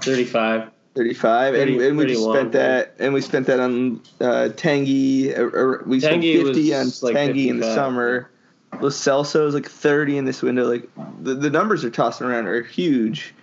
Thirty-five. 0.00 0.70
35 0.94 1.54
and, 1.54 1.62
30, 1.74 1.88
and 1.88 1.98
we 1.98 2.06
just 2.06 2.22
31, 2.22 2.36
spent 2.36 2.52
that 2.52 2.94
and 2.98 3.12
we 3.12 3.20
spent 3.20 3.46
that 3.48 3.60
on 3.60 4.00
uh, 4.18 4.48
Tanguy 4.56 5.36
or, 5.36 5.48
or 5.54 5.84
we 5.84 6.00
spent 6.00 6.22
Tanguy 6.22 6.42
50 6.42 6.74
on 6.74 6.84
was 6.86 7.02
like 7.02 7.14
Tanguy 7.14 7.48
in 7.48 7.60
the 7.60 7.74
summer 7.74 8.30
Lo 8.74 8.88
Celso 8.90 9.46
is 9.46 9.54
like 9.54 9.68
30 9.68 10.18
in 10.18 10.24
this 10.24 10.42
window 10.42 10.64
like 10.64 10.88
the, 11.22 11.34
the 11.34 11.50
numbers 11.50 11.84
are 11.84 11.90
tossing 11.90 12.26
around 12.26 12.46
are 12.46 12.62
huge 12.62 13.34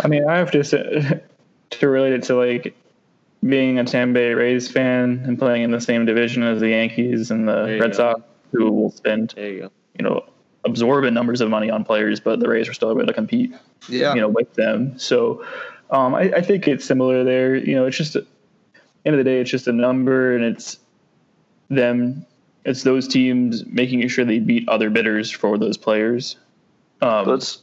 I 0.00 0.08
mean, 0.08 0.28
I 0.28 0.36
have 0.36 0.50
to 0.52 0.64
say, 0.64 1.22
to 1.70 1.88
relate 1.88 2.12
it 2.12 2.22
to 2.24 2.36
like 2.36 2.76
being 3.46 3.78
a 3.78 3.84
Tampa 3.84 4.14
Bay 4.14 4.34
Rays 4.34 4.70
fan 4.70 5.22
and 5.26 5.38
playing 5.38 5.62
in 5.62 5.70
the 5.70 5.80
same 5.80 6.06
division 6.06 6.42
as 6.42 6.60
the 6.60 6.70
Yankees 6.70 7.30
and 7.30 7.48
the 7.48 7.78
Red 7.80 7.92
go. 7.92 7.96
Sox, 7.96 8.20
who 8.52 8.70
will 8.70 8.90
spend 8.90 9.32
There 9.36 9.50
you 9.50 9.60
go. 9.62 9.70
you 9.98 10.04
know 10.04 10.24
absorbent 10.64 11.12
numbers 11.12 11.42
of 11.42 11.50
money 11.50 11.70
on 11.70 11.84
players, 11.84 12.20
but 12.20 12.40
the 12.40 12.48
Rays 12.48 12.68
are 12.68 12.72
still 12.72 12.90
able 12.90 13.06
to 13.06 13.12
compete, 13.12 13.54
yeah 13.88 14.14
you 14.14 14.20
know, 14.20 14.28
with 14.28 14.54
them. 14.54 14.98
So 14.98 15.44
um, 15.90 16.14
I, 16.14 16.32
I 16.36 16.40
think 16.40 16.66
it's 16.66 16.84
similar 16.84 17.22
there. 17.22 17.54
You 17.54 17.74
know, 17.74 17.86
it's 17.86 17.96
just 17.96 18.16
end 18.16 18.24
of 19.04 19.18
the 19.18 19.24
day, 19.24 19.40
it's 19.40 19.50
just 19.50 19.68
a 19.68 19.72
number, 19.72 20.34
and 20.34 20.44
it's 20.44 20.78
them. 21.68 22.24
It's 22.64 22.82
those 22.82 23.06
teams 23.06 23.64
making 23.66 24.06
sure 24.08 24.24
they 24.24 24.38
beat 24.38 24.68
other 24.68 24.90
bidders 24.90 25.30
for 25.30 25.58
those 25.58 25.76
players. 25.76 26.36
Um, 27.02 27.28
that's 27.28 27.62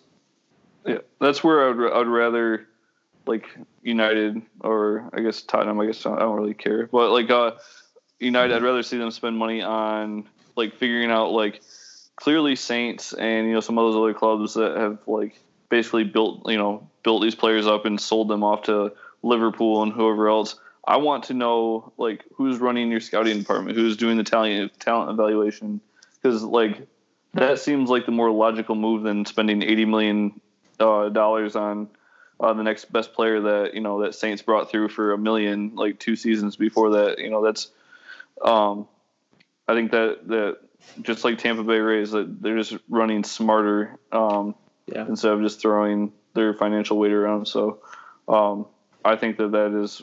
yeah, 0.85 0.99
that's 1.19 1.43
where 1.43 1.69
I'd 1.69 2.01
I'd 2.01 2.07
rather 2.07 2.67
like 3.25 3.45
United 3.81 4.41
or 4.61 5.09
I 5.13 5.21
guess 5.21 5.41
Tottenham. 5.41 5.79
I 5.79 5.87
guess 5.87 6.05
I 6.05 6.19
don't 6.19 6.37
really 6.37 6.53
care, 6.53 6.87
but 6.87 7.11
like 7.11 7.29
uh, 7.29 7.51
United, 8.19 8.55
I'd 8.55 8.63
rather 8.63 8.83
see 8.83 8.97
them 8.97 9.11
spend 9.11 9.37
money 9.37 9.61
on 9.61 10.27
like 10.55 10.75
figuring 10.75 11.11
out 11.11 11.31
like 11.31 11.61
clearly 12.15 12.55
Saints 12.55 13.13
and 13.13 13.47
you 13.47 13.53
know 13.53 13.61
some 13.61 13.77
of 13.77 13.91
those 13.91 14.01
other 14.01 14.13
clubs 14.13 14.53
that 14.53 14.77
have 14.77 14.99
like 15.07 15.39
basically 15.69 16.03
built 16.03 16.49
you 16.49 16.57
know 16.57 16.87
built 17.03 17.23
these 17.23 17.35
players 17.35 17.65
up 17.65 17.85
and 17.85 17.99
sold 17.99 18.27
them 18.27 18.43
off 18.43 18.63
to 18.63 18.93
Liverpool 19.23 19.81
and 19.83 19.91
whoever 19.91 20.29
else. 20.29 20.59
I 20.83 20.97
want 20.97 21.25
to 21.25 21.33
know 21.33 21.93
like 21.97 22.23
who's 22.35 22.57
running 22.59 22.89
your 22.91 22.99
scouting 23.01 23.37
department, 23.39 23.77
who's 23.77 23.97
doing 23.97 24.17
the 24.17 24.23
talent 24.23 24.79
talent 24.79 25.11
evaluation, 25.11 25.81
because 26.21 26.43
like 26.43 26.87
that 27.33 27.59
seems 27.59 27.89
like 27.89 28.05
the 28.05 28.11
more 28.11 28.31
logical 28.31 28.75
move 28.75 29.03
than 29.03 29.25
spending 29.25 29.61
eighty 29.61 29.85
million 29.85 30.41
uh, 30.79 31.09
dollars 31.09 31.55
on 31.55 31.89
uh, 32.39 32.53
the 32.53 32.63
next 32.63 32.91
best 32.91 33.13
player 33.13 33.41
that 33.41 33.73
you 33.75 33.81
know 33.81 34.01
that 34.01 34.15
Saints 34.15 34.41
brought 34.41 34.71
through 34.71 34.89
for 34.89 35.13
a 35.13 35.17
million 35.17 35.75
like 35.75 35.99
two 35.99 36.15
seasons 36.15 36.55
before 36.55 36.91
that. 36.91 37.19
You 37.19 37.29
know 37.29 37.43
that's 37.43 37.69
um, 38.43 38.87
I 39.67 39.75
think 39.75 39.91
that 39.91 40.27
that 40.27 40.57
just 41.01 41.23
like 41.23 41.37
Tampa 41.37 41.63
Bay 41.63 41.77
Rays 41.77 42.11
that 42.11 42.41
they're 42.41 42.57
just 42.57 42.75
running 42.89 43.23
smarter 43.23 43.97
um, 44.11 44.55
Yeah. 44.87 45.05
instead 45.07 45.31
of 45.31 45.41
just 45.41 45.61
throwing 45.61 46.11
their 46.33 46.55
financial 46.55 46.97
weight 46.97 47.11
around. 47.11 47.47
So 47.47 47.81
um, 48.27 48.65
I 49.05 49.15
think 49.15 49.37
that 49.37 49.51
that 49.51 49.79
is 49.79 50.01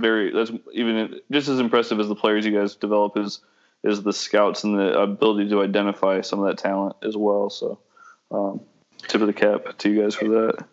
very 0.00 0.32
that's 0.32 0.50
even 0.72 1.20
just 1.30 1.48
as 1.48 1.60
impressive 1.60 2.00
as 2.00 2.08
the 2.08 2.14
players 2.14 2.44
you 2.44 2.58
guys 2.58 2.74
develop 2.74 3.16
is 3.16 3.40
is 3.82 4.02
the 4.02 4.12
scouts 4.12 4.64
and 4.64 4.78
the 4.78 4.98
ability 4.98 5.48
to 5.48 5.62
identify 5.62 6.20
some 6.20 6.40
of 6.40 6.46
that 6.46 6.58
talent 6.58 6.96
as 7.02 7.16
well. 7.16 7.48
So 7.50 7.78
um, 8.30 8.60
tip 9.08 9.20
of 9.20 9.26
the 9.26 9.32
cap 9.32 9.78
to 9.78 9.90
you 9.90 10.02
guys 10.02 10.14
for 10.14 10.28
that. 10.28 10.64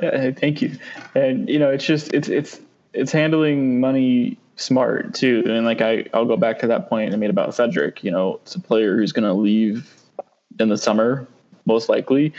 Yeah, 0.00 0.30
thank 0.32 0.62
you. 0.62 0.76
And 1.14 1.48
you 1.48 1.58
know, 1.58 1.70
it's 1.70 1.84
just 1.84 2.12
it's 2.12 2.28
it's 2.28 2.60
it's 2.92 3.12
handling 3.12 3.80
money 3.80 4.38
smart 4.56 5.14
too. 5.14 5.42
And 5.46 5.64
like 5.64 5.80
I 5.80 6.06
I'll 6.14 6.26
go 6.26 6.36
back 6.36 6.58
to 6.60 6.66
that 6.68 6.88
point 6.88 7.12
I 7.12 7.16
made 7.16 7.30
about 7.30 7.54
Cedric. 7.54 8.02
You 8.04 8.10
know, 8.10 8.40
it's 8.42 8.54
a 8.54 8.60
player 8.60 8.96
who's 8.96 9.12
going 9.12 9.28
to 9.28 9.34
leave 9.34 9.92
in 10.58 10.68
the 10.68 10.78
summer 10.78 11.26
most 11.66 11.88
likely, 11.88 12.32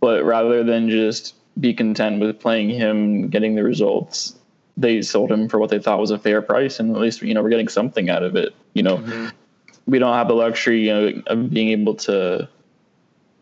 but 0.00 0.24
rather 0.24 0.64
than 0.64 0.88
just 0.88 1.34
be 1.60 1.74
content 1.74 2.20
with 2.20 2.40
playing 2.40 2.70
him, 2.70 3.28
getting 3.28 3.54
the 3.54 3.62
results, 3.62 4.34
they 4.76 5.02
sold 5.02 5.30
him 5.30 5.48
for 5.48 5.58
what 5.58 5.70
they 5.70 5.78
thought 5.78 5.98
was 5.98 6.10
a 6.10 6.18
fair 6.18 6.42
price, 6.42 6.80
and 6.80 6.94
at 6.94 7.00
least 7.00 7.22
you 7.22 7.34
know 7.34 7.42
we're 7.42 7.50
getting 7.50 7.68
something 7.68 8.10
out 8.10 8.22
of 8.22 8.36
it. 8.36 8.54
You 8.74 8.82
know, 8.82 9.30
we 9.86 9.98
don't 9.98 10.14
have 10.14 10.28
the 10.28 10.34
luxury 10.34 10.86
you 10.88 10.92
know, 10.92 11.22
of 11.26 11.50
being 11.50 11.68
able 11.68 11.94
to, 11.94 12.48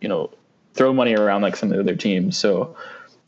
you 0.01 0.09
know, 0.09 0.31
throw 0.75 0.93
money 0.93 1.15
around 1.15 1.43
like 1.43 1.57
some 1.57 1.71
of 1.71 1.77
the 1.77 1.83
other 1.83 1.97
teams. 1.97 2.37
So 2.37 2.77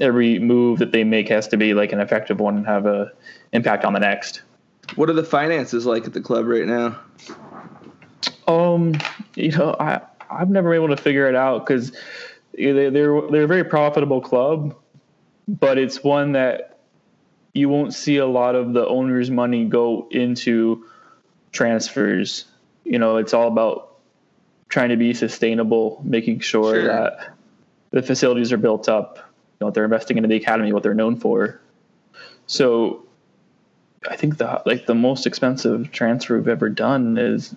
every 0.01 0.39
move 0.39 0.79
that 0.79 0.93
they 0.93 1.05
make 1.05 1.29
has 1.29 1.49
to 1.49 1.57
be 1.57 1.75
like 1.75 1.93
an 1.93 2.01
effective 2.01 2.41
one 2.41 2.57
and 2.57 2.67
have 2.67 2.87
a 2.87 3.13
impact 3.53 3.85
on 3.85 3.93
the 3.93 4.01
next. 4.01 4.43
What 4.97 5.09
are 5.09 5.15
the 5.15 5.25
finances 5.25 5.87
like 5.87 6.07
at 6.07 6.13
the 6.13 6.21
club 6.21 6.47
right 6.47 6.67
now? 6.67 6.99
Um, 8.49 8.95
you 9.37 9.53
know, 9.53 9.77
I 9.79 10.01
I've 10.31 10.51
never 10.51 10.71
been 10.71 10.83
able 10.83 10.97
to 10.97 11.01
figure 11.01 11.29
it 11.29 11.35
out 11.35 11.65
because 11.65 11.93
they're 12.55 12.91
they're 12.91 13.21
they're 13.31 13.45
a 13.45 13.47
very 13.47 13.65
profitable 13.65 14.21
club, 14.21 14.75
but 15.47 15.79
it's 15.79 16.03
one 16.03 16.33
that 16.33 16.72
you 17.55 17.69
won't 17.69 17.93
see 17.95 18.17
a 18.17 18.27
lot 18.27 18.55
of 18.55 18.73
the 18.73 18.87
owner's 18.87 19.31
money 19.31 19.65
go 19.65 20.09
into 20.11 20.87
transfers. 21.53 22.47
You 22.85 22.99
know, 22.99 23.19
it's 23.19 23.35
all 23.35 23.49
about 23.49 23.97
trying 24.69 24.89
to 24.89 24.97
be 24.97 25.13
sustainable, 25.15 26.01
making 26.05 26.41
sure, 26.41 26.75
Sure. 26.75 26.85
that 26.87 27.35
the 27.91 28.03
facilities 28.03 28.53
are 28.53 28.57
built 28.57 28.89
up. 28.89 29.19
You 29.61 29.67
know, 29.67 29.71
they're 29.71 29.85
investing 29.85 30.17
into 30.17 30.29
the 30.29 30.37
academy, 30.37 30.73
what 30.73 30.83
they're 30.83 30.95
known 30.95 31.17
for. 31.17 31.61
So, 32.47 33.05
I 34.09 34.17
think 34.17 34.39
the 34.39 34.63
like 34.67 34.87
the 34.87 34.95
most 34.95 35.27
expensive 35.27 35.93
transfer 35.93 36.37
we've 36.37 36.49
ever 36.49 36.69
done 36.69 37.19
is 37.19 37.55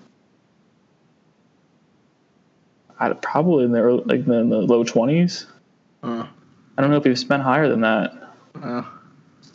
I 3.00 3.12
probably 3.14 3.66
in 3.66 3.72
the 3.72 3.80
early, 3.80 4.04
like 4.06 4.28
in 4.28 4.50
the 4.50 4.58
low 4.62 4.84
twenties. 4.84 5.48
Uh, 6.04 6.28
I 6.78 6.82
don't 6.82 6.92
know 6.92 6.98
if 6.98 7.04
we've 7.04 7.18
spent 7.18 7.42
higher 7.44 7.68
than 7.68 7.82
that. 7.82 8.14
uh, 8.62 8.84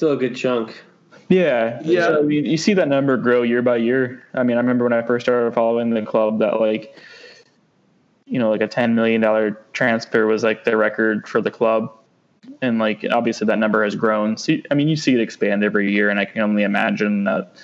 Still 0.01 0.13
a 0.13 0.17
good 0.17 0.35
chunk. 0.35 0.83
Yeah, 1.29 1.79
Yeah. 1.85 2.07
So, 2.07 2.21
I 2.21 2.23
mean, 2.23 2.47
you 2.47 2.57
see 2.57 2.73
that 2.73 2.89
number 2.89 3.19
grow 3.19 3.43
year 3.43 3.61
by 3.61 3.77
year. 3.77 4.25
I 4.33 4.43
mean, 4.43 4.57
I 4.57 4.61
remember 4.61 4.85
when 4.85 4.95
I 4.95 5.03
first 5.03 5.27
started 5.27 5.53
following 5.53 5.91
the 5.91 6.01
club 6.01 6.39
that 6.39 6.59
like, 6.59 6.97
you 8.25 8.39
know, 8.39 8.49
like 8.49 8.63
a 8.63 8.67
ten 8.67 8.95
million 8.95 9.21
dollar 9.21 9.63
transfer 9.75 10.25
was 10.25 10.43
like 10.43 10.65
the 10.65 10.75
record 10.75 11.29
for 11.29 11.43
the 11.43 11.51
club, 11.51 11.93
and 12.63 12.79
like 12.79 13.05
obviously 13.13 13.47
that 13.49 13.59
number 13.59 13.85
has 13.85 13.95
grown. 13.95 14.39
See, 14.39 14.65
I 14.71 14.75
mean, 14.75 14.89
you 14.89 14.97
see 14.97 15.13
it 15.13 15.21
expand 15.21 15.63
every 15.63 15.93
year, 15.93 16.09
and 16.09 16.19
I 16.19 16.25
can 16.25 16.41
only 16.41 16.63
imagine 16.63 17.25
that 17.25 17.57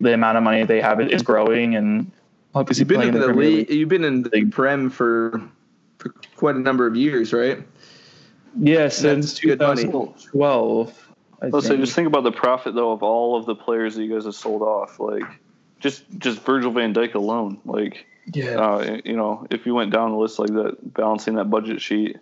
the 0.00 0.14
amount 0.14 0.38
of 0.38 0.44
money 0.44 0.64
they 0.64 0.80
have 0.80 0.98
is 0.98 1.22
growing, 1.22 1.74
and 1.74 2.10
obviously 2.54 2.80
you've 2.80 2.88
been 2.88 3.02
in 3.02 3.12
the 3.12 3.26
Premier 3.26 3.50
league. 3.50 3.70
You've 3.70 3.90
been 3.90 4.04
in 4.04 4.22
the 4.22 4.30
League. 4.30 4.50
Prem 4.50 4.88
for 4.88 5.42
for 5.98 6.08
quite 6.36 6.54
a 6.54 6.60
number 6.60 6.86
of 6.86 6.96
years, 6.96 7.34
right? 7.34 7.62
Yeah, 8.58 8.88
since 8.88 9.32
That's 9.32 9.40
good 9.40 9.58
money. 9.58 9.82
2012. 9.82 11.07
I 11.40 11.46
Let's 11.46 11.66
say 11.66 11.70
think. 11.74 11.82
just 11.84 11.94
think 11.94 12.08
about 12.08 12.24
the 12.24 12.32
profit 12.32 12.74
though 12.74 12.92
of 12.92 13.02
all 13.02 13.36
of 13.36 13.46
the 13.46 13.54
players 13.54 13.94
that 13.94 14.04
you 14.04 14.12
guys 14.12 14.24
have 14.24 14.34
sold 14.34 14.62
off. 14.62 14.98
Like 14.98 15.24
just 15.80 16.04
just 16.18 16.40
Virgil 16.40 16.72
Van 16.72 16.92
Dijk 16.92 17.14
alone. 17.14 17.58
Like 17.64 18.06
yeah. 18.34 18.56
uh, 18.58 18.98
you 19.04 19.16
know, 19.16 19.46
if 19.50 19.64
you 19.66 19.74
went 19.74 19.92
down 19.92 20.10
the 20.10 20.16
list 20.18 20.38
like 20.38 20.52
that, 20.52 20.94
balancing 20.94 21.36
that 21.36 21.50
budget 21.50 21.80
sheet, 21.80 22.16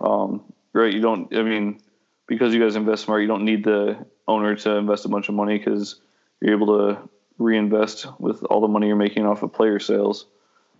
um, 0.00 0.42
right? 0.72 0.92
You 0.92 1.00
don't. 1.00 1.34
I 1.36 1.42
mean, 1.42 1.80
because 2.26 2.54
you 2.54 2.60
guys 2.60 2.76
invest 2.76 3.04
smart, 3.04 3.22
you 3.22 3.28
don't 3.28 3.44
need 3.44 3.64
the 3.64 3.96
owner 4.28 4.54
to 4.54 4.70
invest 4.76 5.04
a 5.04 5.08
bunch 5.08 5.28
of 5.28 5.34
money 5.34 5.58
because 5.58 5.96
you're 6.40 6.54
able 6.54 6.78
to 6.78 6.98
reinvest 7.38 8.06
with 8.18 8.42
all 8.44 8.60
the 8.60 8.68
money 8.68 8.86
you're 8.86 8.96
making 8.96 9.26
off 9.26 9.42
of 9.42 9.52
player 9.52 9.78
sales. 9.78 10.26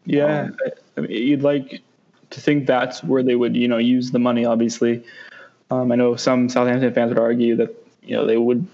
Yeah, 0.04 0.48
I- 0.64 0.70
I 0.96 1.00
mean, 1.02 1.10
you'd 1.10 1.42
like 1.42 1.82
to 2.30 2.40
think 2.40 2.66
that's 2.66 3.02
where 3.04 3.22
they 3.22 3.34
would, 3.36 3.54
you 3.56 3.68
know, 3.68 3.78
use 3.78 4.10
the 4.10 4.18
money. 4.18 4.44
Obviously, 4.44 5.02
um, 5.70 5.90
I 5.92 5.96
know 5.96 6.16
some 6.16 6.48
Southampton 6.48 6.92
fans 6.92 7.10
would 7.10 7.18
argue 7.18 7.56
that 7.56 7.74
you 8.02 8.16
know 8.16 8.26
they 8.26 8.36
would 8.36 8.66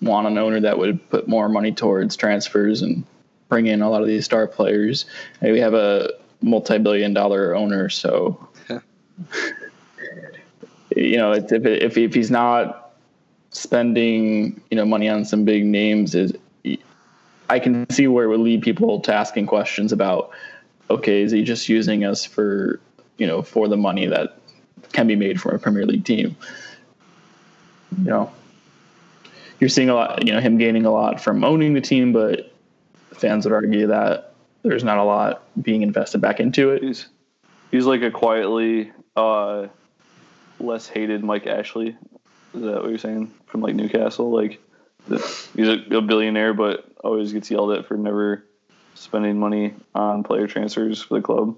want 0.00 0.26
an 0.26 0.38
owner 0.38 0.60
that 0.60 0.78
would 0.78 1.08
put 1.10 1.26
more 1.26 1.48
money 1.48 1.72
towards 1.72 2.16
transfers 2.16 2.82
and 2.82 3.04
bring 3.48 3.66
in 3.66 3.82
a 3.82 3.90
lot 3.90 4.02
of 4.02 4.08
these 4.08 4.24
star 4.24 4.46
players. 4.46 5.06
And 5.40 5.52
we 5.52 5.60
have 5.60 5.74
a 5.74 6.10
multi-billion-dollar 6.42 7.54
owner, 7.54 7.88
so 7.88 8.48
you 10.96 11.16
know, 11.16 11.32
if 11.32 11.50
if 11.52 11.96
if 11.96 12.14
he's 12.14 12.30
not 12.30 12.94
spending, 13.50 14.60
you 14.70 14.76
know, 14.76 14.84
money 14.84 15.08
on 15.08 15.24
some 15.24 15.44
big 15.44 15.64
names, 15.64 16.14
is 16.14 16.32
I 17.48 17.58
can 17.58 17.88
see 17.90 18.06
where 18.08 18.24
it 18.24 18.28
would 18.28 18.40
lead 18.40 18.62
people 18.62 19.00
to 19.00 19.14
asking 19.14 19.46
questions 19.46 19.92
about 19.92 20.30
okay, 20.88 21.22
is 21.22 21.32
he 21.32 21.42
just 21.42 21.68
using 21.68 22.04
us 22.04 22.24
for 22.24 22.80
you 23.18 23.26
know 23.26 23.42
for 23.42 23.66
the 23.68 23.76
money 23.76 24.06
that 24.06 24.38
can 24.92 25.06
be 25.06 25.16
made 25.16 25.40
for 25.40 25.54
a 25.54 25.58
Premier 25.58 25.84
League 25.86 26.04
team? 26.04 26.36
You 27.98 28.04
know, 28.04 28.32
you're 29.60 29.70
seeing 29.70 29.88
a 29.88 29.94
lot, 29.94 30.26
you 30.26 30.32
know, 30.32 30.40
him 30.40 30.58
gaining 30.58 30.86
a 30.86 30.90
lot 30.90 31.20
from 31.20 31.44
owning 31.44 31.74
the 31.74 31.80
team, 31.80 32.12
but 32.12 32.52
fans 33.14 33.44
would 33.44 33.54
argue 33.54 33.88
that 33.88 34.34
there's 34.62 34.84
not 34.84 34.98
a 34.98 35.04
lot 35.04 35.42
being 35.60 35.82
invested 35.82 36.20
back 36.20 36.40
into 36.40 36.70
it. 36.70 36.82
He's 36.82 37.08
he's 37.70 37.86
like 37.86 38.02
a 38.02 38.10
quietly 38.10 38.92
uh, 39.16 39.68
less 40.58 40.88
hated 40.88 41.24
Mike 41.24 41.46
Ashley. 41.46 41.96
Is 42.54 42.62
that 42.62 42.82
what 42.82 42.88
you're 42.88 42.98
saying 42.98 43.32
from 43.46 43.60
like 43.60 43.74
Newcastle? 43.74 44.30
Like 44.30 44.60
he's 45.08 45.68
a, 45.68 45.96
a 45.96 46.00
billionaire, 46.02 46.54
but 46.54 46.84
always 47.02 47.32
gets 47.32 47.50
yelled 47.50 47.72
at 47.72 47.86
for 47.86 47.96
never 47.96 48.44
spending 48.94 49.38
money 49.38 49.74
on 49.94 50.22
player 50.24 50.46
transfers 50.46 51.02
for 51.02 51.14
the 51.14 51.22
club. 51.22 51.56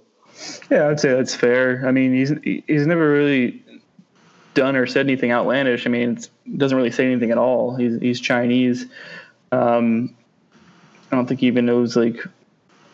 Yeah, 0.70 0.88
I'd 0.88 1.00
say 1.00 1.14
that's 1.14 1.34
fair. 1.34 1.86
I 1.86 1.92
mean, 1.92 2.14
he's 2.14 2.32
he's 2.42 2.86
never 2.86 3.10
really 3.10 3.62
done 4.54 4.76
or 4.76 4.86
said 4.86 5.06
anything 5.06 5.32
outlandish. 5.32 5.86
I 5.86 5.90
mean, 5.90 6.16
it 6.16 6.58
doesn't 6.58 6.76
really 6.76 6.90
say 6.90 7.06
anything 7.06 7.30
at 7.30 7.38
all. 7.38 7.76
He's 7.76 8.00
he's 8.00 8.20
Chinese. 8.20 8.86
Um, 9.52 10.14
I 11.10 11.16
don't 11.16 11.26
think 11.26 11.40
he 11.40 11.46
even 11.46 11.66
knows 11.66 11.96
like 11.96 12.18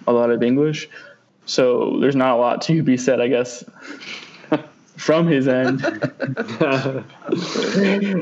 a 0.06 0.12
lot 0.12 0.30
of 0.30 0.42
English, 0.42 0.88
so 1.46 1.98
there's 2.00 2.16
not 2.16 2.36
a 2.36 2.36
lot 2.36 2.62
to 2.62 2.82
be 2.82 2.96
said, 2.96 3.20
I 3.20 3.28
guess, 3.28 3.64
from 4.96 5.26
his 5.26 5.48
end. 5.48 5.82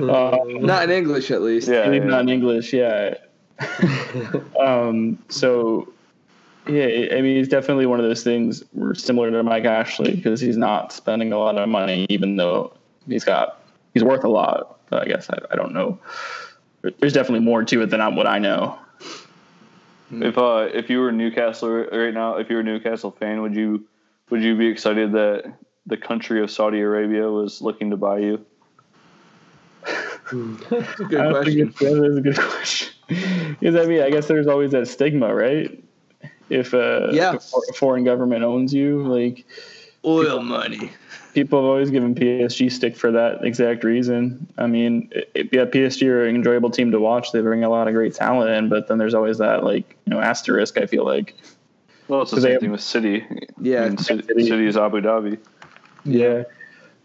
Um, 0.03 0.63
Not 0.63 0.85
in 0.85 0.91
English, 0.91 1.31
at 1.31 1.43
least. 1.43 1.69
Yeah, 1.69 1.91
yeah. 1.91 2.05
not 2.05 2.23
in 2.23 2.29
English. 2.29 2.73
Yeah. 2.73 3.15
um, 4.61 5.19
so, 5.29 5.93
yeah, 6.69 7.17
I 7.17 7.21
mean, 7.21 7.39
it's 7.39 7.49
definitely 7.49 7.87
one 7.87 7.99
of 7.99 8.07
those 8.07 8.23
things 8.23 8.63
where 8.73 8.95
similar 8.95 9.31
to 9.31 9.43
Mike 9.43 9.65
Ashley 9.65 10.15
because 10.15 10.41
he's 10.41 10.57
not 10.57 10.93
spending 10.93 11.33
a 11.33 11.39
lot 11.39 11.59
of 11.59 11.69
money, 11.69 12.07
even 12.09 12.37
though 12.37 12.73
he's 13.09 13.25
got 13.25 13.61
he's 13.95 14.05
worth 14.05 14.25
a 14.25 14.29
lot. 14.29 14.79
But 14.89 15.03
I 15.03 15.07
guess 15.07 15.29
I, 15.29 15.39
I 15.51 15.57
don't 15.57 15.73
know. 15.73 15.99
There's 16.99 17.13
definitely 17.13 17.45
more 17.45 17.65
to 17.65 17.83
it 17.83 17.91
than 17.91 18.15
what 18.15 18.27
I 18.27 18.39
know. 18.39 18.79
If 20.13 20.37
uh 20.37 20.69
if 20.73 20.91
you 20.91 21.01
were 21.01 21.11
Newcastle 21.11 21.71
right 21.71 22.15
now, 22.15 22.37
if 22.37 22.49
you 22.51 22.57
were 22.57 22.61
a 22.61 22.65
Newcastle 22.65 23.11
fan, 23.11 23.43
would 23.43 23.55
you 23.55 23.87
would 24.31 24.43
you 24.43 24.57
be 24.57 24.67
excited 24.67 25.13
that 25.13 25.55
the 25.87 25.97
country 25.97 26.43
of 26.43 26.51
Saudi 26.51 26.81
Arabia 26.81 27.29
was 27.29 27.61
looking 27.61 27.91
to 27.91 27.97
buy 27.97 28.19
you? 28.19 28.45
That's 30.31 31.01
a 31.01 31.05
I 31.05 31.45
good 31.45 31.75
question. 31.75 31.99
that 31.99 32.05
is 32.05 32.17
a 32.17 32.21
good 32.21 32.39
question. 32.39 32.93
Because 33.59 33.77
I 33.77 33.87
mean, 33.87 34.03
I 34.03 34.11
guess 34.11 34.29
there's 34.29 34.47
always 34.47 34.71
that 34.73 34.87
stigma, 34.87 35.35
right? 35.35 35.83
If 36.53 36.73
a, 36.75 37.11
Yeah. 37.13 37.35
if 37.37 37.51
a 37.53 37.73
foreign 37.75 38.05
government 38.05 38.45
owns 38.45 38.73
you, 38.75 39.03
like 39.07 39.45
Oil 40.05 40.43
money. 40.43 40.91
people 41.35 41.61
have 41.61 41.67
always 41.67 41.91
given 41.91 42.15
PSG 42.15 42.71
stick 42.71 42.97
for 42.97 43.11
that 43.13 43.45
exact 43.45 43.85
reason. 43.85 44.47
I 44.59 44.67
mean, 44.67 45.09
it, 45.13 45.31
it- 45.35 45.49
yeah, 45.53 45.65
PSG 45.65 46.07
are 46.09 46.25
an 46.27 46.35
enjoyable 46.35 46.71
team 46.71 46.91
to 46.91 47.01
watch. 47.01 47.33
They 47.33 47.41
bring 47.41 47.65
a 47.65 47.71
lot 47.71 47.89
of 47.89 47.95
great 47.95 48.15
talent 48.15 48.51
in, 48.51 48.69
but 48.69 48.89
then 48.89 48.99
there's 48.99 49.15
always 49.15 49.39
that 49.39 49.65
like 49.65 49.97
you 50.07 50.11
know 50.13 50.21
asterisk. 50.21 50.77
I 50.79 50.87
feel 50.87 51.05
like 51.05 51.35
Well, 52.09 52.23
it's 52.23 52.31
the 52.33 52.37
they 52.37 52.43
same 52.43 52.53
have- 52.53 52.61
thing 52.63 52.73
with 52.73 52.81
City. 52.83 53.25
Yeah. 53.61 53.85
I 53.85 53.89
mean, 53.91 53.99
City, 53.99 54.23
City. 54.27 54.47
City 54.49 54.67
is 54.67 54.77
Abu 54.77 55.01
Dhabi. 55.01 55.39
yeah. 56.05 56.45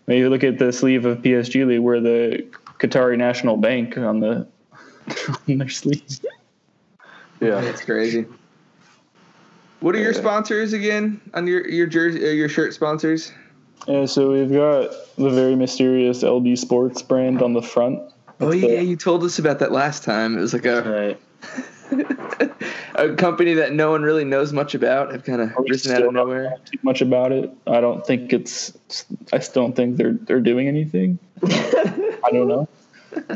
When 0.06 0.18
you 0.18 0.30
look 0.30 0.44
at 0.46 0.58
the 0.58 0.72
sleeve 0.72 1.06
of 1.06 1.18
PSG, 1.20 1.68
they 1.68 1.80
wear 1.80 2.00
the 2.00 2.46
Qatari 2.80 3.18
National 3.18 3.58
Bank 3.58 3.98
on 3.98 4.22
the 4.22 4.48
on 5.50 5.58
their 5.60 5.70
sleeves. 5.70 6.22
Yeah. 7.40 7.62
That's 7.62 7.84
crazy. 7.86 8.26
What 9.80 9.96
are 9.96 10.00
your 10.00 10.14
sponsors 10.14 10.74
again 10.74 11.22
on 11.34 11.46
your 11.48 11.68
your 11.68 11.88
jersey 11.88 12.26
uh, 12.28 12.32
your 12.32 12.50
shirt 12.50 12.74
sponsors? 12.74 13.32
Yeah, 13.88 14.06
so 14.06 14.32
we've 14.32 14.52
got 14.52 14.90
the 15.18 15.30
very 15.30 15.56
mysterious 15.56 16.24
LD 16.24 16.58
Sports 16.58 17.02
brand 17.02 17.42
on 17.42 17.54
the 17.54 17.62
front. 17.62 18.00
Oh 18.40 18.52
yeah, 18.52 18.80
the- 18.80 18.84
you 18.84 18.96
told 18.96 19.24
us 19.24 19.40
about 19.40 19.60
that 19.60 19.72
last 19.72 20.04
time. 20.04 20.38
It 20.38 20.42
was 20.42 20.54
like 20.54 20.66
a 20.66 20.82
Right. 20.82 21.20
a 22.96 23.14
company 23.16 23.54
that 23.54 23.72
no 23.74 23.92
one 23.92 24.02
really 24.02 24.26
knows 24.26 24.52
much 24.52 24.74
about. 24.76 25.12
Have 25.12 25.24
kind 25.24 25.42
of 25.42 25.52
We 25.58 25.70
risen 25.70 25.92
out 25.94 25.98
still 25.98 26.08
of 26.10 26.14
nowhere. 26.16 26.44
know 26.50 26.58
too 26.66 26.80
much 26.82 27.02
about 27.02 27.32
it. 27.32 27.50
I 27.68 27.80
don't 27.80 28.06
think 28.06 28.34
it's. 28.34 28.74
I 29.32 29.40
still 29.40 29.64
don't 29.64 29.76
think 29.76 29.98
they're 29.98 30.14
they're 30.14 30.42
doing 30.42 30.68
anything. 30.68 31.20
I 31.44 32.30
don't 32.32 32.48
know. 32.48 32.68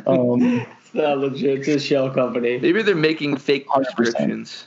Um, 0.05 0.41
It's 0.83 0.93
not 0.93 1.17
legit. 1.19 1.59
It's 1.59 1.67
a 1.67 1.79
shell 1.79 2.09
company. 2.11 2.59
Maybe 2.59 2.81
they're 2.83 2.93
making 2.95 3.37
fake 3.37 3.65
100%. 3.69 3.95
prescriptions. 3.95 4.65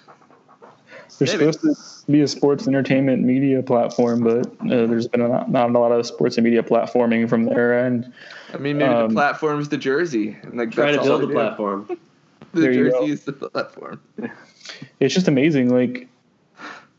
They're 1.19 1.29
Maybe. 1.39 1.53
supposed 1.53 1.61
to 2.07 2.13
be 2.13 2.21
a 2.23 2.29
sports 2.29 2.67
entertainment 2.67 3.23
media 3.23 3.63
platform, 3.63 4.25
but 4.25 4.47
uh, 4.71 4.87
there's 4.87 5.07
been 5.09 5.21
a, 5.21 5.29
not, 5.29 5.51
not 5.51 5.71
a 5.71 5.79
lot 5.79 5.93
of 5.93 6.05
sports 6.07 6.37
and 6.37 6.45
media 6.45 6.63
platforming 6.63 7.29
from 7.29 7.45
their 7.45 7.87
end. 7.87 8.13
I 8.53 8.57
mean, 8.59 8.79
maybe 8.79 8.93
Um, 8.93 9.09
the 9.09 9.15
platform's 9.15 9.69
the 9.69 9.77
jersey. 9.79 10.37
and, 10.43 10.57
Like 10.59 10.73
Trying 10.73 10.93
to 10.93 10.97
that's 10.99 11.09
all 11.09 11.19
build 11.19 11.23
a 11.23 11.27
they 11.27 11.33
do. 11.33 11.39
platform. 11.39 11.89
The 12.53 12.61
There 12.61 12.73
jersey 12.75 13.11
is 13.13 13.25
the 13.25 13.33
platform. 13.33 14.01
It's 15.01 15.15
just 15.15 15.29
amazing, 15.29 15.71
like 15.71 16.09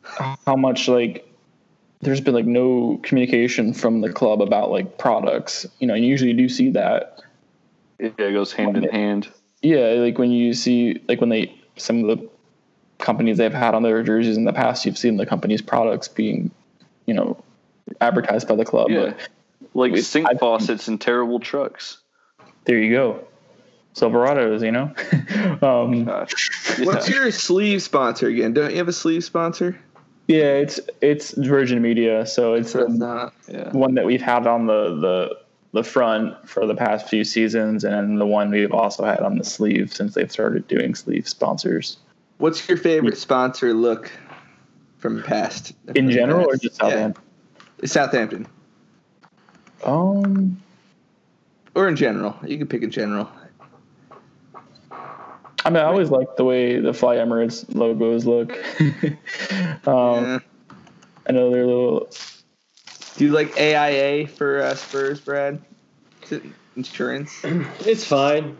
how 0.04 0.56
much 0.56 0.88
like 0.88 1.28
there's 2.02 2.22
been 2.22 2.34
like 2.34 2.46
no 2.46 3.00
communication 3.04 3.74
from 3.74 4.02
the 4.02 4.12
club 4.12 4.42
about 4.42 4.70
like 4.72 4.98
products. 4.98 5.66
You 5.80 5.88
know, 5.88 5.94
you 5.96 6.08
usually 6.08 6.34
do 6.34 6.48
see 6.50 6.70
that. 6.72 7.22
Yeah, 8.00 8.10
it 8.18 8.34
goes 8.34 8.52
hand 8.54 8.78
in 8.78 8.84
hand. 8.90 9.30
Yeah, 9.62 9.92
like 9.98 10.18
when 10.18 10.32
you 10.32 10.54
see 10.54 11.02
like 11.08 11.20
when 11.22 11.30
they 11.30 11.54
some 11.78 12.04
of 12.08 12.18
the 12.20 12.30
companies 12.98 13.38
they've 13.38 13.54
had 13.54 13.74
on 13.76 13.84
their 13.84 14.02
jerseys 14.04 14.38
in 14.38 14.46
the 14.46 14.54
past, 14.54 14.86
you've 14.86 14.98
seen 14.98 15.18
the 15.18 15.26
company's 15.26 15.62
products 15.62 16.08
being, 16.08 16.52
you 17.06 17.14
know, 17.14 17.42
advertised 18.02 18.48
by 18.48 18.56
the 18.56 18.66
club. 18.66 18.90
Yeah. 18.90 19.14
But 19.14 19.28
Like 19.74 19.92
Wait, 19.94 20.04
sink 20.06 20.28
I- 20.30 20.36
faucets 20.36 20.88
and 20.88 21.00
terrible 21.00 21.40
trucks. 21.40 21.98
there 22.66 22.78
you 22.80 22.92
go. 22.94 23.28
Silverados, 23.96 24.62
you 24.62 24.72
know. 24.72 24.92
um, 25.84 26.06
Gosh. 26.06 26.80
What's 26.84 27.10
your 27.10 27.32
sleeve 27.32 27.82
sponsor 27.82 28.28
again? 28.28 28.54
Don't 28.54 28.72
you 28.72 28.78
have 28.78 28.88
a 28.90 28.94
sleeve 28.94 29.24
sponsor? 29.24 29.80
yeah, 30.28 30.56
it's 30.56 30.80
it's 31.02 31.32
Virgin 31.32 31.82
Media, 31.82 32.26
so 32.26 32.56
it's 32.56 32.74
It's 32.76 32.84
um, 32.90 32.98
not. 32.98 33.34
yeah. 33.48 33.70
one 33.72 33.94
that 33.96 34.06
we've 34.06 34.22
had 34.22 34.48
on 34.48 34.66
the 34.66 34.96
the 35.00 35.38
the 35.72 35.84
front 35.84 36.34
for 36.50 36.66
the 36.66 36.74
past 36.76 37.08
few 37.10 37.24
seasons, 37.24 37.84
and 37.86 38.20
the 38.20 38.26
one 38.26 38.50
we've 38.50 38.72
also 38.74 39.06
had 39.06 39.20
on 39.20 39.38
the 39.38 39.44
sleeve 39.44 39.94
since 39.94 40.14
they've 40.16 40.32
started 40.32 40.68
doing 40.68 40.96
sleeve 40.96 41.28
sponsors. 41.30 41.98
What's 42.38 42.68
your 42.68 42.78
favorite 42.78 43.18
sponsor 43.18 43.74
look 43.74 44.12
from 44.98 45.24
past? 45.24 45.74
In 45.88 45.94
from 45.94 46.06
the 46.08 46.14
general, 46.14 46.46
or 46.50 46.58
just 46.58 46.76
Southampton? 46.76 47.24
Yeah. 47.82 47.88
Southampton, 47.88 48.48
Um, 49.84 50.62
or 51.76 51.88
in 51.88 51.96
general. 51.96 52.36
You 52.46 52.58
can 52.58 52.68
pick 52.68 52.82
in 52.84 52.92
general. 52.92 53.30
I 54.92 55.70
mean, 55.72 55.78
I 55.78 55.86
always 55.86 56.10
like 56.12 56.36
the 56.36 56.44
way 56.44 56.80
the 56.80 56.94
Fly 56.94 57.16
Emirates 57.16 57.66
logos 57.74 58.26
look. 58.26 58.52
um, 59.88 60.24
Yeah. 60.24 60.40
I 61.28 61.32
know 61.32 61.50
they're 61.50 61.64
a 61.64 61.68
little. 61.68 62.10
Do 63.18 63.26
you 63.26 63.32
like 63.32 63.58
AIA 63.58 64.28
for 64.28 64.62
uh, 64.62 64.76
Spurs, 64.76 65.20
Brad? 65.20 65.60
Is 66.24 66.34
it 66.34 66.44
insurance? 66.76 67.44
It's 67.80 68.06
fine. 68.06 68.58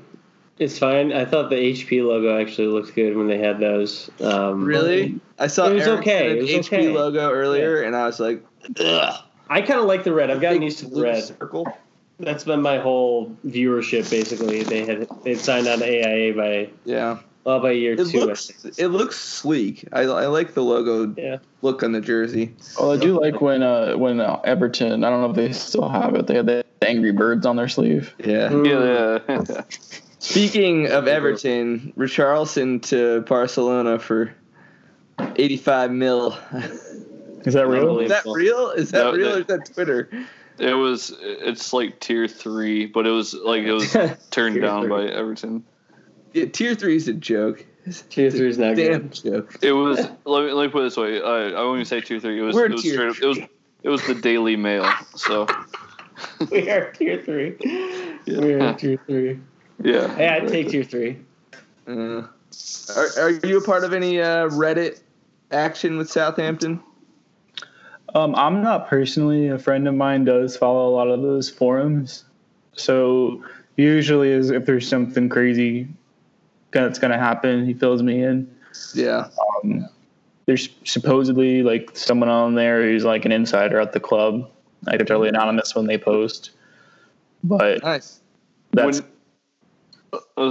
It's 0.58 0.80
fine. 0.80 1.12
I 1.12 1.26
thought 1.26 1.50
the 1.50 1.58
HP 1.58 2.02
logo 2.06 2.40
actually 2.40 2.68
looked 2.68 2.96
good 2.96 3.18
when 3.18 3.28
they 3.28 3.38
had 3.38 3.60
those. 3.60 4.10
Um, 4.22 4.64
Really? 4.64 5.20
I 5.38 5.48
saw 5.48 5.68
It 5.68 5.74
was 5.74 5.84
Ericsson 5.84 6.00
okay. 6.00 6.30
and 6.32 6.38
It 6.38 6.42
was 6.44 6.52
HP 6.52 6.66
okay. 6.78 6.90
logo 6.90 7.30
earlier, 7.32 7.82
and 7.84 7.96
I 7.96 8.06
was 8.06 8.20
like, 8.22 8.42
ugh. 8.80 9.22
I 9.50 9.62
kind 9.62 9.80
of 9.80 9.86
like 9.86 10.04
the 10.06 10.14
red. 10.14 10.32
I've 10.32 10.42
gotten 10.42 10.62
used 10.62 10.80
to 10.80 10.86
the 10.86 10.92
blue 10.92 11.04
red. 11.04 11.24
circle. 11.24 11.68
That's 12.20 12.46
been 12.46 12.62
my 12.62 12.78
whole 12.80 13.36
viewership. 13.46 14.10
Basically, 14.10 14.64
they 14.64 14.86
had 14.86 15.08
they 15.24 15.36
signed 15.36 15.68
on 15.68 15.80
to 15.80 15.86
AIA 15.86 16.34
by 16.34 16.70
Yeah, 16.86 17.20
well 17.44 17.60
by 17.60 17.72
year 17.72 17.94
it 17.94 18.08
two. 18.08 18.22
I 18.22 18.24
looks 18.24 18.50
it 18.78 18.88
looks 18.88 19.18
sleek. 19.20 19.86
I, 19.92 20.04
I 20.04 20.28
like 20.28 20.54
the 20.54 20.64
logo 20.64 21.14
Yeah. 21.22 21.40
look 21.62 21.84
on 21.84 21.92
the 21.92 22.00
jersey. 22.00 22.56
Well, 22.80 22.94
I 22.94 22.98
do 22.98 23.20
like 23.20 23.42
when 23.42 23.62
uh 23.62 23.98
when 23.98 24.22
uh, 24.22 24.40
Everton. 24.46 25.04
I 25.04 25.10
don't 25.10 25.22
know 25.22 25.30
if 25.32 25.36
they 25.36 25.52
still 25.52 25.90
have 25.90 26.16
it. 26.16 26.26
They 26.28 26.36
had 26.36 26.46
the 26.46 26.64
Angry 26.82 27.12
Birds 27.12 27.46
on 27.46 27.58
their 27.58 27.68
sleeve. 27.68 28.16
Yeah. 28.18 28.50
Yeah, 28.64 29.20
yeah. 29.28 29.62
Speaking 30.30 30.88
of 30.88 31.08
Everton, 31.08 31.94
Richarlison 31.96 32.82
to 32.90 33.22
Barcelona 33.22 34.00
for 34.00 34.34
85 35.20 35.92
mil. 35.92 36.38
Is 37.46 37.54
that 37.54 37.68
real? 37.68 38.00
is 38.00 38.10
that 38.10 38.26
real? 38.26 38.70
Is 38.72 38.90
that 38.92 39.04
No, 39.04 39.14
real 39.14 39.30
they- 39.30 39.36
or 39.36 39.40
is 39.42 39.46
that 39.48 39.72
Twitter? 39.74 40.10
it 40.58 40.74
was. 40.74 41.14
It's 41.22 41.74
like 41.74 42.00
tier 42.00 42.28
three, 42.28 42.88
but 42.88 43.06
it 43.06 43.12
was 43.12 43.36
like 43.36 43.62
it 43.64 43.72
was 43.72 43.96
turned 44.32 44.60
down 44.62 44.82
three. 44.82 44.90
by 44.90 45.06
Everton. 45.14 45.64
Yeah, 46.34 46.46
tier 46.46 46.74
three 46.74 46.96
is 46.96 47.08
a 47.08 47.14
joke. 47.14 47.64
Tier 48.10 48.32
three 48.32 48.50
is 48.50 48.58
not 48.58 48.76
Damn 48.76 49.10
good. 49.10 49.14
joke. 49.14 49.56
It 49.62 49.74
was. 49.74 50.00
let, 50.26 50.44
me, 50.46 50.52
let 50.54 50.66
me 50.66 50.72
put 50.72 50.80
it 50.80 50.84
this 50.86 50.98
way. 50.98 51.22
I, 51.22 51.50
I 51.50 51.62
won't 51.62 51.76
even 51.78 51.86
say 51.86 52.02
tier 52.02 52.20
three. 52.20 52.40
It 52.40 52.42
was. 52.42 52.56
We're 52.56 52.66
It 52.66 52.72
was 52.72 52.82
tier 52.82 52.94
straight 52.94 53.10
up. 53.10 53.18
It 53.22 53.28
was. 53.28 53.38
It 53.84 53.90
was 53.90 54.08
the 54.08 54.16
Daily 54.16 54.56
Mail. 54.56 54.92
So 55.16 55.46
We 56.52 56.68
are 56.72 56.92
tier 56.94 57.22
three. 57.22 57.56
We 58.26 58.54
are 58.54 58.74
tier 58.74 58.98
three. 59.06 59.40
Yeah. 59.84 60.14
Hey, 60.16 60.28
I'd 60.30 60.48
take 60.48 60.70
tier 60.70 60.84
three. 60.84 61.18
Uh, 61.88 62.24
are, 62.96 63.20
are 63.20 63.30
you 63.30 63.58
a 63.58 63.62
part 63.62 63.84
of 63.84 63.94
any 63.94 64.20
uh, 64.22 64.50
Reddit 64.50 65.02
action 65.52 65.98
with 65.98 66.10
Southampton? 66.10 66.82
Um, 68.14 68.34
I'm 68.36 68.62
not 68.62 68.88
personally. 68.88 69.50
A 69.50 69.60
friend 69.60 69.88
of 69.88 69.96
mine 69.96 70.24
does 70.26 70.56
follow 70.56 70.88
a 70.88 70.94
lot 70.96 71.10
of 71.10 71.22
those 71.22 71.50
forums. 71.50 72.24
So 72.74 73.44
usually, 73.76 74.30
is 74.30 74.52
if 74.52 74.66
there's 74.66 74.88
something 74.88 75.28
crazy 75.30 75.88
that's 76.72 77.00
going 77.00 77.12
to 77.12 77.18
happen, 77.18 77.66
he 77.66 77.74
fills 77.74 78.02
me 78.02 78.24
in. 78.24 78.54
Yeah. 78.94 79.28
Um, 79.64 79.90
there's 80.46 80.70
supposedly 80.84 81.64
like 81.64 81.96
someone 81.98 82.30
on 82.30 82.56
there 82.56 82.84
who's 82.84 83.04
like 83.04 83.26
an 83.26 83.32
insider 83.32 83.80
at 83.80 83.94
the 83.94 84.00
club. 84.00 84.50
Like 84.86 84.98
they're 84.98 85.06
totally 85.06 85.30
anonymous 85.30 85.74
when 85.76 85.88
they 85.88 85.98
post, 85.98 86.52
but 87.44 87.82
Nice. 87.84 88.20
that's 88.72 89.02
When, 89.02 89.10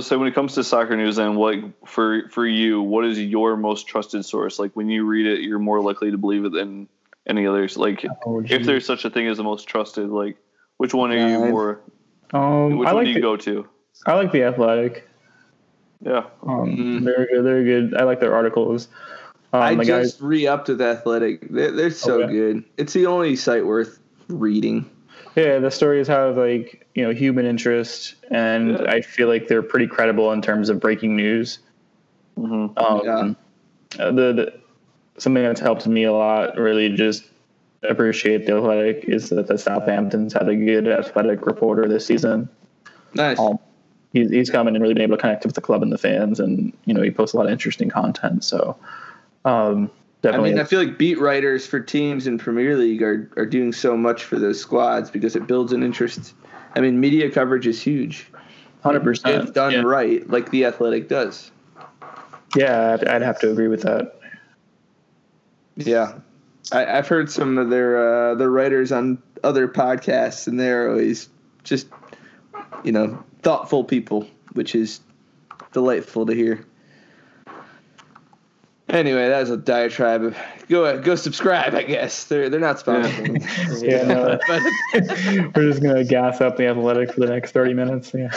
so 0.00 0.18
when 0.18 0.28
it 0.28 0.34
comes 0.34 0.54
to 0.54 0.64
soccer 0.64 0.96
news, 0.96 1.16
then 1.16 1.36
like 1.36 1.62
for 1.86 2.28
for 2.30 2.46
you, 2.46 2.82
what 2.82 3.04
is 3.04 3.18
your 3.18 3.56
most 3.56 3.86
trusted 3.86 4.24
source? 4.24 4.58
Like 4.58 4.72
when 4.74 4.88
you 4.88 5.04
read 5.04 5.26
it, 5.26 5.40
you're 5.40 5.58
more 5.58 5.80
likely 5.80 6.10
to 6.10 6.18
believe 6.18 6.44
it 6.44 6.52
than 6.52 6.88
any 7.26 7.46
others. 7.46 7.76
Like 7.76 8.04
oh, 8.26 8.42
if 8.44 8.64
there's 8.64 8.86
such 8.86 9.04
a 9.04 9.10
thing 9.10 9.26
as 9.28 9.36
the 9.38 9.44
most 9.44 9.66
trusted, 9.68 10.08
like 10.08 10.36
which 10.76 10.94
one 10.94 11.12
are 11.12 11.16
you 11.16 11.38
Yeah, 11.38 11.38
I- 11.46 11.50
more? 11.50 11.80
um, 12.32 12.76
Which 12.78 12.88
I 12.88 12.92
one 12.92 13.04
like 13.04 13.04
do 13.04 13.08
you 13.10 13.14
the, 13.14 13.20
go 13.20 13.36
to? 13.36 13.68
I 14.06 14.14
like 14.14 14.32
the 14.32 14.42
athletic. 14.44 15.08
Yeah, 16.04 16.24
Um, 16.42 16.66
Mhm. 16.76 17.04
They're 17.04 17.26
good. 17.26 17.44
They're 17.44 17.64
good. 17.64 17.94
I 17.96 18.02
like 18.04 18.20
their 18.20 18.34
articles. 18.34 18.88
Um, 19.52 19.62
I 19.62 19.74
the 19.76 19.84
guys, 19.84 20.10
just 20.12 20.20
re 20.20 20.46
upped 20.48 20.68
with 20.68 20.82
Athletic. 20.82 21.48
They're, 21.48 21.70
they're 21.70 21.90
so 21.90 22.22
Okay. 22.22 22.32
good. 22.32 22.64
It's 22.76 22.92
the 22.92 23.06
only 23.06 23.36
site 23.36 23.64
worth 23.64 24.00
reading. 24.28 24.84
Yeah, 25.36 25.58
the 25.58 25.70
stories 25.70 26.06
have 26.08 26.36
like 26.36 26.86
you 26.94 27.04
know 27.04 27.12
human 27.12 27.46
interest, 27.46 28.14
and 28.30 28.72
Yeah. 28.72 28.84
I 28.88 29.00
feel 29.00 29.28
like 29.28 29.48
they're 29.48 29.62
pretty 29.62 29.86
credible 29.86 30.32
in 30.32 30.42
terms 30.42 30.68
of 30.68 30.80
breaking 30.80 31.16
news. 31.16 31.58
hmm 32.36 32.66
Um, 32.76 33.00
Yeah. 33.04 33.34
uh, 33.98 34.10
the, 34.12 34.32
the 34.32 34.52
something 35.18 35.42
that's 35.42 35.60
helped 35.60 35.86
me 35.86 36.04
a 36.04 36.12
lot, 36.12 36.56
really 36.58 36.90
just 36.90 37.24
appreciate 37.82 38.46
the 38.46 38.56
athletic, 38.56 39.04
is 39.04 39.28
that 39.30 39.46
the 39.46 39.58
Southampton's 39.58 40.32
had 40.32 40.48
a 40.48 40.56
good 40.56 40.88
athletic 40.88 41.46
reporter 41.46 41.86
this 41.86 42.06
season. 42.06 42.48
Nice. 43.14 43.38
Um, 43.38 43.58
he's 44.12 44.30
he's 44.30 44.50
come 44.50 44.66
in 44.68 44.74
and 44.74 44.82
really 44.82 44.94
been 44.94 45.02
able 45.02 45.16
to 45.16 45.20
connect 45.20 45.44
with 45.44 45.54
the 45.54 45.60
club 45.60 45.82
and 45.82 45.92
the 45.92 45.98
fans, 45.98 46.40
and 46.40 46.72
you 46.84 46.94
know 46.94 47.02
he 47.02 47.10
posts 47.10 47.34
a 47.34 47.36
lot 47.36 47.46
of 47.46 47.52
interesting 47.52 47.88
content. 47.90 48.42
So 48.44 48.76
um, 49.44 49.90
I 50.24 50.38
mean, 50.38 50.58
I 50.58 50.64
feel 50.64 50.78
like 50.78 50.98
beat 50.98 51.18
writers 51.18 51.66
for 51.66 51.80
teams 51.80 52.26
in 52.26 52.38
Premier 52.38 52.76
League 52.76 53.02
are, 53.02 53.30
are 53.36 53.46
doing 53.46 53.72
so 53.72 53.96
much 53.96 54.24
for 54.24 54.38
those 54.38 54.60
squads 54.60 55.10
because 55.10 55.36
it 55.36 55.46
builds 55.46 55.72
an 55.72 55.82
interest. 55.82 56.34
I 56.74 56.80
mean, 56.80 57.00
media 57.00 57.30
coverage 57.30 57.66
is 57.66 57.80
huge. 57.80 58.30
100%. 58.84 59.44
If 59.44 59.54
done 59.54 59.72
Yeah, 59.72 59.80
right, 59.82 60.28
like 60.28 60.50
the 60.50 60.66
Athletic 60.66 61.08
does. 61.08 61.50
yeah 62.54 62.92
I'd, 62.92 63.08
I'd 63.08 63.22
have 63.22 63.38
to 63.40 63.50
agree 63.50 63.68
with 63.68 63.82
that. 63.82 64.20
Yeah, 65.76 66.18
I, 66.72 66.86
I've 66.86 67.08
heard 67.08 67.30
some 67.30 67.58
of 67.58 67.70
their 67.70 68.30
uh, 68.30 68.34
the 68.36 68.48
writers 68.48 68.92
on 68.92 69.20
other 69.42 69.66
podcasts, 69.66 70.46
and 70.46 70.60
they're 70.60 70.88
always 70.90 71.28
just 71.64 71.88
you 72.84 72.92
know 72.92 73.22
thoughtful 73.42 73.84
people, 73.84 74.26
which 74.52 74.74
is 74.74 75.00
delightful 75.72 76.26
to 76.26 76.34
hear. 76.34 76.64
Anyway, 78.94 79.28
that 79.28 79.40
was 79.40 79.50
a 79.50 79.56
diatribe. 79.56 80.36
Go 80.68 81.00
go 81.00 81.16
subscribe. 81.16 81.74
I 81.74 81.82
guess 81.82 82.24
they're 82.24 82.48
they're 82.48 82.60
not 82.60 82.76
sponsoring. 82.78 83.42
Yeah, 83.82 84.04
no, 84.04 84.38
but 84.48 84.62
we're 85.56 85.68
just 85.70 85.82
gonna 85.82 86.04
gas 86.04 86.40
up 86.40 86.56
the 86.56 86.68
athletic 86.68 87.12
for 87.12 87.20
the 87.20 87.26
next 87.26 87.50
thirty 87.50 87.74
minutes. 87.74 88.12
Yeah. 88.14 88.30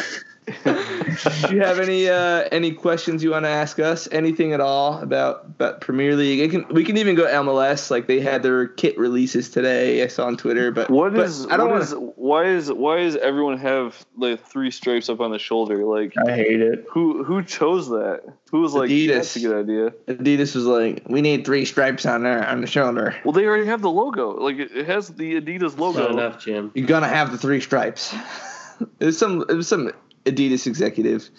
Do 0.48 1.56
you 1.56 1.62
have 1.62 1.80
any 1.80 2.08
uh, 2.08 2.48
any 2.52 2.72
questions 2.72 3.24
you 3.24 3.32
want 3.32 3.44
to 3.46 3.50
ask 3.50 3.80
us? 3.80 4.08
Anything 4.12 4.54
at 4.54 4.62
all 4.62 5.00
about 5.02 5.44
about 5.46 5.82
Premier 5.82 6.16
League? 6.16 6.40
It 6.40 6.52
can 6.52 6.66
we 6.70 6.84
can 6.86 6.98
even 6.98 7.16
go 7.16 7.26
MLS. 7.26 7.92
Like 7.92 8.08
they 8.08 8.22
had 8.22 8.44
their 8.44 8.68
kit 8.68 8.98
releases 8.98 9.50
today. 9.50 10.04
I 10.04 10.08
saw 10.08 10.28
on 10.28 10.38
Twitter, 10.38 10.72
but 10.72 10.90
What 10.90 11.14
but 11.14 11.26
is? 11.26 11.46
I 11.48 11.58
don't 11.58 11.70
what 11.70 11.80
want 11.80 11.84
is- 11.84 11.94
Why 12.16 12.46
is? 12.46 12.72
Why 12.72 12.98
does 12.98 13.18
everyone 13.18 13.58
have 13.58 14.06
like 14.16 14.46
three 14.46 14.72
stripes 14.72 15.10
up 15.10 15.20
on 15.20 15.32
the 15.32 15.40
shoulder? 15.40 15.84
Like 15.84 16.14
I 16.26 16.32
hate 16.36 16.62
it. 16.62 16.86
who 16.90 17.24
who 17.24 17.44
chose 17.44 17.90
that? 17.90 18.22
Who 18.52 18.62
was 18.62 18.74
like 18.74 18.90
Adidas. 18.90 19.14
that's 19.16 19.36
a 19.36 19.40
good 19.42 19.60
idea? 19.60 19.92
Adidas 20.08 20.56
was 20.56 20.66
like, 20.66 21.04
we 21.10 21.22
need 21.22 21.46
three 21.46 21.66
stripes 21.66 22.06
on 22.06 22.24
there 22.24 22.48
on 22.48 22.62
the 22.62 22.68
shoulder. 22.68 23.16
Well, 23.26 23.34
they 23.34 23.46
already 23.46 23.66
have 23.66 23.82
the 23.82 23.90
logo. 23.92 24.32
Like 24.42 24.58
it, 24.58 24.72
it 24.74 24.86
has 24.86 25.10
the 25.10 25.42
Adidas 25.42 25.78
logo. 25.78 26.00
Not 26.00 26.12
enough, 26.12 26.44
Jim. 26.44 26.72
You're 26.74 26.88
gonna 26.88 27.10
have 27.10 27.32
the 27.34 27.38
three 27.38 27.60
stripes. 27.60 28.16
it 29.00 29.06
was 29.06 29.18
some 29.18 29.42
it 29.50 29.54
was 29.54 29.68
some 29.68 29.92
Adidas 30.32 30.68
executive. 30.68 31.30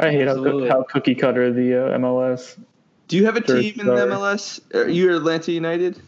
I 0.00 0.10
hate 0.10 0.26
how, 0.26 0.32
Absolutely. 0.34 0.68
how 0.68 0.82
cookie 0.84 1.14
cutter 1.14 1.52
the 1.52 1.74
uh, 1.94 1.98
MLS 1.98 2.56
Do 3.08 3.16
you 3.16 3.24
have 3.26 3.36
a 3.36 3.40
team 3.40 3.74
in 3.80 3.86
sorry. 3.86 4.00
the 4.00 4.06
MLS? 4.06 4.74
Are 4.74 4.88
you 4.88 5.14
Atlanta 5.16 5.50
United? 5.52 6.00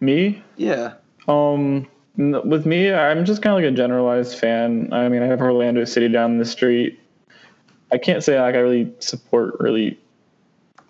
Me? 0.00 0.42
Yeah. 0.56 0.94
Um, 1.26 1.86
with 2.16 2.64
me, 2.66 2.92
I'm 2.92 3.24
just 3.24 3.42
kind 3.42 3.54
of 3.56 3.62
like 3.62 3.72
a 3.72 3.76
generalized 3.76 4.38
fan. 4.38 4.92
I 4.92 5.08
mean, 5.08 5.22
I 5.22 5.26
have 5.26 5.40
Orlando 5.40 5.84
City 5.84 6.08
down 6.08 6.38
the 6.38 6.44
street. 6.44 6.98
I 7.92 7.98
can't 7.98 8.22
say 8.24 8.40
like 8.40 8.54
I 8.54 8.58
really 8.58 8.92
support 9.00 9.56
really 9.60 9.98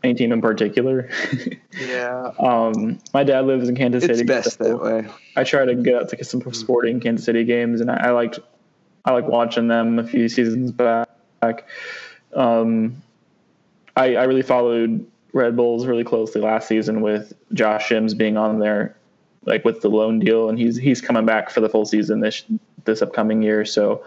any 0.05 0.15
team 0.15 0.33
in 0.33 0.41
particular. 0.41 1.11
Yeah. 1.81 2.33
um, 2.41 2.99
my 3.15 3.23
dad 3.23 3.47
lives 3.47 3.69
in 3.69 3.77
Kansas 3.77 4.03
It's 4.03 4.19
City. 4.19 4.27
best 4.27 4.59
so 4.59 4.65
that 4.65 4.77
way. 4.83 5.09
I 5.37 5.45
try 5.45 5.65
to 5.65 5.77
get 5.77 5.95
out 5.95 6.09
to 6.09 6.25
some 6.25 6.43
sporting 6.53 6.99
Kansas 6.99 7.25
City 7.25 7.45
games, 7.45 7.81
and 7.81 7.89
I, 7.89 8.09
I 8.09 8.11
liked 8.11 8.41
I 9.09 9.13
like 9.13 9.27
watching 9.27 9.69
them 9.69 9.99
a 9.99 10.05
few 10.05 10.29
seasons 10.29 10.71
back. 10.71 11.09
Um, 12.35 13.03
I, 13.97 14.17
I 14.17 14.25
really 14.25 14.43
followed 14.43 15.07
Red 15.33 15.57
Bulls 15.57 15.87
really 15.87 16.05
closely 16.05 16.43
last 16.43 16.69
season 16.69 17.01
with 17.01 17.33
Josh 17.55 17.89
Sims 17.89 18.13
being 18.13 18.37
on 18.37 18.59
there, 18.59 18.95
like 19.47 19.65
with 19.65 19.81
the 19.81 19.89
loan 19.89 20.19
deal, 20.19 20.51
and 20.51 20.59
he's 20.59 20.77
he's 20.77 21.01
coming 21.01 21.25
back 21.25 21.49
for 21.49 21.63
the 21.63 21.71
full 21.71 21.87
season 21.87 22.21
this 22.21 22.45
this 22.85 23.01
upcoming 23.01 23.43
year. 23.43 23.65
So 23.65 24.05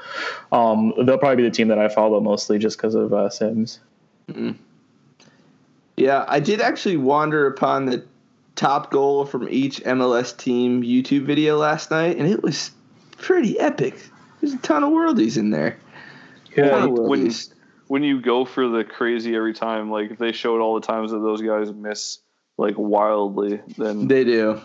um, 0.51 0.93
they'll 1.03 1.17
probably 1.17 1.37
be 1.37 1.49
the 1.49 1.55
team 1.55 1.69
that 1.69 1.79
I 1.79 1.89
follow 1.89 2.19
mostly 2.19 2.59
just 2.59 2.77
because 2.77 2.93
of 2.93 3.11
uh, 3.11 3.31
Sims. 3.31 3.79
Yeah, 5.97 6.25
I 6.27 6.39
did 6.39 6.61
actually 6.61 6.97
wander 6.97 7.47
upon 7.47 7.85
the 7.85 8.05
top 8.55 8.91
goal 8.91 9.25
from 9.25 9.49
each 9.49 9.83
MLS 9.83 10.37
team 10.37 10.83
YouTube 10.83 11.25
video 11.25 11.57
last 11.57 11.89
night, 11.89 12.17
and 12.17 12.27
it 12.27 12.43
was 12.43 12.69
pretty 13.17 13.59
epic. 13.59 13.95
There's 14.41 14.53
a 14.53 14.57
ton 14.57 14.83
of 14.83 14.89
worldies 14.91 15.37
in 15.37 15.51
there. 15.51 15.77
Yeah, 16.57 16.85
when- 16.85 17.31
when 17.87 18.03
you 18.03 18.21
go 18.21 18.45
for 18.45 18.67
the 18.69 18.83
crazy 18.85 19.35
every 19.35 19.53
time, 19.53 19.91
like 19.91 20.11
if 20.11 20.17
they 20.17 20.31
showed 20.31 20.61
all 20.61 20.75
the 20.79 20.85
times 20.87 21.11
that 21.11 21.19
those 21.19 21.41
guys 21.41 21.71
miss 21.73 22.19
like 22.57 22.75
wildly, 22.77 23.59
then 23.77 24.07
They 24.07 24.23
do. 24.23 24.61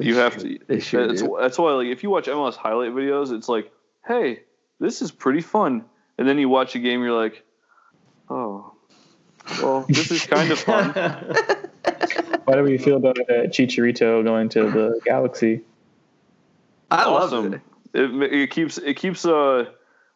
you 0.00 0.16
have 0.16 0.36
to. 0.38 0.58
They 0.66 0.80
sure 0.80 1.06
that's, 1.06 1.22
do. 1.22 1.36
that's 1.40 1.58
why, 1.58 1.72
like, 1.74 1.86
if 1.88 2.02
you 2.02 2.10
watch 2.10 2.26
MLS 2.26 2.56
highlight 2.56 2.90
videos, 2.92 3.32
it's 3.32 3.48
like, 3.48 3.70
hey, 4.06 4.40
this 4.80 5.00
is 5.00 5.10
pretty 5.12 5.40
fun, 5.42 5.84
and 6.18 6.28
then 6.28 6.38
you 6.38 6.48
watch 6.48 6.74
a 6.74 6.78
game, 6.80 7.02
you're 7.02 7.16
like, 7.20 7.44
oh, 8.28 8.72
well, 9.62 9.84
this 9.88 10.10
is 10.10 10.26
kind 10.26 10.50
of 10.50 10.58
fun. 10.58 10.90
How 12.46 12.54
do 12.54 12.62
we 12.62 12.78
feel 12.78 12.96
about 12.96 13.18
uh, 13.20 13.46
Chicharito 13.48 14.22
going 14.24 14.48
to 14.50 14.70
the 14.70 15.00
Galaxy? 15.04 15.62
I 16.90 17.04
awesome. 17.04 17.44
love 17.44 17.54
it. 17.54 17.60
It, 17.96 18.32
it 18.32 18.50
keeps 18.50 18.78
it 18.78 18.94
keeps. 18.94 19.24
Uh, 19.24 19.66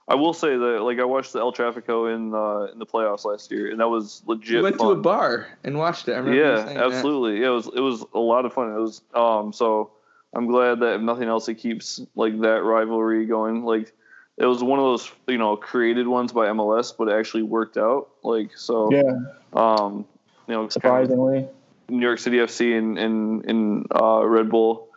I 0.07 0.15
will 0.15 0.33
say 0.35 0.57
that 0.57 0.83
like 0.83 0.99
I 0.99 1.05
watched 1.05 1.33
the 1.33 1.39
El 1.39 1.53
Trafico 1.53 2.15
in 2.15 2.35
uh, 2.35 2.73
in 2.73 2.79
the 2.79 2.87
playoffs 2.87 3.25
last 3.25 3.51
year, 3.51 3.71
and 3.71 3.81
that 3.81 3.89
was 3.89 4.23
legit. 4.27 4.57
We 4.57 4.63
went 4.63 4.77
fun. 4.77 4.89
to 4.89 4.93
a 4.93 4.97
bar 4.97 5.49
and 5.65 5.79
watched 5.79 6.09
it. 6.09 6.13
I 6.13 6.19
remember 6.19 6.39
Yeah, 6.39 6.65
saying 6.65 6.77
that. 6.77 6.87
absolutely. 6.87 7.41
Yeah, 7.41 7.47
it 7.47 7.51
was 7.51 7.67
it 7.69 7.81
was 7.81 8.05
a 8.13 8.19
lot 8.19 8.45
of 8.45 8.53
fun. 8.53 8.75
It 8.75 8.81
was 8.81 9.03
um 9.15 9.53
so 9.53 9.93
I'm 10.35 10.47
glad 10.47 10.81
that 10.81 10.97
if 10.97 11.01
nothing 11.01 11.29
else 11.29 11.49
it 11.49 11.55
keeps 11.55 12.01
like 12.15 12.39
that 12.41 12.63
rivalry 12.63 13.25
going. 13.25 13.65
Like 13.65 13.93
it 14.37 14.47
was 14.47 14.63
one 14.63 14.79
of 14.79 14.85
those 14.85 15.11
you 15.29 15.39
know 15.39 15.57
created 15.57 16.07
ones 16.07 16.33
by 16.33 16.49
MLS, 16.49 16.93
but 16.97 17.09
it 17.09 17.13
actually 17.19 17.45
worked 17.45 17.79
out. 17.79 18.09
Like 18.23 18.57
so 18.57 18.93
Yeah, 18.93 19.21
um 19.55 20.05
you 20.49 20.55
know 20.55 20.59
kind 20.59 20.65
of 20.67 20.73
surprisingly. 20.73 21.49
New 21.89 22.07
York 22.07 22.19
City 22.19 22.39
FC 22.39 22.77
and 22.77 22.99
in 22.99 23.43
in 23.49 23.85
uh, 23.95 24.25
Red 24.25 24.51
Bull, 24.51 24.89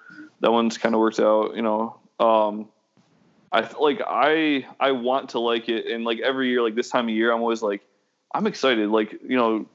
that 0.41 0.51
one's 0.51 0.77
kind 0.77 0.93
of 0.93 0.99
worked 0.99 1.19
out. 1.19 1.55
You 1.55 1.61
know, 1.63 1.97
um, 2.19 2.69
I 3.54 3.70
like 3.80 4.01
I 4.06 4.66
I 4.80 4.91
want 4.91 5.30
to 5.30 5.39
like 5.39 5.70
it, 5.70 5.86
and 5.86 6.04
like 6.04 6.20
every 6.20 6.49
year, 6.49 6.64
like 6.64 6.74
this 6.74 6.89
time 6.89 7.06
of 7.06 7.14
year, 7.14 7.32
I'm 7.32 7.41
always 7.41 7.62
like 7.62 7.82
I'm 8.34 8.47
excited. 8.47 8.89
Like 8.89 9.14
you 9.14 9.38
know, 9.38 9.68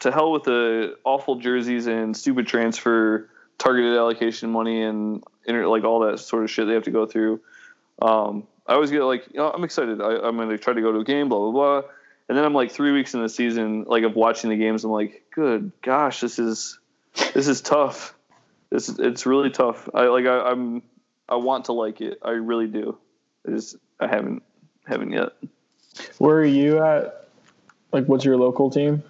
to 0.00 0.10
hell 0.10 0.32
with 0.32 0.44
the 0.44 0.96
awful 1.04 1.36
jerseys 1.36 1.86
and 1.86 2.16
stupid 2.16 2.46
transfer 2.46 3.28
targeted 3.58 3.96
allocation 3.96 4.50
money 4.50 4.82
and 4.82 5.22
inter- 5.46 5.66
like 5.66 5.84
all 5.84 6.00
that 6.00 6.18
sort 6.18 6.44
of 6.44 6.50
shit 6.50 6.66
they 6.66 6.74
have 6.74 6.84
to 6.84 6.90
go 6.90 7.06
through. 7.06 7.40
Um, 8.00 8.46
I 8.66 8.74
always 8.74 8.90
get 8.90 9.02
like, 9.02 9.26
you 9.28 9.36
know, 9.38 9.50
I'm 9.50 9.64
excited. 9.64 10.00
I, 10.00 10.26
I'm 10.26 10.36
going 10.36 10.48
to 10.50 10.58
try 10.58 10.74
to 10.74 10.80
go 10.80 10.92
to 10.92 10.98
a 11.00 11.04
game, 11.04 11.28
blah 11.28 11.38
blah 11.38 11.50
blah. 11.52 11.90
And 12.28 12.36
then 12.36 12.44
I'm 12.44 12.54
like 12.54 12.72
three 12.72 12.92
weeks 12.92 13.14
in 13.14 13.22
the 13.22 13.28
season, 13.28 13.84
like 13.84 14.02
of 14.02 14.16
watching 14.16 14.50
the 14.50 14.56
games. 14.56 14.82
I'm 14.84 14.90
like, 14.90 15.24
good 15.30 15.72
gosh, 15.82 16.20
this 16.20 16.38
is 16.38 16.78
this 17.34 17.48
is 17.48 17.60
tough. 17.60 18.14
This 18.70 18.88
it's 18.88 19.26
really 19.26 19.50
tough. 19.50 19.88
I 19.94 20.06
like 20.06 20.24
I, 20.24 20.50
I'm 20.50 20.82
I 21.28 21.36
want 21.36 21.66
to 21.66 21.72
like 21.72 22.00
it. 22.00 22.18
I 22.22 22.30
really 22.30 22.66
do. 22.66 22.98
I 23.46 23.50
just 23.50 23.76
I 24.00 24.06
haven't 24.06 24.42
haven't 24.86 25.12
yet. 25.12 25.32
Where 26.18 26.36
are 26.36 26.44
you 26.44 26.82
at? 26.82 27.28
Like, 27.92 28.06
what's 28.06 28.24
your 28.24 28.36
local 28.36 28.70
team? 28.70 29.02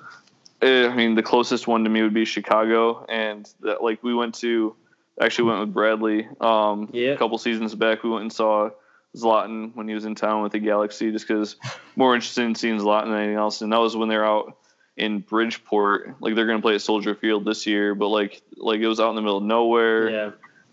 Eh, 0.62 0.86
I 0.88 0.94
mean, 0.94 1.14
the 1.14 1.22
closest 1.22 1.66
one 1.66 1.84
to 1.84 1.90
me 1.90 2.02
would 2.02 2.14
be 2.14 2.24
Chicago, 2.24 3.04
and 3.08 3.48
that 3.60 3.82
like 3.82 4.02
we 4.02 4.14
went 4.14 4.34
to 4.36 4.74
actually 5.20 5.48
went 5.48 5.60
with 5.60 5.74
Bradley. 5.74 6.28
Um, 6.40 6.90
Yeah. 6.92 7.10
a 7.12 7.16
couple 7.16 7.38
seasons 7.38 7.74
back, 7.74 8.02
we 8.02 8.10
went 8.10 8.22
and 8.22 8.32
saw 8.32 8.70
Zlatan 9.16 9.74
when 9.74 9.88
he 9.88 9.94
was 9.94 10.04
in 10.04 10.14
town 10.14 10.42
with 10.42 10.52
the 10.52 10.58
Galaxy, 10.58 11.10
just 11.10 11.26
because 11.26 11.56
more 11.96 12.14
interested 12.14 12.44
in 12.44 12.54
seeing 12.54 12.78
Zlatan 12.78 13.06
than 13.06 13.14
anything 13.14 13.36
else. 13.36 13.62
And 13.62 13.72
that 13.72 13.78
was 13.80 13.96
when 13.96 14.08
they 14.08 14.16
were 14.16 14.26
out 14.26 14.58
in 14.96 15.20
Bridgeport. 15.20 16.16
Like 16.20 16.34
they're 16.34 16.46
gonna 16.46 16.62
play 16.62 16.74
at 16.74 16.82
Soldier 16.82 17.14
Field 17.14 17.44
this 17.44 17.66
year, 17.66 17.94
but 17.94 18.08
like 18.08 18.42
like 18.56 18.80
it 18.80 18.88
was 18.88 19.00
out 19.00 19.10
in 19.10 19.16
the 19.16 19.22
middle 19.22 19.38
of 19.38 19.44
nowhere, 19.44 20.10
yeah. 20.10 20.30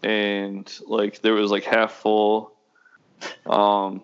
and 0.09 0.79
like 0.87 1.21
there 1.21 1.33
was 1.33 1.51
like 1.51 1.63
half 1.63 1.93
full. 1.93 2.52
Um, 3.45 4.01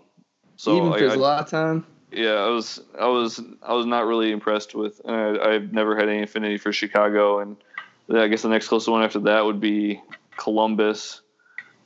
so 0.58 0.76
Even 0.78 0.94
for 0.94 1.10
I- 1.12 1.16
Zlatan. 1.16 1.84
yeah, 2.12 2.32
I 2.34 2.48
was 2.50 2.80
I 3.00 3.08
was 3.08 3.42
I 3.62 3.74
was 3.74 3.86
not 3.86 4.06
really 4.06 4.32
impressed 4.32 4.76
with. 4.76 5.00
And 5.06 5.16
I, 5.16 5.54
I've 5.56 5.72
never 5.74 5.96
had 5.96 6.10
any 6.10 6.24
affinity 6.24 6.58
for 6.58 6.72
Chicago, 6.74 7.40
and 7.40 7.56
I 8.14 8.28
guess 8.28 8.42
the 8.42 8.50
next 8.50 8.68
closest 8.68 8.90
one 8.90 9.04
after 9.04 9.20
that 9.22 9.46
would 9.46 9.60
be 9.62 10.02
Columbus. 10.38 11.22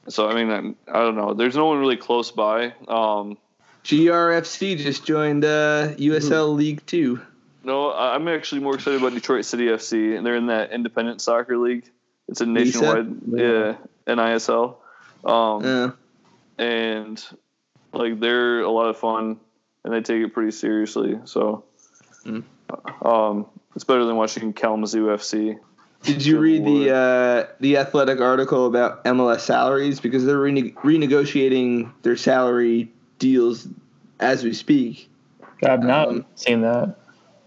So 0.09 0.27
I 0.27 0.33
mean, 0.35 0.49
I'm, 0.51 0.75
I 0.87 0.99
don't 0.99 1.15
know. 1.15 1.33
There's 1.33 1.55
no 1.55 1.65
one 1.65 1.79
really 1.79 1.97
close 1.97 2.31
by. 2.31 2.73
Um, 2.87 3.37
GRFC 3.83 4.77
just 4.77 5.05
joined 5.05 5.43
uh, 5.45 5.89
USL 5.95 6.55
League 6.55 6.85
Two. 6.85 7.21
no, 7.63 7.89
I- 7.91 8.15
I'm 8.15 8.27
actually 8.27 8.61
more 8.61 8.75
excited 8.75 8.99
about 9.01 9.13
Detroit 9.13 9.45
City 9.45 9.65
FC, 9.67 10.17
and 10.17 10.25
they're 10.25 10.35
in 10.35 10.47
that 10.47 10.71
independent 10.71 11.21
soccer 11.21 11.57
league. 11.57 11.85
It's 12.29 12.39
a 12.41 12.45
nationwide, 12.45 13.07
yeah, 13.27 13.75
NISL, 14.07 14.75
um, 15.25 15.65
Uh, 15.65 15.91
and 16.57 17.23
like 17.93 18.19
they're 18.19 18.61
a 18.61 18.69
lot 18.71 18.89
of 18.89 18.97
fun, 18.97 19.39
and 19.83 19.93
they 19.93 20.01
take 20.01 20.21
it 20.23 20.33
pretty 20.33 20.51
seriously. 20.51 21.19
So, 21.25 21.63
Mm. 22.25 22.43
um, 23.05 23.45
it's 23.75 23.83
better 23.83 24.05
than 24.05 24.15
watching 24.15 24.53
Kalamazoo 24.53 25.07
FC. 25.07 25.57
did 26.03 26.25
you 26.25 26.39
read 26.39 26.65
the 26.65 26.91
uh, 26.93 27.47
the 27.59 27.77
athletic 27.77 28.19
article 28.21 28.65
about 28.65 29.03
MLS 29.05 29.41
salaries 29.41 29.99
because 29.99 30.25
they're 30.25 30.39
rene- 30.39 30.71
renegotiating 30.83 31.91
their 32.03 32.17
salary 32.17 32.91
deals 33.19 33.67
as 34.19 34.43
we 34.43 34.53
speak? 34.53 35.09
I've 35.65 35.83
not 35.83 36.07
Um, 36.09 36.25
seen 36.35 36.61
that. 36.61 36.95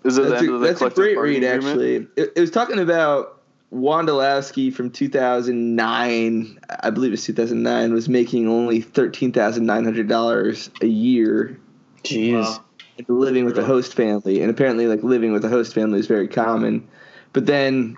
Is 0.04 0.16
it 0.18 0.22
the 0.22 0.28
That's 0.30 0.42
end 0.42 0.50
a, 0.50 0.54
of 0.54 0.60
the 0.60 0.66
that's 0.68 0.82
a 0.82 0.90
great 0.90 1.18
read, 1.18 1.42
agreement? 1.42 1.64
actually. 1.66 1.94
It, 2.16 2.32
it 2.36 2.40
was 2.40 2.50
talking 2.50 2.78
about 2.78 3.35
Wondolowski 3.72 4.72
from 4.72 4.90
2009, 4.90 6.58
I 6.80 6.90
believe 6.90 7.12
it's 7.12 7.26
2009, 7.26 7.92
was 7.92 8.08
making 8.08 8.48
only 8.48 8.82
$13,900 8.82 10.82
a 10.82 10.86
year 10.86 11.58
Jeez. 12.04 12.32
Wow. 12.32 12.64
living 13.08 13.44
with 13.44 13.58
a 13.58 13.64
host 13.64 13.94
family. 13.94 14.40
And 14.40 14.50
apparently, 14.50 14.86
like, 14.86 15.02
living 15.02 15.32
with 15.32 15.44
a 15.44 15.48
host 15.48 15.74
family 15.74 15.98
is 15.98 16.06
very 16.06 16.28
common. 16.28 16.86
But 17.32 17.46
then, 17.46 17.96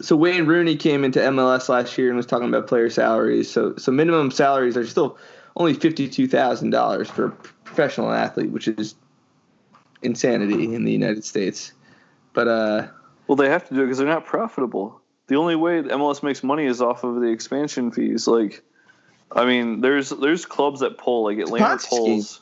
so 0.00 0.16
Wayne 0.16 0.46
Rooney 0.46 0.76
came 0.76 1.04
into 1.04 1.20
MLS 1.20 1.68
last 1.68 1.96
year 1.96 2.08
and 2.08 2.16
was 2.16 2.26
talking 2.26 2.48
about 2.48 2.66
player 2.66 2.90
salaries. 2.90 3.50
So, 3.50 3.76
so 3.76 3.92
minimum 3.92 4.32
salaries 4.32 4.76
are 4.76 4.86
still 4.86 5.16
only 5.56 5.74
$52,000 5.74 7.06
for 7.06 7.26
a 7.26 7.30
professional 7.30 8.10
athlete, 8.10 8.50
which 8.50 8.66
is 8.66 8.96
insanity 10.02 10.74
in 10.74 10.84
the 10.84 10.92
United 10.92 11.24
States. 11.24 11.72
But, 12.32 12.48
uh, 12.48 12.88
Well, 13.28 13.36
they 13.36 13.50
have 13.50 13.68
to 13.68 13.74
do 13.74 13.82
it 13.82 13.84
because 13.84 13.98
they're 13.98 14.06
not 14.06 14.24
profitable. 14.24 15.02
The 15.26 15.36
only 15.36 15.54
way 15.54 15.82
MLS 15.82 16.22
makes 16.22 16.42
money 16.42 16.64
is 16.64 16.80
off 16.80 17.04
of 17.04 17.16
the 17.16 17.28
expansion 17.28 17.92
fees. 17.92 18.26
Like, 18.26 18.62
I 19.30 19.44
mean, 19.44 19.82
there's 19.82 20.08
there's 20.08 20.46
clubs 20.46 20.80
that 20.80 20.96
pull 20.96 21.24
like 21.24 21.38
Atlanta 21.38 21.78
scheme. 21.78 21.98
pulls, 21.98 22.40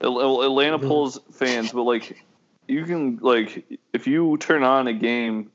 Atlanta 0.00 0.78
pulls 0.78 1.18
fans, 1.32 1.72
but 1.72 1.82
like 1.82 2.16
you 2.68 2.84
can 2.84 3.18
like 3.20 3.66
if 3.92 4.06
you 4.06 4.36
turn 4.36 4.62
on 4.62 4.86
a 4.86 4.92
game, 4.92 5.50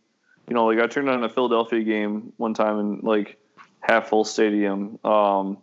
you 0.49 0.53
know, 0.53 0.65
like 0.65 0.79
I 0.79 0.87
turned 0.87 1.09
on 1.09 1.23
a 1.23 1.29
Philadelphia 1.29 1.81
game 1.81 2.33
one 2.35 2.53
time 2.53 2.79
in 2.79 2.99
like 2.99 3.37
half 3.79 4.09
full 4.09 4.25
stadium, 4.25 4.99
um, 5.05 5.59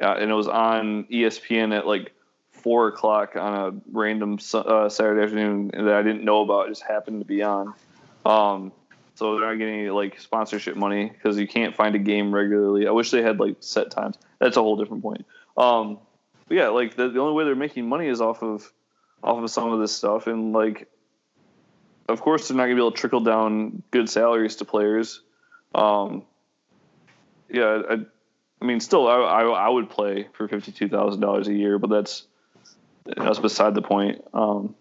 and 0.00 0.30
it 0.30 0.34
was 0.34 0.48
on 0.48 1.04
ESPN 1.04 1.76
at 1.76 1.86
like 1.86 2.14
four 2.52 2.88
o'clock 2.88 3.36
on 3.36 3.54
a 3.54 3.80
random 3.92 4.38
uh, 4.54 4.88
Saturday 4.88 5.22
afternoon 5.22 5.70
that 5.74 5.94
I 5.94 6.02
didn't 6.02 6.24
know 6.24 6.40
about. 6.40 6.68
It 6.68 6.70
just 6.70 6.84
happened 6.84 7.20
to 7.20 7.26
be 7.26 7.42
on. 7.42 7.74
Um, 8.24 8.72
so 9.14 9.38
they're 9.38 9.48
not 9.48 9.58
getting 9.58 9.80
any 9.80 9.90
like 9.90 10.18
sponsorship 10.20 10.76
money 10.76 11.08
because 11.08 11.38
you 11.38 11.46
can't 11.46 11.76
find 11.76 11.94
a 11.94 11.98
game 11.98 12.34
regularly. 12.34 12.86
I 12.86 12.90
wish 12.90 13.10
they 13.10 13.22
had 13.22 13.38
like 13.38 13.56
set 13.60 13.90
times. 13.90 14.18
That's 14.38 14.56
a 14.56 14.62
whole 14.62 14.76
different 14.76 15.02
point. 15.02 15.26
Um, 15.56 15.98
but 16.48 16.56
yeah, 16.56 16.68
like 16.68 16.96
the, 16.96 17.08
the 17.08 17.20
only 17.20 17.34
way 17.34 17.44
they're 17.44 17.54
making 17.54 17.88
money 17.88 18.08
is 18.08 18.20
off 18.20 18.42
of 18.42 18.70
off 19.22 19.42
of 19.42 19.50
some 19.50 19.72
of 19.72 19.80
this 19.80 19.92
stuff, 19.92 20.26
and 20.26 20.52
like 20.52 20.88
of 22.08 22.20
course, 22.20 22.48
they're 22.48 22.56
not 22.56 22.66
to 22.66 22.74
be 22.74 22.80
able 22.80 22.92
to 22.92 22.96
trickle 22.96 23.20
down 23.20 23.82
good 23.90 24.08
salaries 24.08 24.56
to 24.56 24.64
players. 24.64 25.22
Um, 25.74 26.24
yeah, 27.48 27.82
I, 27.88 27.96
I 28.60 28.64
mean, 28.64 28.80
still, 28.80 29.08
I, 29.08 29.16
I, 29.16 29.42
I 29.42 29.68
would 29.68 29.90
play 29.90 30.28
for 30.32 30.48
fifty 30.48 30.72
two 30.72 30.88
thousand 30.88 31.20
dollars 31.20 31.48
a 31.48 31.54
year, 31.54 31.78
but 31.78 31.90
that's 31.90 32.26
that's 33.04 33.38
beside 33.38 33.74
the 33.74 33.82
point. 33.82 34.22
Um, 34.32 34.74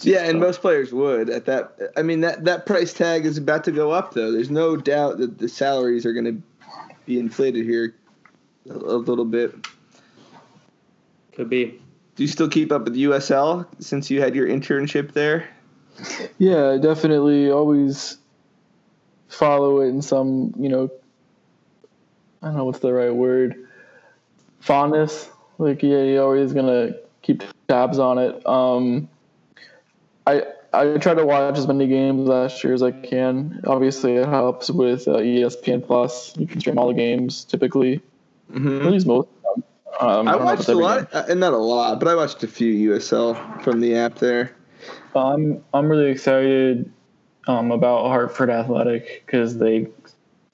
Yeah, 0.00 0.24
and 0.24 0.38
most 0.38 0.60
players 0.60 0.92
would 0.92 1.30
at 1.30 1.46
that. 1.46 1.92
I 1.96 2.02
mean, 2.02 2.20
that 2.20 2.44
that 2.44 2.66
price 2.66 2.92
tag 2.92 3.24
is 3.24 3.38
about 3.38 3.64
to 3.64 3.72
go 3.72 3.90
up, 3.90 4.14
though. 4.14 4.32
There's 4.32 4.50
no 4.50 4.76
doubt 4.76 5.18
that 5.18 5.38
the 5.38 5.48
salaries 5.48 6.04
are 6.04 6.12
going 6.12 6.26
to 6.26 6.42
be 7.06 7.18
inflated 7.18 7.64
here 7.64 7.94
a, 8.68 8.74
a 8.74 8.98
little 8.98 9.24
bit. 9.24 9.54
Could 11.32 11.48
be. 11.48 11.80
Do 12.16 12.24
you 12.24 12.28
still 12.28 12.48
keep 12.48 12.72
up 12.72 12.84
with 12.84 12.96
USL 12.96 13.66
since 13.78 14.10
you 14.10 14.20
had 14.20 14.34
your 14.34 14.48
internship 14.48 15.12
there? 15.12 15.48
Yeah, 16.38 16.76
definitely. 16.80 17.50
Always 17.50 18.18
follow 19.28 19.80
it 19.80 19.88
in 19.88 20.02
some, 20.02 20.52
you 20.58 20.68
know, 20.68 20.90
I 22.42 22.46
don't 22.46 22.56
know 22.56 22.64
what's 22.64 22.80
the 22.80 22.92
right 22.92 23.14
word. 23.14 23.68
Fondness. 24.60 25.30
Like, 25.58 25.82
yeah, 25.82 26.02
you're 26.02 26.22
always 26.22 26.52
gonna 26.52 26.94
keep 27.22 27.42
tabs 27.68 27.98
on 27.98 28.18
it. 28.18 28.46
Um, 28.46 29.08
I 30.28 30.42
I 30.72 30.98
try 30.98 31.14
to 31.14 31.24
watch 31.24 31.56
as 31.56 31.66
many 31.66 31.86
games 31.86 32.28
last 32.28 32.62
year 32.62 32.74
as 32.74 32.82
I 32.82 32.90
can. 32.90 33.60
Obviously, 33.66 34.16
it 34.16 34.28
helps 34.28 34.70
with 34.70 35.08
uh, 35.08 35.12
ESPN 35.16 35.86
Plus. 35.86 36.36
You 36.36 36.46
can 36.46 36.60
stream 36.60 36.78
all 36.78 36.88
the 36.88 36.94
games 36.94 37.44
typically, 37.44 38.00
Mm-hmm. 38.52 38.86
at 38.86 38.92
least 38.92 39.06
most. 39.06 39.28
of 39.44 39.54
them. 39.54 39.64
Um, 40.00 40.28
I 40.28 40.32
don't 40.32 40.44
know 40.44 40.52
if 40.52 40.58
watched 40.58 40.68
a 40.68 40.74
lot, 40.74 41.14
uh, 41.14 41.24
and 41.28 41.40
not 41.40 41.52
a 41.54 41.56
lot, 41.58 41.98
but 41.98 42.08
I 42.08 42.14
watched 42.14 42.42
a 42.44 42.46
few 42.48 42.90
USL 42.92 43.62
from 43.64 43.80
the 43.80 43.96
app 43.96 44.16
there. 44.16 44.54
I'm 45.16 45.64
I'm 45.74 45.88
really 45.88 46.10
excited 46.10 46.90
um, 47.46 47.72
about 47.72 48.06
Hartford 48.08 48.50
Athletic 48.50 49.22
because 49.26 49.56
they 49.58 49.88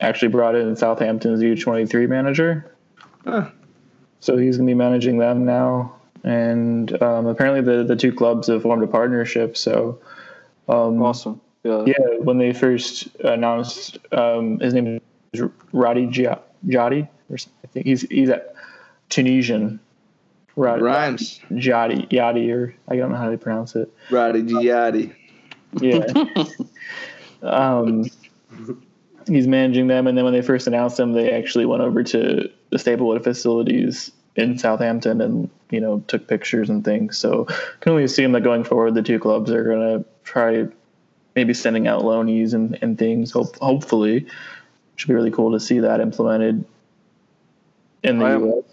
actually 0.01 0.29
brought 0.29 0.55
in 0.55 0.75
Southampton's 0.77 1.41
U23 1.41 2.09
manager, 2.09 2.73
Huh. 3.25 3.51
so 4.21 4.37
he's 4.37 4.57
gonna 4.57 4.67
be 4.67 4.75
managing 4.75 5.19
them 5.19 5.45
now. 5.45 5.97
And 6.25 7.01
um, 7.03 7.27
apparently 7.27 7.61
the 7.61 7.85
the 7.85 7.97
two 7.97 8.13
clubs 8.13 8.49
have 8.49 8.63
formed 8.63 8.83
a 8.83 8.87
partnership. 8.87 9.57
So 9.57 10.01
um, 10.69 11.03
awesome. 11.03 11.41
Yeah. 11.63 11.85
yeah, 11.87 12.19
when 12.19 12.39
they 12.39 12.53
first 12.53 13.09
announced 13.21 13.99
um, 14.13 14.59
his 14.59 14.75
name 14.75 15.01
is 15.33 15.41
Gia- 15.41 16.43
Jadi, 16.67 17.09
or 17.31 17.39
something. 17.39 17.59
I 17.63 17.67
think 17.69 17.87
he's 17.87 18.03
he's 18.03 18.29
a 18.29 18.43
Tunisian. 19.09 19.81
Radi 20.57 20.83
Rhymes. 20.83 21.41
Jadi, 21.51 22.09
Yadi, 22.11 22.53
or 22.55 22.75
I 22.89 22.97
don't 22.97 23.11
know 23.11 23.19
how 23.19 23.31
to 23.31 23.39
pronounce 23.39 23.75
it. 23.75 23.93
Roddy 24.11 24.43
Giatti. 24.43 25.13
Yeah. 25.81 26.07
um, 27.43 28.05
he's 29.27 29.49
managing 29.49 29.89
them, 29.89 30.07
and 30.07 30.17
then 30.17 30.25
when 30.25 30.33
they 30.33 30.43
first 30.43 30.67
announced 30.67 30.99
him, 30.99 31.13
they 31.13 31.33
actually 31.33 31.67
went 31.67 31.83
over 31.83 32.03
to 32.05 32.49
the 32.71 32.79
Staplewood 32.79 33.25
facilities 33.25 34.13
in 34.37 34.59
Southampton 34.59 35.21
and 35.21 35.51
you 35.71 35.81
know 35.81 36.03
took 36.09 36.27
pictures 36.27 36.71
and 36.71 36.85
things. 36.85 37.19
So 37.19 37.45
can 37.81 37.93
only 37.93 38.05
assume 38.05 38.33
that 38.33 38.43
going 38.43 38.65
forward, 38.65 38.95
the 38.95 39.03
two 39.03 39.19
clubs 39.19 39.51
are 39.51 39.65
gonna 39.65 40.05
try 40.25 40.67
maybe 41.35 41.55
sending 41.55 41.87
out 41.87 42.03
loanies 42.03 42.55
and, 42.55 42.79
and 42.83 42.99
things. 42.99 43.33
Hope 43.33 43.57
hopefully, 43.57 44.27
should 44.97 45.09
be 45.09 45.15
really 45.15 45.31
cool 45.31 45.53
to 45.53 45.61
see 45.61 45.81
that 45.81 46.01
implemented 46.01 46.65
in 48.03 48.19
the 48.19 48.25
I 48.25 48.33
am- 48.33 48.47
U.S. 48.47 48.65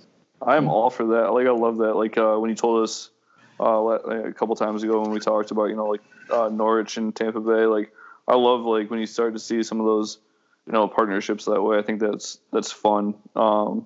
I 0.43 0.57
am 0.57 0.69
all 0.69 0.89
for 0.89 1.05
that. 1.05 1.33
Like 1.33 1.45
I 1.45 1.51
love 1.51 1.77
that. 1.77 1.95
Like 1.95 2.17
uh, 2.17 2.35
when 2.37 2.49
you 2.49 2.55
told 2.55 2.83
us 2.83 3.11
uh, 3.59 3.63
a 3.65 4.33
couple 4.33 4.55
times 4.55 4.81
ago 4.81 5.01
when 5.01 5.11
we 5.11 5.19
talked 5.19 5.51
about 5.51 5.65
you 5.65 5.75
know 5.75 5.87
like 5.87 6.01
uh, 6.31 6.49
Norwich 6.49 6.97
and 6.97 7.15
Tampa 7.15 7.39
Bay. 7.39 7.65
Like 7.65 7.91
I 8.27 8.35
love 8.35 8.61
like 8.61 8.89
when 8.89 8.99
you 8.99 9.05
start 9.05 9.33
to 9.33 9.39
see 9.39 9.61
some 9.61 9.79
of 9.79 9.85
those 9.85 10.17
you 10.65 10.73
know 10.73 10.87
partnerships 10.87 11.45
that 11.45 11.61
way. 11.61 11.77
I 11.77 11.83
think 11.83 11.99
that's 11.99 12.39
that's 12.51 12.71
fun. 12.71 13.13
Um, 13.35 13.85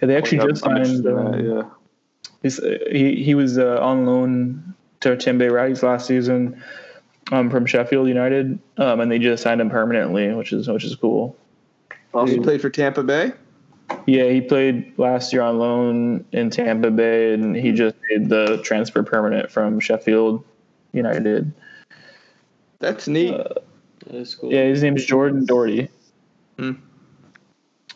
Yeah, 0.00 0.06
they 0.06 0.16
actually 0.16 0.38
just 0.38 0.66
I'm- 0.66 0.76
I'm 0.78 0.84
signed. 0.84 1.06
um, 1.06 1.46
yeah. 1.46 1.62
He's, 2.42 2.58
uh, 2.58 2.78
he 2.90 3.22
he 3.22 3.34
was 3.34 3.58
uh, 3.58 3.78
on 3.82 4.06
loan 4.06 4.74
to 5.00 5.10
Timbe 5.16 5.50
Rice 5.50 5.82
last 5.82 6.06
season 6.06 6.62
um, 7.32 7.50
from 7.50 7.66
Sheffield 7.66 8.08
United, 8.08 8.58
um, 8.78 9.00
and 9.00 9.10
they 9.12 9.18
just 9.18 9.42
signed 9.42 9.60
him 9.60 9.68
permanently, 9.70 10.32
which 10.34 10.52
is 10.52 10.66
which 10.68 10.84
is 10.84 10.94
cool. 10.96 11.36
Also 12.14 12.32
He 12.34 12.40
played 12.40 12.60
for 12.62 12.70
Tampa 12.70 13.02
Bay. 13.02 13.32
Yeah, 14.06 14.24
he 14.30 14.40
played 14.40 14.92
last 14.98 15.32
year 15.32 15.42
on 15.42 15.58
loan 15.58 16.24
in 16.32 16.48
Tampa 16.50 16.90
Bay, 16.90 17.34
and 17.34 17.54
he 17.56 17.72
just 17.72 17.94
made 18.08 18.28
the 18.28 18.60
transfer 18.62 19.02
permanent 19.02 19.50
from 19.50 19.78
Sheffield 19.80 20.42
United. 20.92 21.52
That's 22.78 23.06
neat. 23.06 23.34
Uh, 23.34 23.54
That 24.06 24.14
is 24.16 24.34
cool. 24.34 24.50
Yeah, 24.52 24.64
his 24.64 24.82
name's 24.82 25.04
Jordan 25.04 25.44
Doherty. 25.44 25.88
Hmm. 26.58 26.72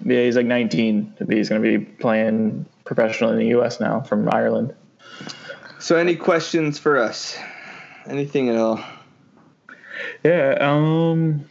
Yeah, 0.04 0.22
he's 0.22 0.36
like 0.36 0.46
19. 0.46 1.14
He's 1.28 1.48
going 1.48 1.62
to 1.62 1.78
be 1.78 1.84
playing 1.84 2.66
professional 2.84 3.30
in 3.30 3.38
the 3.38 3.46
U.S. 3.48 3.80
now 3.80 4.00
from 4.00 4.28
Ireland. 4.32 4.74
so, 5.78 5.96
any 5.96 6.16
questions 6.16 6.78
for 6.78 6.98
us? 6.98 7.36
Anything 8.06 8.48
at 8.48 8.56
all? 8.56 8.82
Yeah, 10.24 10.56
um, 10.60 11.44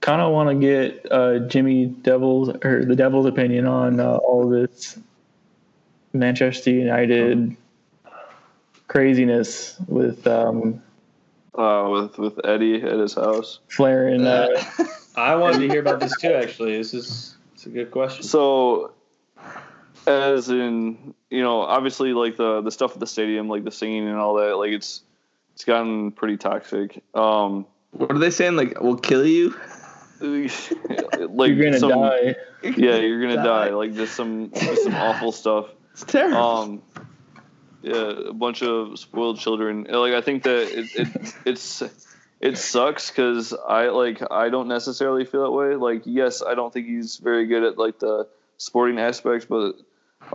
kind 0.00 0.20
of 0.20 0.32
want 0.32 0.48
to 0.50 0.54
get 0.54 1.10
uh, 1.10 1.40
Jimmy 1.40 1.86
Devil's 1.86 2.50
or 2.64 2.84
the 2.84 2.96
Devil's 2.96 3.26
opinion 3.26 3.66
on 3.66 4.00
uh, 4.00 4.16
all 4.16 4.48
this 4.48 4.98
Manchester 6.12 6.70
United 6.70 7.56
craziness 8.88 9.76
with 9.88 10.26
um, 10.26 10.82
Uh, 11.54 11.88
with 11.90 12.18
with 12.18 12.44
Eddie 12.44 12.82
at 12.82 12.98
his 12.98 13.14
house. 13.14 13.60
Flair 13.68 14.08
and 14.08 14.26
uh, 14.26 14.48
I 15.16 15.34
wanted 15.36 15.58
to 15.58 15.68
hear 15.68 15.80
about 15.80 16.00
this 16.00 16.16
too. 16.18 16.32
Actually, 16.32 16.76
this 16.78 16.94
is 16.94 17.36
it's 17.54 17.66
a 17.66 17.70
good 17.70 17.90
question. 17.90 18.22
So, 18.22 18.92
as 20.06 20.48
in, 20.48 21.14
you 21.30 21.42
know, 21.42 21.60
obviously, 21.60 22.12
like 22.12 22.36
the 22.36 22.60
the 22.62 22.70
stuff 22.70 22.94
at 22.94 23.00
the 23.00 23.06
stadium, 23.06 23.48
like 23.48 23.64
the 23.64 23.70
singing 23.70 24.08
and 24.08 24.16
all 24.16 24.34
that, 24.34 24.56
like 24.56 24.72
it's 24.72 25.02
it's 25.54 25.64
gotten 25.64 26.12
pretty 26.12 26.36
toxic. 26.38 27.02
Um, 27.14 27.66
What 27.92 28.10
are 28.12 28.18
they 28.18 28.30
saying? 28.30 28.56
Like, 28.56 28.80
we'll 28.80 28.96
kill 28.96 29.26
you? 29.26 29.54
like 30.20 31.50
you're 31.50 31.64
gonna 31.64 31.78
some, 31.78 31.90
die. 31.90 32.36
Yeah, 32.62 32.96
you're 32.96 33.20
gonna 33.20 33.36
Die. 33.36 33.42
die. 33.68 33.70
Like 33.70 33.94
just 33.94 34.14
some 34.14 34.50
just 34.54 34.84
some 34.84 34.94
awful 34.94 35.32
stuff. 35.42 35.66
It's 35.92 36.04
terrible. 36.04 36.36
Um, 36.38 36.82
yeah, 37.82 38.28
a 38.28 38.32
bunch 38.32 38.62
of 38.62 38.98
spoiled 38.98 39.40
children. 39.40 39.84
Like 39.90 40.14
I 40.14 40.20
think 40.20 40.44
that 40.44 40.78
it, 40.78 40.88
it 40.94 41.34
it's 41.44 41.82
it 42.42 42.58
sucks 42.58 43.08
because 43.08 43.54
I 43.54 43.86
like 43.90 44.20
I 44.30 44.48
don't 44.48 44.66
necessarily 44.66 45.24
feel 45.24 45.44
that 45.44 45.52
way. 45.52 45.76
Like 45.76 46.02
yes, 46.04 46.42
I 46.42 46.54
don't 46.54 46.72
think 46.72 46.88
he's 46.88 47.16
very 47.16 47.46
good 47.46 47.62
at 47.62 47.78
like 47.78 48.00
the 48.00 48.28
sporting 48.58 48.98
aspects, 48.98 49.46
but 49.46 49.76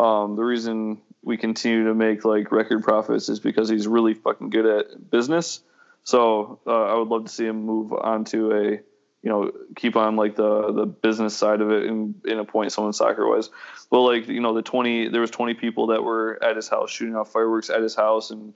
um, 0.02 0.38
the 0.38 0.44
reason 0.44 1.02
we 1.22 1.36
continue 1.36 1.84
to 1.86 1.94
make 1.94 2.24
like 2.24 2.52
record 2.52 2.82
profits 2.82 3.28
is 3.28 3.42
because 3.42 3.68
he's 3.68 3.88
really 3.88 4.14
fucking 4.14 4.50
good 4.50 4.66
at 4.66 5.12
business. 5.12 5.62
So 6.06 6.60
uh, 6.66 6.86
I 6.86 6.96
would 6.96 7.10
love 7.10 7.26
to 7.26 7.32
see 7.32 7.46
him 7.46 7.66
move 7.66 7.92
on 7.92 8.24
to 8.26 8.54
a 8.54 8.64
you 8.72 9.30
know 9.30 9.52
keep 9.76 9.98
on 9.98 10.16
like 10.16 10.38
the 10.38 10.72
the 10.72 10.86
business 10.86 11.36
side 11.36 11.60
of 11.60 11.72
it 11.72 11.88
and, 11.88 12.16
and 12.24 12.40
appoint 12.40 12.72
someone 12.72 12.94
soccer 12.94 13.28
wise. 13.28 13.50
But 13.92 14.02
like 14.04 14.30
you 14.30 14.40
know 14.40 14.54
the 14.54 14.62
twenty 14.62 15.10
there 15.10 15.20
was 15.20 15.32
twenty 15.32 15.56
people 15.56 15.88
that 15.88 16.04
were 16.06 16.42
at 16.42 16.56
his 16.56 16.70
house 16.70 16.90
shooting 16.90 17.18
off 17.18 17.34
fireworks 17.34 17.70
at 17.70 17.82
his 17.82 17.96
house 17.96 18.32
and 18.32 18.54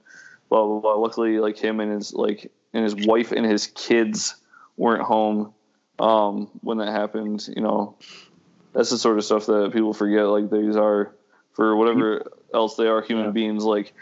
blah 0.48 0.64
blah 0.64 0.80
blah. 0.80 0.94
Luckily 0.94 1.38
like 1.38 1.58
him 1.58 1.80
and 1.80 1.92
his 1.92 2.14
like 2.14 2.50
and 2.72 2.84
his 2.84 2.94
wife 2.94 3.32
and 3.32 3.44
his 3.44 3.66
kids 3.66 4.36
weren't 4.76 5.02
home 5.02 5.52
um, 5.98 6.50
when 6.60 6.78
that 6.78 6.88
happened. 6.88 7.46
You 7.54 7.62
know 7.62 7.96
that's 8.72 8.90
the 8.90 8.98
sort 8.98 9.18
of 9.18 9.24
stuff 9.24 9.46
that 9.46 9.72
people 9.72 9.92
forget. 9.92 10.26
Like 10.26 10.50
these 10.50 10.76
are 10.76 11.14
for 11.52 11.76
whatever 11.76 12.32
else 12.54 12.76
they 12.76 12.86
are 12.86 13.02
human 13.02 13.32
beings. 13.32 13.64
Like 13.64 13.92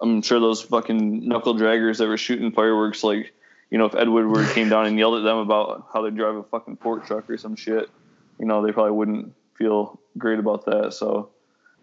I'm 0.00 0.22
sure 0.22 0.40
those 0.40 0.62
fucking 0.62 1.26
knuckle 1.26 1.54
draggers 1.54 1.98
that 1.98 2.08
were 2.08 2.16
shooting 2.16 2.52
fireworks 2.52 3.04
like 3.04 3.32
you 3.70 3.78
know, 3.78 3.86
if 3.86 3.94
Ed 3.94 4.08
Woodward 4.08 4.48
came 4.54 4.68
down 4.68 4.86
and 4.86 4.98
yelled 4.98 5.18
at 5.18 5.24
them 5.24 5.38
about 5.38 5.88
how 5.92 6.02
they 6.02 6.10
drive 6.10 6.36
a 6.36 6.42
fucking 6.44 6.76
pork 6.76 7.06
truck 7.06 7.28
or 7.28 7.36
some 7.36 7.56
shit, 7.56 7.90
you 8.38 8.46
know, 8.46 8.64
they 8.64 8.72
probably 8.72 8.92
wouldn't 8.92 9.34
feel 9.54 10.00
great 10.16 10.38
about 10.38 10.66
that. 10.66 10.92
So 10.92 11.30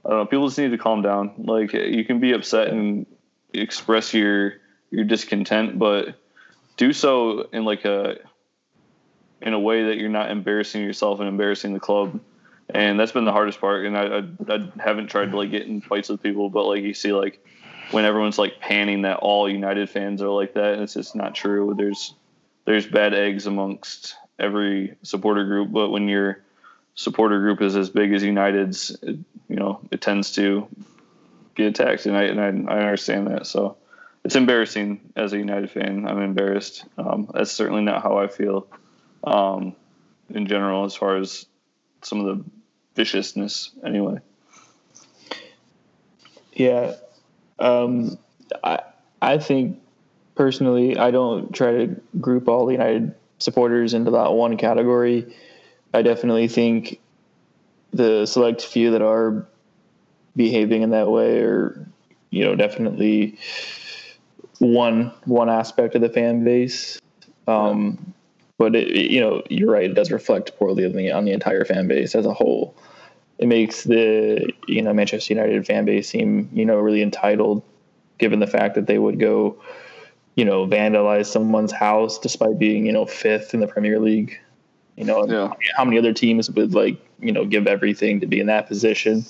I 0.05 0.09
don't 0.09 0.19
know. 0.19 0.25
People 0.25 0.47
just 0.47 0.57
need 0.57 0.71
to 0.71 0.77
calm 0.77 1.01
down. 1.01 1.33
Like 1.37 1.73
you 1.73 2.05
can 2.05 2.19
be 2.19 2.33
upset 2.33 2.69
and 2.69 3.05
express 3.53 4.13
your 4.13 4.53
your 4.91 5.03
discontent, 5.03 5.79
but 5.79 6.15
do 6.77 6.93
so 6.93 7.47
in 7.51 7.65
like 7.65 7.85
a 7.85 8.17
in 9.41 9.53
a 9.53 9.59
way 9.59 9.85
that 9.85 9.97
you're 9.97 10.09
not 10.09 10.31
embarrassing 10.31 10.81
yourself 10.83 11.19
and 11.19 11.27
embarrassing 11.27 11.73
the 11.73 11.79
club. 11.79 12.19
And 12.69 12.97
that's 12.99 13.11
been 13.11 13.25
the 13.25 13.33
hardest 13.33 13.59
part. 13.59 13.85
And 13.85 13.97
I, 13.97 14.19
I, 14.19 14.55
I 14.55 14.71
haven't 14.81 15.07
tried 15.07 15.31
to 15.31 15.37
like 15.37 15.51
get 15.51 15.67
in 15.67 15.81
fights 15.81 16.07
with 16.09 16.23
people, 16.23 16.49
but 16.49 16.65
like 16.65 16.81
you 16.81 16.93
see 16.93 17.11
like 17.11 17.45
when 17.91 18.05
everyone's 18.05 18.39
like 18.39 18.59
panning 18.59 19.01
that 19.01 19.17
all 19.17 19.49
United 19.49 19.89
fans 19.89 20.21
are 20.21 20.29
like 20.29 20.53
that, 20.53 20.73
and 20.73 20.81
it's 20.81 20.93
just 20.93 21.15
not 21.15 21.35
true. 21.35 21.73
There's 21.77 22.15
there's 22.65 22.87
bad 22.87 23.13
eggs 23.13 23.45
amongst 23.45 24.15
every 24.39 24.95
supporter 25.03 25.45
group, 25.45 25.71
but 25.71 25.89
when 25.89 26.07
your 26.07 26.41
supporter 26.95 27.39
group 27.39 27.61
is 27.61 27.75
as 27.75 27.89
big 27.89 28.13
as 28.13 28.23
United's, 28.23 28.91
it, 29.01 29.17
you 29.49 29.55
know, 29.55 29.81
it 29.91 30.01
tends 30.01 30.31
to 30.33 30.67
get 31.55 31.67
attacked, 31.67 32.05
and 32.05 32.15
I 32.15 32.23
and 32.23 32.69
I, 32.69 32.73
I 32.73 32.79
understand 32.79 33.27
that. 33.27 33.45
So 33.45 33.77
it's 34.23 34.35
embarrassing 34.35 35.11
as 35.15 35.33
a 35.33 35.37
United 35.37 35.69
fan. 35.69 36.07
I'm 36.07 36.21
embarrassed. 36.21 36.85
Um, 36.97 37.29
that's 37.33 37.51
certainly 37.51 37.81
not 37.81 38.03
how 38.03 38.17
I 38.17 38.27
feel 38.27 38.67
um, 39.23 39.75
in 40.29 40.47
general, 40.47 40.85
as 40.85 40.95
far 40.95 41.17
as 41.17 41.45
some 42.01 42.19
of 42.21 42.37
the 42.37 42.45
viciousness. 42.95 43.71
Anyway, 43.85 44.19
Yeah. 46.53 46.95
Um, 47.59 48.17
I 48.63 48.79
I 49.21 49.37
think 49.37 49.81
personally, 50.35 50.97
I 50.97 51.11
don't 51.11 51.53
try 51.53 51.71
to 51.71 52.01
group 52.19 52.47
all 52.47 52.65
the 52.65 52.73
United 52.73 53.15
supporters 53.39 53.93
into 53.93 54.11
that 54.11 54.33
one 54.33 54.57
category. 54.57 55.35
I 55.93 56.01
definitely 56.01 56.47
think 56.47 56.99
the 57.91 58.25
select 58.25 58.61
few 58.63 58.91
that 58.91 59.01
are 59.01 59.45
behaving 60.35 60.81
in 60.81 60.89
that 60.91 61.09
way 61.09 61.41
are, 61.41 61.87
you 62.31 62.43
know, 62.43 62.55
definitely 62.55 63.37
one 64.63 65.11
one 65.25 65.49
aspect 65.49 65.95
of 65.95 66.01
the 66.01 66.09
fan 66.09 66.43
base. 66.43 66.99
Um, 67.47 68.13
but 68.57 68.75
it, 68.75 68.87
it- 68.89 69.11
you 69.11 69.19
know, 69.19 69.43
you're 69.49 69.71
right. 69.71 69.89
It 69.89 69.93
does 69.93 70.11
reflect 70.11 70.57
poorly 70.57 70.85
on 70.85 70.93
the 70.93 71.11
on 71.11 71.25
the 71.25 71.31
entire 71.31 71.65
fan 71.65 71.87
base 71.87 72.15
as 72.15 72.25
a 72.25 72.33
whole 72.33 72.75
it 73.39 73.47
makes 73.47 73.83
the 73.83 74.53
you 74.67 74.81
know 74.83 74.93
Manchester 74.93 75.33
United 75.33 75.65
fan 75.65 75.85
base 75.85 76.07
seem 76.07 76.49
you 76.53 76.65
know 76.65 76.77
really 76.77 77.01
entitled, 77.01 77.63
given 78.19 78.39
the 78.39 78.47
fact 78.47 78.75
that 78.75 78.85
they 78.85 78.99
would 78.99 79.19
go, 79.19 79.59
you 80.35 80.45
know, 80.45 80.67
vandalize 80.67 81.25
someone's 81.25 81.71
house 81.71 82.19
despite 82.19 82.59
being 82.59 82.85
you 82.85 82.93
know 82.93 83.05
fifth 83.07 83.53
in 83.55 83.59
the 83.59 83.67
Premier 83.67 83.99
League. 83.99 84.39
You 84.95 85.05
know, 85.05 85.27
Yeah. 85.27 85.51
how 85.75 85.83
many 85.83 85.97
other 85.97 86.13
teams 86.13 86.49
would 86.51 86.75
like 86.75 86.97
you 87.19 87.31
know 87.31 87.43
give 87.43 87.65
everything 87.65 88.19
to 88.19 88.27
be 88.27 88.39
in 88.39 88.45
that 88.47 88.67
position, 88.67 89.25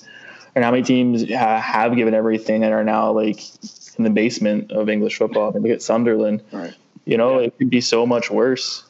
and 0.54 0.62
how 0.64 0.70
many 0.70 0.82
teams 0.82 1.22
ha- 1.32 1.58
have 1.58 1.96
given 1.96 2.12
everything 2.12 2.62
and 2.62 2.74
are 2.74 2.84
now 2.84 3.10
like 3.10 3.40
in 3.98 4.04
the 4.04 4.10
basement 4.10 4.72
of 4.72 4.88
English 4.88 5.18
football? 5.18 5.50
I 5.50 5.54
mean, 5.54 5.64
look 5.64 5.72
at 5.72 5.82
Sunderland. 5.82 6.42
Right. 6.52 6.74
You 7.04 7.16
know, 7.16 7.38
it 7.38 7.56
could 7.58 7.70
be 7.70 7.80
so 7.80 8.06
much 8.06 8.30
worse. 8.30 8.84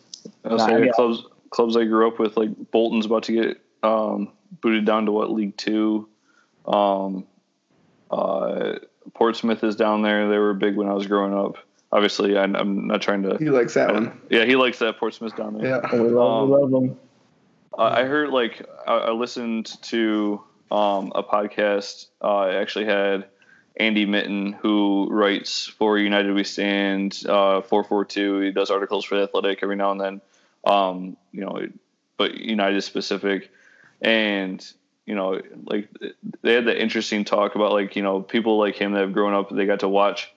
I 0.45 0.49
was 0.55 0.67
Nah, 0.67 0.77
yeah. 0.77 0.93
clubs 0.93 1.25
clubs 1.51 1.77
I 1.77 1.85
grew 1.85 2.09
up 2.09 2.19
with, 2.19 2.37
like 2.37 2.51
Bolton's 2.71 3.07
about 3.07 3.25
to 3.25 3.33
get 3.33 3.61
um, 3.83 4.33
booted 4.61 4.85
down 4.85 5.07
to 5.07 5.13
what 5.13 5.31
League 5.31 5.57
Two. 5.57 6.09
Um, 6.67 7.27
uh, 8.11 8.79
Portsmouth 9.15 9.63
is 9.65 9.77
down 9.77 10.03
there. 10.03 10.29
They 10.29 10.39
were 10.39 10.55
big 10.55 10.77
when 10.77 10.89
I 10.89 10.95
was 10.95 11.07
growing 11.07 11.35
up. 11.35 11.57
Obviously, 11.93 12.37
I, 12.37 12.45
I'm 12.45 12.87
not 12.87 13.03
trying 13.03 13.23
to. 13.23 13.37
He 13.37 13.51
likes 13.51 13.75
that 13.75 13.93
one. 13.93 14.21
Yeah, 14.31 14.45
he 14.45 14.57
likes 14.57 14.79
that 14.79 14.99
Portsmouth 14.99 15.37
down 15.37 15.59
there. 15.59 15.67
Yeah. 15.69 15.93
We 15.93 16.09
love, 16.09 16.49
we 16.49 16.55
Um, 16.55 16.61
love 16.61 16.71
them. 16.71 16.99
I 17.79 18.01
I 18.01 18.05
heard 18.05 18.31
like 18.31 18.65
I, 18.87 18.95
I 18.95 19.11
listened 19.11 19.67
to 19.83 20.41
um, 20.71 21.13
a 21.15 21.23
podcast. 21.23 22.07
Uh, 22.23 22.37
I 22.37 22.55
actually 22.57 22.87
had 22.87 23.27
Andy 23.77 24.07
Mitten, 24.07 24.53
who 24.53 25.09
writes 25.11 25.67
for 25.67 25.99
United 25.99 26.33
We 26.33 26.45
Stand, 26.45 27.23
uh, 27.29 27.61
four 27.63 27.83
four 27.83 28.05
two. 28.05 28.41
He 28.41 28.51
does 28.53 28.71
articles 28.71 29.05
for 29.05 29.17
the 29.17 29.25
Athletic 29.25 29.61
every 29.63 29.77
now 29.77 29.91
and 29.91 30.01
then. 30.01 30.21
Um, 30.65 31.17
you 31.33 31.41
know, 31.41 31.69
but 32.17 32.35
United 32.35 32.83
specific, 32.83 33.51
and 34.01 34.65
you 35.07 35.15
know, 35.15 35.41
like 35.65 35.89
they 36.43 36.55
had 36.55 36.67
that 36.67 36.81
interesting 36.81 37.25
talk 37.25 37.57
about 37.57 37.73
like 37.73 37.97
you 37.97 38.03
know 38.03 38.23
people 38.23 38.59
like 38.59 38.77
him 38.77 38.93
that 38.93 39.01
have 39.01 39.13
grown 39.13 39.35
up. 39.35 39.51
They 39.51 39.67
got 39.67 39.81
to 39.81 39.89
watch. 39.89 40.31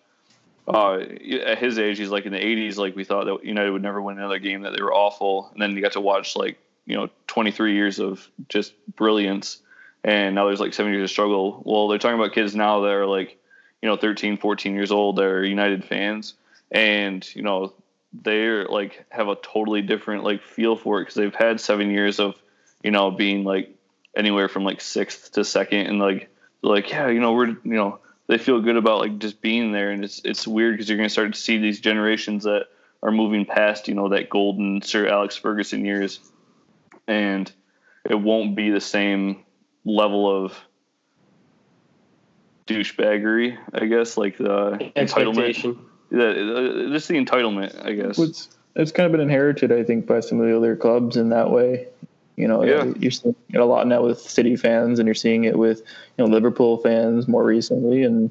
Uh, 0.68 0.98
at 1.46 1.60
his 1.60 1.80
age, 1.80 1.98
he's 1.98 2.10
like 2.10 2.26
in 2.26 2.34
the 2.34 2.40
'80s. 2.40 2.78
Like 2.78 2.96
we 2.96 3.04
thought 3.04 3.26
that 3.26 3.46
United 3.46 3.72
would 3.72 3.84
never 3.84 4.02
win 4.02 4.18
another 4.18 4.40
game. 4.40 4.64
That 4.64 4.76
they 4.76 4.82
were 4.82 4.94
awful, 4.94 5.50
and 5.54 5.62
then 5.62 5.76
you 5.76 5.82
got 5.82 5.94
to 5.94 6.02
watch 6.02 6.36
like 6.36 6.58
you 6.86 6.96
know 6.96 7.10
23 7.28 7.76
years 7.76 8.00
of 8.00 8.28
just 8.50 8.74
brilliance 8.96 9.60
and 10.08 10.36
now 10.36 10.46
there's 10.46 10.62
like 10.62 10.74
seven 10.74 10.94
years 10.94 11.04
of 11.04 11.10
struggle. 11.10 11.62
Well 11.66 11.90
they're 11.90 12.00
talking 12.00 12.18
about 12.18 12.34
kids 12.34 12.56
now 12.56 12.80
that 12.82 12.92
are 12.92 13.06
like 13.06 13.38
you 13.82 13.90
know 13.90 13.98
13 13.98 14.38
14 14.38 14.74
years 14.74 14.92
old 14.92 15.18
they're 15.18 15.44
united 15.44 15.84
fans. 15.84 16.34
And 16.72 17.28
you 17.36 17.44
know 17.44 17.74
they're 18.14 18.66
like 18.66 19.06
have 19.10 19.28
a 19.28 19.36
totally 19.36 19.82
different 19.82 20.24
like 20.24 20.42
feel 20.42 20.78
for 20.78 21.00
it 21.00 21.02
because 21.02 21.16
they've 21.16 21.36
had 21.36 21.60
seven 21.60 21.92
years 21.92 22.20
of 22.20 22.36
you 22.82 22.92
know 22.92 23.12
being 23.12 23.44
like 23.44 23.76
anywhere 24.16 24.48
from 24.48 24.64
like 24.64 24.80
sixth 24.80 25.34
to 25.34 25.44
second. 25.44 25.88
And 25.88 26.00
like 26.00 26.30
like 26.62 26.90
yeah 26.90 27.10
you 27.10 27.20
know 27.20 27.34
we're 27.34 27.48
you 27.48 27.60
know 27.64 28.00
they 28.28 28.38
feel 28.38 28.62
good 28.62 28.78
about 28.78 29.00
like 29.00 29.20
just 29.20 29.42
being 29.42 29.74
there. 29.74 29.92
And 29.92 30.06
it's 30.06 30.22
it's 30.24 30.48
weird 30.48 30.76
because 30.76 30.90
you're 30.90 30.98
to 31.00 31.10
start 31.10 31.34
to 31.34 31.40
see 31.40 31.58
these 31.58 31.82
generations 31.82 32.46
that 32.46 32.68
are 33.04 33.12
moving 33.12 33.46
past 33.46 33.90
you 33.90 33.94
know 33.94 34.10
that 34.10 34.30
golden 34.30 34.82
sir 34.82 35.06
alex 35.06 35.36
ferguson 35.36 35.84
years. 35.84 36.22
And 37.10 37.52
it 38.10 38.16
won't 38.16 38.56
be 38.56 38.70
the 38.70 38.80
same 38.80 39.44
level 39.88 40.46
of 40.46 40.54
douchebaggery, 42.68 43.58
I 43.74 43.86
guess, 43.86 44.18
like 44.18 44.38
the 44.38 44.72
entitlement. 44.96 44.98
Expectation. 44.98 45.80
The, 46.10 46.90
just 46.92 47.08
the 47.08 47.16
entitlement, 47.16 47.86
I 47.86 47.94
guess. 47.94 48.20
It's 48.20 48.50
it's 48.76 48.92
kind 48.92 49.06
of 49.08 49.12
been 49.12 49.22
inherited, 49.22 49.72
I 49.72 49.84
think, 49.84 50.06
by 50.06 50.20
some 50.20 50.40
of 50.40 50.48
the 50.48 50.56
other 50.56 50.76
clubs 50.76 51.18
in 51.18 51.30
that 51.30 51.50
way. 51.50 51.88
You 52.36 52.48
know, 52.48 52.64
Yeah. 52.64 52.94
you're 53.00 53.10
seeing 53.10 53.36
it 53.52 53.60
a 53.60 53.66
lot 53.66 53.88
now 53.88 54.04
with 54.06 54.20
City 54.20 54.56
fans, 54.56 55.00
and 55.00 55.08
you're 55.08 55.16
seeing 55.16 55.46
it 55.46 55.58
with 55.58 55.80
you 56.18 56.26
know 56.26 56.26
Liverpool 56.26 56.78
fans 56.78 57.28
more 57.28 57.44
recently, 57.44 58.04
and 58.04 58.30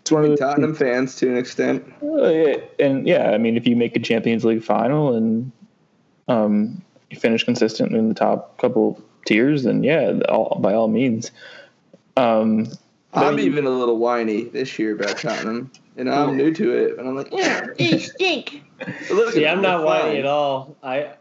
it's 0.00 0.10
one 0.10 0.24
of 0.24 0.30
the 0.30 0.36
Tottenham 0.36 0.74
fans 0.74 1.16
to 1.16 1.28
an 1.28 1.36
extent. 1.36 1.84
Uh, 2.02 2.54
and 2.78 3.06
yeah, 3.06 3.30
I 3.30 3.38
mean, 3.38 3.56
if 3.56 3.66
you 3.66 3.76
make 3.76 3.94
a 3.94 4.00
Champions 4.00 4.44
League 4.44 4.64
final 4.64 5.14
and 5.14 5.52
um, 6.28 6.82
you 7.10 7.18
finish 7.18 7.44
consistently 7.44 7.98
in 7.98 8.08
the 8.08 8.14
top 8.14 8.56
couple 8.58 9.00
tiers, 9.24 9.64
then 9.64 9.82
yeah, 9.82 10.20
all, 10.28 10.58
by 10.60 10.74
all 10.74 10.88
means. 10.88 11.30
Um, 12.16 12.66
I'm 13.14 13.34
But- 13.36 13.40
even 13.40 13.66
a 13.66 13.70
little 13.70 13.98
whiny 13.98 14.44
this 14.44 14.78
year 14.78 14.94
about 14.94 15.18
Tottenham. 15.18 15.70
And 15.98 16.08
I'm 16.08 16.38
new 16.38 16.54
to 16.54 16.72
it, 16.72 16.98
and 16.98 17.06
I'm 17.06 17.14
like, 17.14 17.28
yeah, 17.32 17.66
They 17.78 17.98
stink. 17.98 18.62
See, 19.30 19.46
I'm 19.46 19.60
not 19.60 19.82
they're 19.82 19.86
fine. 20.04 20.16
at 20.16 20.24
all. 20.24 20.74
I, 20.82 21.12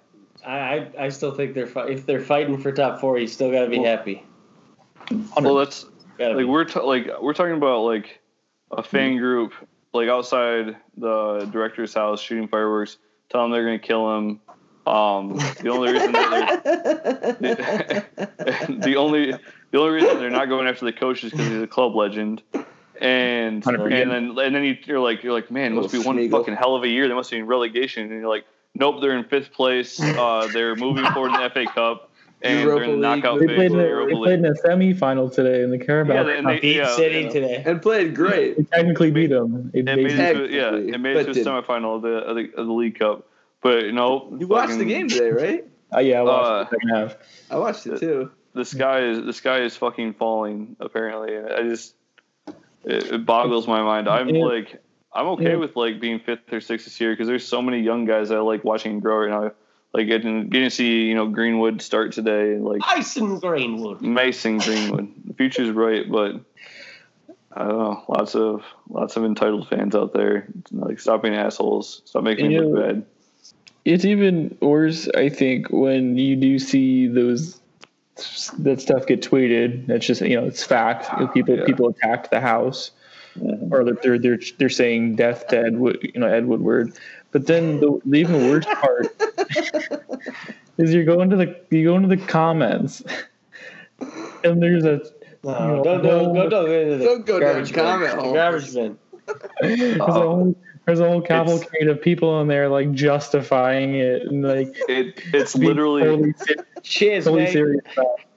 I, 0.45 0.57
I- 0.57 0.91
I 0.97 1.09
still 1.09 1.33
think 1.33 1.53
they're 1.55 1.67
fi- 1.67 1.89
if 1.89 2.05
they're 2.05 2.21
fighting 2.21 2.57
for 2.57 2.71
top 2.71 3.01
four, 3.01 3.19
you 3.19 3.27
still 3.27 3.51
got 3.51 3.63
to 3.65 3.69
be 3.69 3.79
Well- 3.79 3.97
happy. 3.97 4.23
well, 5.41 5.55
that's 5.55 5.85
like 6.19 6.37
be. 6.37 6.43
we're 6.45 6.63
ta- 6.63 6.83
like 6.85 7.09
we're 7.21 7.33
talking 7.33 7.55
about 7.55 7.81
like 7.81 8.21
a 8.71 8.81
fan 8.81 9.17
group 9.17 9.51
like 9.93 10.07
outside 10.07 10.77
the 10.95 11.49
director's 11.51 11.93
house 11.93 12.21
shooting 12.21 12.47
fireworks, 12.47 12.97
tell 13.29 13.41
them 13.41 13.51
they're 13.51 13.65
going 13.65 13.77
to 13.79 13.85
kill 13.85 14.17
him. 14.17 14.39
Um, 14.87 15.35
the 15.61 15.69
only 15.69 15.91
reason 15.93 16.11
that 16.13 17.37
they're 17.39 18.07
the 18.79 18.95
only 18.97 19.31
the 19.71 19.77
only 19.79 19.91
reason 19.91 20.17
they're 20.19 20.29
not 20.29 20.49
going 20.49 20.67
after 20.67 20.85
the 20.85 20.93
coach 20.93 21.23
is 21.23 21.31
because 21.31 21.47
he's 21.47 21.61
a 21.61 21.67
club 21.67 21.95
legend. 21.95 22.41
And 22.99 23.63
100%. 23.63 24.01
and 24.01 24.11
then 24.11 24.37
and 24.45 24.55
then 24.55 24.63
you, 24.63 24.77
you're 24.85 24.99
like 24.99 25.23
you're 25.23 25.33
like 25.33 25.49
man, 25.51 25.71
it 25.73 25.75
must 25.75 25.91
be 25.91 25.99
one 25.99 26.17
Schmeagle. 26.17 26.31
fucking 26.31 26.55
hell 26.55 26.75
of 26.75 26.83
a 26.83 26.87
year. 26.87 27.07
They 27.07 27.13
must 27.15 27.31
be 27.31 27.37
in 27.37 27.47
relegation. 27.47 28.03
And 28.11 28.11
you're 28.21 28.29
like, 28.29 28.45
nope, 28.75 29.01
they're 29.01 29.17
in 29.17 29.23
fifth 29.25 29.53
place. 29.53 29.99
Uh, 30.01 30.47
they're 30.53 30.75
moving 30.75 31.05
forward 31.13 31.33
in 31.33 31.41
the 31.41 31.49
FA 31.49 31.65
Cup, 31.65 32.11
and 32.43 32.59
they're 32.59 32.75
in 32.81 32.81
the 32.83 32.87
League. 32.97 32.99
knockout 33.01 33.39
they 33.39 33.47
phase 33.47 33.55
played, 33.57 33.71
of 33.71 33.71
in 33.73 33.77
the 33.79 33.83
a, 33.85 33.87
Europa 33.89 34.07
they 34.09 34.15
League. 34.15 34.23
played 34.23 34.39
in 34.39 34.45
a 34.45 34.55
semi-final 34.55 35.29
today 35.31 35.63
in 35.63 35.71
the 35.71 35.79
Carabao. 35.79 36.13
Yeah, 36.13 36.23
they- 36.23 36.37
and 36.37 36.47
they- 36.47 36.59
beat 36.59 36.75
yeah, 36.75 36.95
City 36.95 37.21
yeah. 37.21 37.29
today. 37.29 37.63
and 37.65 37.81
played 37.81 38.13
great. 38.15 38.57
They 38.57 38.63
technically 38.63 39.09
beat 39.09 39.27
them. 39.31 39.71
They 39.73 39.79
It 39.79 39.85
made 39.85 40.05
it 40.05 40.33
to, 40.33 40.51
yeah, 40.51 40.75
it 40.75 40.99
made 40.99 41.17
it 41.17 41.25
to 41.33 41.41
a 41.41 41.43
semifinal 41.43 41.95
of 41.95 42.01
the, 42.03 42.09
of 42.17 42.35
the 42.35 42.51
of 42.55 42.67
the 42.67 42.73
League 42.73 42.99
Cup. 42.99 43.27
But 43.61 43.83
you 43.85 43.91
know, 43.91 44.35
You 44.39 44.47
watched 44.47 44.77
the 44.77 44.85
game 44.85 45.07
today, 45.07 45.29
right? 45.29 45.65
uh, 45.95 45.99
yeah, 45.99 46.19
I 46.19 46.23
watched 46.23 46.45
uh, 46.47 46.63
the 46.63 46.69
second 46.69 46.89
half. 46.89 47.15
I 47.51 47.57
watched 47.57 47.87
it 47.87 47.99
too. 47.99 48.31
The 48.53 48.65
sky 48.65 49.01
is 49.05 49.23
the 49.23 49.33
sky 49.33 49.61
is 49.61 49.77
fucking 49.77 50.15
falling. 50.15 50.75
Apparently, 50.79 51.37
I 51.37 51.63
just 51.63 51.95
it, 52.83 53.11
it 53.13 53.25
boggles 53.25 53.67
my 53.67 53.81
mind. 53.81 54.09
I'm 54.09 54.29
Yeah. 54.29 54.43
like 54.45 54.81
I'm 55.13 55.27
okay 55.27 55.51
Yeah. 55.51 55.55
with 55.57 55.75
like 55.75 55.99
being 55.99 56.19
fifth 56.19 56.51
or 56.51 56.59
sixth 56.61 56.85
this 56.85 56.99
year 56.99 57.11
because 57.13 57.27
there's 57.27 57.47
so 57.47 57.61
many 57.61 57.79
young 57.81 58.05
guys 58.05 58.31
I 58.31 58.39
like 58.39 58.63
watching 58.63 58.99
grow 58.99 59.17
right 59.27 59.29
now. 59.29 59.51
Like 59.93 60.07
getting 60.07 60.49
getting 60.49 60.69
to 60.69 60.75
see 60.75 61.03
you 61.03 61.15
know 61.15 61.27
Greenwood 61.27 61.81
start 61.81 62.13
today, 62.13 62.53
and 62.53 62.65
like 62.65 62.81
Tyson 62.81 63.39
Greenwood. 63.39 64.01
Mason 64.01 64.57
Greenwood. 64.57 65.11
The 65.25 65.33
future's 65.33 65.71
bright, 65.71 66.09
but 66.09 66.35
I 67.53 67.65
don't 67.67 67.77
know. 67.77 68.03
Lots 68.07 68.33
of 68.35 68.63
lots 68.89 69.17
of 69.17 69.25
entitled 69.25 69.67
fans 69.67 69.93
out 69.95 70.13
there. 70.13 70.47
Like 70.71 70.99
stop 70.99 71.21
being 71.21 71.35
assholes. 71.35 72.01
Stop 72.05 72.23
making 72.23 72.47
me 72.47 72.59
look 72.59 72.79
Yeah. 72.79 72.91
bad. 72.93 73.05
It's 73.85 74.05
even 74.05 74.55
worse, 74.61 75.07
I 75.15 75.29
think, 75.29 75.69
when 75.71 76.17
you 76.17 76.35
do 76.35 76.59
see 76.59 77.07
those 77.07 77.59
that 78.59 78.79
stuff 78.79 79.07
get 79.07 79.21
tweeted. 79.21 79.87
That's 79.87 80.05
just 80.05 80.21
you 80.21 80.39
know 80.39 80.45
it's 80.45 80.63
fact. 80.63 81.09
You 81.19 81.25
know, 81.25 81.31
people 81.31 81.57
Yeah. 81.57 81.65
people 81.65 81.87
attacked 81.89 82.29
the 82.29 82.39
house, 82.41 82.91
or 83.71 83.83
they're 83.83 83.97
they're 84.03 84.19
they're, 84.19 84.39
they're 84.59 84.69
saying 84.69 85.15
death 85.15 85.47
to 85.47 85.57
Ed 85.57 85.77
Wood, 85.79 85.97
you 86.13 86.19
know 86.19 86.27
Ed 86.27 86.45
Woodward. 86.45 86.93
But 87.31 87.47
then 87.47 87.79
the, 87.79 87.99
the 88.05 88.17
even 88.17 88.49
worse 88.49 88.65
part 88.65 89.07
is 90.77 90.93
you 90.93 91.03
go 91.05 91.21
into 91.21 91.35
the 91.37 91.55
you 91.71 91.83
go 91.85 91.95
into 91.95 92.09
the 92.15 92.17
comments, 92.17 93.01
and 94.43 94.61
there's 94.61 94.83
a 94.85 95.01
No, 95.43 95.77
No, 95.77 95.83
don't, 95.83 96.03
don't, 96.03 96.33
no. 96.33 96.33
go, 96.33 96.49
don't 96.49 96.65
go 96.67 96.71
into 96.81 96.97
the 96.97 97.05
Don't 97.05 97.25
go 97.25 97.39
down 97.39 97.53
garbage 97.53 97.69
the 97.69 97.73
bin. 97.75 97.83
comment 97.85 98.15
The. 98.23 98.33
Garbage 98.33 98.73
bin. 98.73 98.97
there's 99.61 99.97
a 99.99 100.03
whole 100.03 100.55
there's 100.85 100.99
a 100.99 101.07
whole 101.07 101.21
cavalcade 101.21 101.87
of 101.87 102.01
people 102.01 102.41
in 102.41 102.47
there 102.47 102.67
like 102.69 102.91
justifying 102.93 103.95
it 103.95 104.23
and 104.23 104.43
like 104.43 104.75
It 104.89 105.21
it's 105.33 105.55
literally 105.69 106.03
totally, 106.03 106.33
se- 106.37 106.55
Cheers, 106.83 107.25
totally 107.25 107.43
mate. 107.43 107.51
serious. 107.53 107.83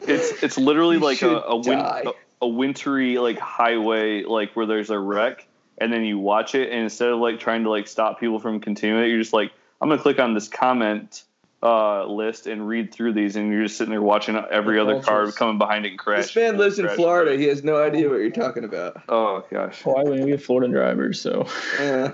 it's 0.02 0.42
it's 0.42 0.58
literally 0.58 0.96
You 0.96 1.02
like 1.02 1.22
a 1.22 1.40
a, 1.40 1.56
win, 1.56 1.78
a 1.78 2.02
a 2.42 2.46
wintry 2.48 3.18
like 3.18 3.38
highway 3.38 4.22
like 4.24 4.54
where 4.54 4.66
there's 4.66 4.90
a 4.90 4.98
wreck 4.98 5.46
and 5.78 5.92
then 5.92 6.04
you 6.04 6.18
watch 6.20 6.54
it, 6.54 6.70
and 6.70 6.82
instead 6.82 7.08
of 7.08 7.18
like 7.18 7.40
trying 7.40 7.64
to 7.64 7.70
like 7.70 7.88
stop 7.88 8.20
people 8.20 8.38
from 8.38 8.60
continuing 8.60 9.02
it, 9.04 9.08
you're 9.08 9.18
just 9.18 9.32
like, 9.32 9.50
I'm 9.80 9.88
gonna 9.88 10.00
click 10.00 10.20
on 10.20 10.32
this 10.32 10.46
comment 10.46 11.24
uh, 11.64 12.04
list 12.06 12.46
and 12.46 12.68
read 12.68 12.92
through 12.94 13.14
these, 13.14 13.34
and 13.34 13.50
you're 13.52 13.64
just 13.64 13.76
sitting 13.78 13.90
there 13.90 14.00
watching 14.00 14.36
every 14.36 14.76
The 14.76 14.82
other 14.82 14.92
cultures. 15.00 15.06
car 15.08 15.32
coming 15.32 15.58
behind 15.58 15.84
it 15.84 15.88
and 15.90 15.98
crash. 15.98 16.26
This 16.26 16.36
man 16.36 16.58
lives 16.58 16.78
in. 16.78 16.88
Florida. 16.90 17.36
He 17.36 17.46
has 17.46 17.64
no 17.64 17.82
idea 17.82 18.08
what 18.08 18.20
you're 18.20 18.30
talking 18.30 18.62
about. 18.62 19.02
Oh 19.08 19.44
gosh. 19.50 19.84
Why 19.84 20.04
we 20.04 20.30
have 20.30 20.44
Florida 20.44 20.70
drivers, 20.72 21.20
so 21.20 21.48
Yeah. 21.80 22.12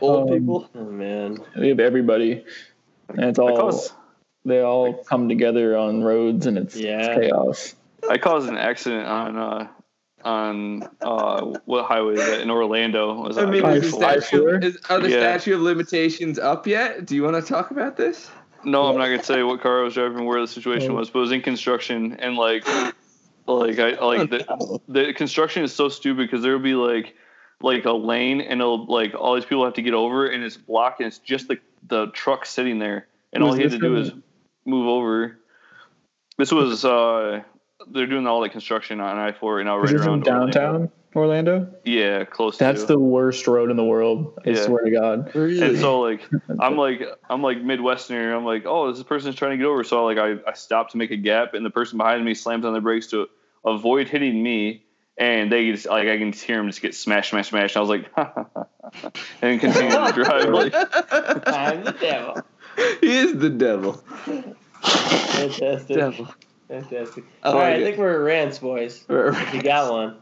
Old 0.00 0.30
Um, 0.30 0.38
people. 0.38 0.70
Oh 0.74 0.84
man. 0.84 1.38
we 1.58 1.68
have 1.68 1.80
everybody, 1.80 2.44
and 3.08 3.24
it's 3.24 3.38
all 3.38 3.56
caused, 3.56 3.92
they 4.44 4.60
all 4.60 4.94
come 5.04 5.28
together 5.28 5.76
on 5.76 6.02
roads, 6.02 6.46
and 6.46 6.58
it's, 6.58 6.76
Yeah. 6.76 7.06
it's 7.12 7.20
chaos. 7.28 7.74
I 8.08 8.18
caused 8.18 8.48
an 8.48 8.56
accident 8.56 9.06
on 9.06 9.36
uh, 9.36 9.68
on 10.24 10.82
uh, 11.00 11.44
what 11.64 11.86
highway 11.86 12.14
is 12.14 12.26
that 12.26 12.40
in 12.40 12.50
Orlando? 12.50 13.14
Was 13.14 13.38
I 13.38 13.46
mean, 13.46 13.64
is 13.66 13.90
the 13.92 13.96
statue, 13.96 14.46
is, 14.58 14.78
are 14.88 15.00
the 15.00 15.10
Yeah. 15.10 15.18
statute 15.20 15.54
of 15.54 15.60
limitations 15.60 16.38
up 16.38 16.66
yet? 16.66 17.06
Do 17.06 17.14
you 17.14 17.22
want 17.22 17.36
to 17.36 17.42
talk 17.42 17.70
about 17.70 17.96
this? 17.96 18.30
No, 18.62 18.84
I'm 18.84 18.98
not 18.98 19.06
gonna 19.06 19.22
tell 19.22 19.38
you 19.38 19.46
what 19.46 19.62
car 19.62 19.80
I 19.80 19.84
was 19.84 19.94
driving, 19.94 20.26
where 20.26 20.40
the 20.40 20.46
situation 20.46 20.94
was, 20.94 21.08
but 21.08 21.20
it 21.20 21.22
was 21.22 21.32
in 21.32 21.40
construction, 21.40 22.16
and 22.18 22.36
like, 22.36 22.66
like 23.46 23.78
I 23.78 23.98
like 24.04 24.28
the, 24.28 24.80
the 24.88 25.12
construction 25.14 25.62
is 25.64 25.72
so 25.72 25.88
stupid 25.88 26.26
because 26.28 26.42
there 26.42 26.52
will 26.52 26.58
be 26.58 26.74
like, 26.74 27.14
like 27.62 27.84
a 27.84 27.92
lane, 27.92 28.40
and 28.40 28.60
it'll 28.60 28.86
like 28.86 29.14
all 29.14 29.34
these 29.34 29.44
people 29.44 29.64
have 29.64 29.74
to 29.74 29.82
get 29.82 29.94
over, 29.94 30.26
and 30.26 30.42
it's 30.42 30.56
blocked, 30.56 31.00
and 31.00 31.06
it's 31.08 31.18
just 31.18 31.48
the 31.48 31.58
the 31.88 32.06
truck 32.08 32.46
sitting 32.46 32.78
there, 32.78 33.06
and 33.32 33.42
all 33.42 33.52
he 33.52 33.62
had 33.62 33.72
to 33.72 33.78
do 33.78 33.96
in- 33.96 34.02
is 34.02 34.12
move 34.64 34.86
over. 34.88 35.38
This 36.38 36.52
was 36.52 36.84
uh, 36.84 37.42
they're 37.88 38.06
doing 38.06 38.26
all 38.26 38.40
the 38.40 38.48
construction 38.48 39.00
on 39.00 39.18
I 39.18 39.32
four 39.32 39.56
right 39.56 39.64
now, 39.66 39.76
right 39.78 39.92
this 39.92 40.00
in 40.02 40.08
around 40.08 40.26
Orlando. 40.26 40.52
downtown 40.52 40.90
Orlando? 41.14 41.68
Yeah, 41.84 42.24
close. 42.24 42.56
To 42.58 42.64
that's 42.64 42.82
to. 42.82 42.86
the 42.86 42.98
worst 42.98 43.46
road 43.46 43.70
in 43.70 43.76
the 43.76 43.84
world. 43.84 44.38
I 44.46 44.50
Yeah. 44.50 44.64
swear 44.64 44.84
to 44.84 44.90
God. 44.90 45.34
Really? 45.34 45.60
And 45.60 45.78
so 45.78 46.00
like 46.00 46.22
I'm 46.60 46.76
like 46.76 47.02
I'm 47.28 47.42
like 47.42 47.58
Midwesterner. 47.58 48.34
I'm 48.34 48.44
like, 48.44 48.64
oh, 48.64 48.90
this 48.92 49.02
person's 49.02 49.34
trying 49.34 49.50
to 49.52 49.56
get 49.58 49.66
over. 49.66 49.84
So 49.84 50.04
like 50.06 50.18
I, 50.18 50.36
I 50.48 50.52
stopped 50.54 50.92
to 50.92 50.96
make 50.98 51.10
a 51.10 51.16
gap, 51.16 51.52
and 51.54 51.66
the 51.66 51.70
person 51.70 51.98
behind 51.98 52.24
me 52.24 52.34
slams 52.34 52.64
on 52.64 52.72
the 52.72 52.80
brakes 52.80 53.08
to 53.08 53.28
avoid 53.66 54.08
hitting 54.08 54.42
me, 54.42 54.84
and 55.20 55.52
they 55.52 55.70
just 55.70 55.86
like 55.86 56.08
I 56.08 56.16
can 56.18 56.32
just 56.32 56.44
hear 56.44 56.56
them 56.56 56.66
just 56.66 56.80
get 56.82 56.94
smashed, 56.94 57.30
smashed, 57.30 57.50
smashed. 57.50 57.76
I 57.76 57.80
was 57.80 57.90
like, 57.90 58.06
and 59.42 59.60
continue 59.60 59.90
to 59.90 60.12
drive. 60.14 60.48
Like, 60.48 60.72
I'm 61.46 61.84
the 61.84 61.92
devil. 62.00 62.42
he 63.00 63.16
is 63.18 63.38
the 63.38 63.50
devil. 63.50 64.02
Fantastic. 64.82 65.96
Devil. 65.96 66.28
Fantastic. 66.68 67.24
I 67.42 67.48
All 67.48 67.54
like 67.54 67.62
right, 67.62 67.80
I 67.80 67.84
think 67.84 67.98
we're 67.98 68.14
at 68.14 68.24
rants, 68.24 68.58
boys. 68.58 69.04
If 69.08 69.54
you 69.54 69.62
got 69.62 69.92
one. 69.92 70.16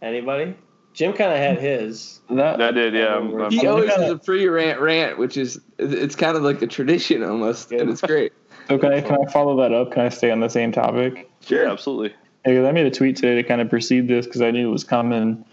Anybody? 0.00 0.54
Jim 0.92 1.12
kind 1.14 1.32
of 1.32 1.38
had 1.38 1.58
his. 1.58 2.20
That, 2.30 2.58
that 2.58 2.74
did, 2.74 2.94
yeah. 2.94 3.16
I'm, 3.16 3.34
I'm- 3.40 3.50
He 3.50 3.66
always 3.66 3.90
kinda- 3.90 4.06
does 4.06 4.14
a 4.14 4.18
free 4.20 4.46
rant 4.46 4.80
rant, 4.80 5.18
which 5.18 5.36
is 5.36 5.60
it's 5.78 6.14
kind 6.14 6.36
of 6.36 6.44
like 6.44 6.62
a 6.62 6.66
tradition 6.68 7.24
almost, 7.24 7.72
and 7.72 7.90
it's 7.90 8.00
great. 8.02 8.32
so 8.68 8.78
can 8.78 8.92
I, 8.92 9.00
can 9.00 9.16
I 9.26 9.32
follow 9.32 9.56
that 9.62 9.72
up? 9.72 9.90
Can 9.92 10.02
I 10.04 10.08
stay 10.10 10.30
on 10.30 10.38
the 10.40 10.48
same 10.50 10.70
topic? 10.70 11.28
Yeah, 11.50 11.70
absolutely. 11.70 12.14
Yeah, 12.46 12.54
'cause 12.56 12.66
I 12.66 12.72
made 12.72 12.86
a 12.86 12.90
tweet 12.90 13.16
today 13.16 13.34
to 13.36 13.42
kind 13.42 13.60
of 13.60 13.70
precede 13.70 14.08
this 14.08 14.26
because 14.26 14.42
I 14.42 14.50
knew 14.50 14.68
it 14.68 14.72
was 14.72 14.84
coming. 14.84 15.44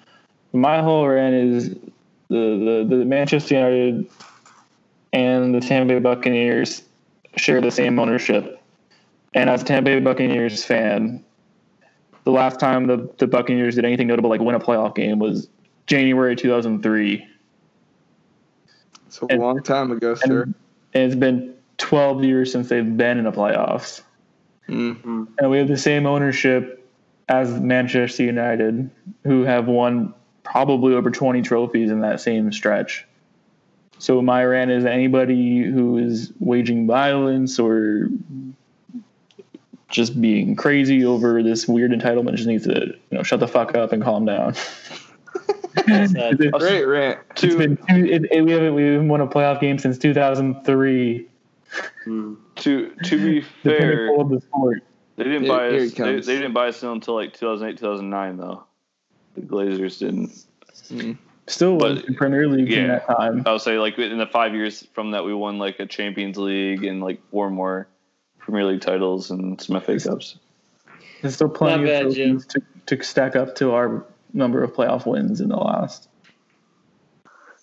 My 0.53 0.81
whole 0.81 1.07
rant 1.07 1.33
is 1.35 1.69
the, 2.29 2.85
the, 2.89 2.95
the 2.97 3.05
Manchester 3.05 3.55
United 3.55 4.09
and 5.13 5.53
the 5.55 5.59
Tampa 5.61 5.93
Bay 5.93 5.99
Buccaneers 5.99 6.83
share 7.37 7.61
the 7.61 7.71
same 7.71 7.97
ownership. 7.99 8.61
And 9.33 9.49
as 9.49 9.61
a 9.61 9.65
Tampa 9.65 9.85
Bay 9.85 9.99
Buccaneers 9.99 10.63
fan, 10.65 11.23
the 12.25 12.31
last 12.31 12.59
time 12.59 12.87
the, 12.87 13.09
the 13.17 13.27
Buccaneers 13.27 13.75
did 13.75 13.85
anything 13.85 14.07
notable 14.07 14.29
like 14.29 14.41
win 14.41 14.55
a 14.55 14.59
playoff 14.59 14.93
game 14.95 15.19
was 15.19 15.47
January 15.87 16.35
2003. 16.35 17.25
It's 19.07 19.21
a 19.21 19.25
And- 19.29 19.41
long 19.41 19.61
time 19.63 19.91
ago, 19.91 20.15
sir. 20.15 20.43
And, 20.43 20.55
and 20.93 21.03
it's 21.03 21.15
been 21.15 21.53
12 21.77 22.23
years 22.23 22.51
since 22.51 22.69
they've 22.69 22.97
been 22.97 23.17
in 23.17 23.23
the 23.23 23.31
playoffs. 23.31 24.01
Mm. 24.67 25.27
And 25.37 25.51
we 25.51 25.57
have 25.57 25.67
the 25.67 25.77
same 25.77 26.05
ownership 26.05 26.89
as 27.27 27.49
Manchester 27.59 28.23
United, 28.23 28.89
who 29.23 29.43
have 29.43 29.67
won 29.67 30.13
probably 30.43 30.93
over 30.93 31.11
20 31.11 31.41
trophies 31.41 31.91
in 31.91 32.01
that 32.01 32.19
same 32.19 32.51
stretch. 32.51 33.05
So 33.99 34.21
my 34.21 34.43
rant 34.43 34.71
is 34.71 34.83
anybody 34.83 35.63
who 35.63 35.97
is 35.97 36.33
waging 36.39 36.87
violence 36.87 37.59
or 37.59 38.09
just 39.89 40.19
being 40.19 40.55
crazy 40.55 41.05
over 41.05 41.43
this 41.43 41.67
weird 41.67 41.91
entitlement 41.91 42.35
just 42.35 42.47
needs 42.47 42.63
to 42.65 42.87
you 42.87 43.17
know 43.17 43.23
shut 43.23 43.39
the 43.39 43.47
fuck 43.47 43.75
up 43.75 43.91
and 43.91 44.01
calm 44.01 44.25
down. 44.25 44.55
Sad. 45.85 46.39
It's 46.39 46.57
Great 46.57 46.85
rant. 46.85 47.19
To 47.35 47.57
been 47.57 47.77
two, 47.77 48.05
it, 48.05 48.25
it, 48.31 48.41
we 48.41 48.51
haven't 48.51 48.73
we 48.73 48.83
haven't 48.83 49.07
won 49.07 49.21
a 49.21 49.27
playoff 49.27 49.59
game 49.61 49.77
since 49.77 49.97
2003. 49.97 51.27
Hmm. 52.03 52.33
to 52.55 52.91
to 53.05 53.17
be 53.17 53.41
fair, 53.63 54.07
the 54.07 54.41
they 55.17 55.23
didn't 55.23 55.43
Here- 55.43 55.51
buy 55.51 55.69
here 55.71 55.83
us. 55.83 55.93
They, 55.93 56.13
they 56.19 56.35
didn't 56.39 56.53
buy 56.53 56.67
us 56.69 56.81
until 56.83 57.15
like 57.15 57.33
2008, 57.33 57.77
2009 57.77 58.37
though. 58.37 58.63
The 59.35 59.41
Glazers 59.41 59.99
didn't. 59.99 61.17
Still 61.47 61.77
But- 61.77 61.95
was 61.95 62.03
in 62.05 62.15
Premier 62.15 62.47
League 62.47 62.71
in 62.71 62.85
yeah. 62.85 62.99
that 62.99 63.07
time. 63.07 63.43
I 63.45 63.51
would 63.53 63.61
say 63.61 63.77
like 63.77 63.97
in 63.97 64.17
the 64.17 64.25
five 64.27 64.53
years 64.53 64.85
from 64.93 65.11
that 65.11 65.23
we 65.25 65.33
won 65.33 65.57
like 65.59 65.79
a 65.79 65.85
Champions 65.85 66.37
League 66.37 66.83
and 66.83 67.01
like 67.01 67.21
four 67.29 67.49
more 67.49 67.87
Premier 68.39 68.65
League 68.65 68.81
titles 68.81 69.31
and 69.31 69.59
some 69.61 69.79
FA 69.81 69.99
Cups. 69.99 70.37
There's 71.21 71.35
still 71.35 71.49
plenty 71.49 71.83
Not 71.83 71.89
bad, 71.89 72.05
of 72.07 72.15
Jim. 72.15 72.29
trophies 72.41 72.47
to, 72.87 72.95
to 72.97 73.03
stack 73.03 73.35
up 73.35 73.55
to 73.55 73.71
our 73.73 74.05
number 74.33 74.63
of 74.63 74.73
playoff 74.73 75.05
wins 75.05 75.39
in 75.41 75.49
the 75.49 75.57
last 75.57 76.09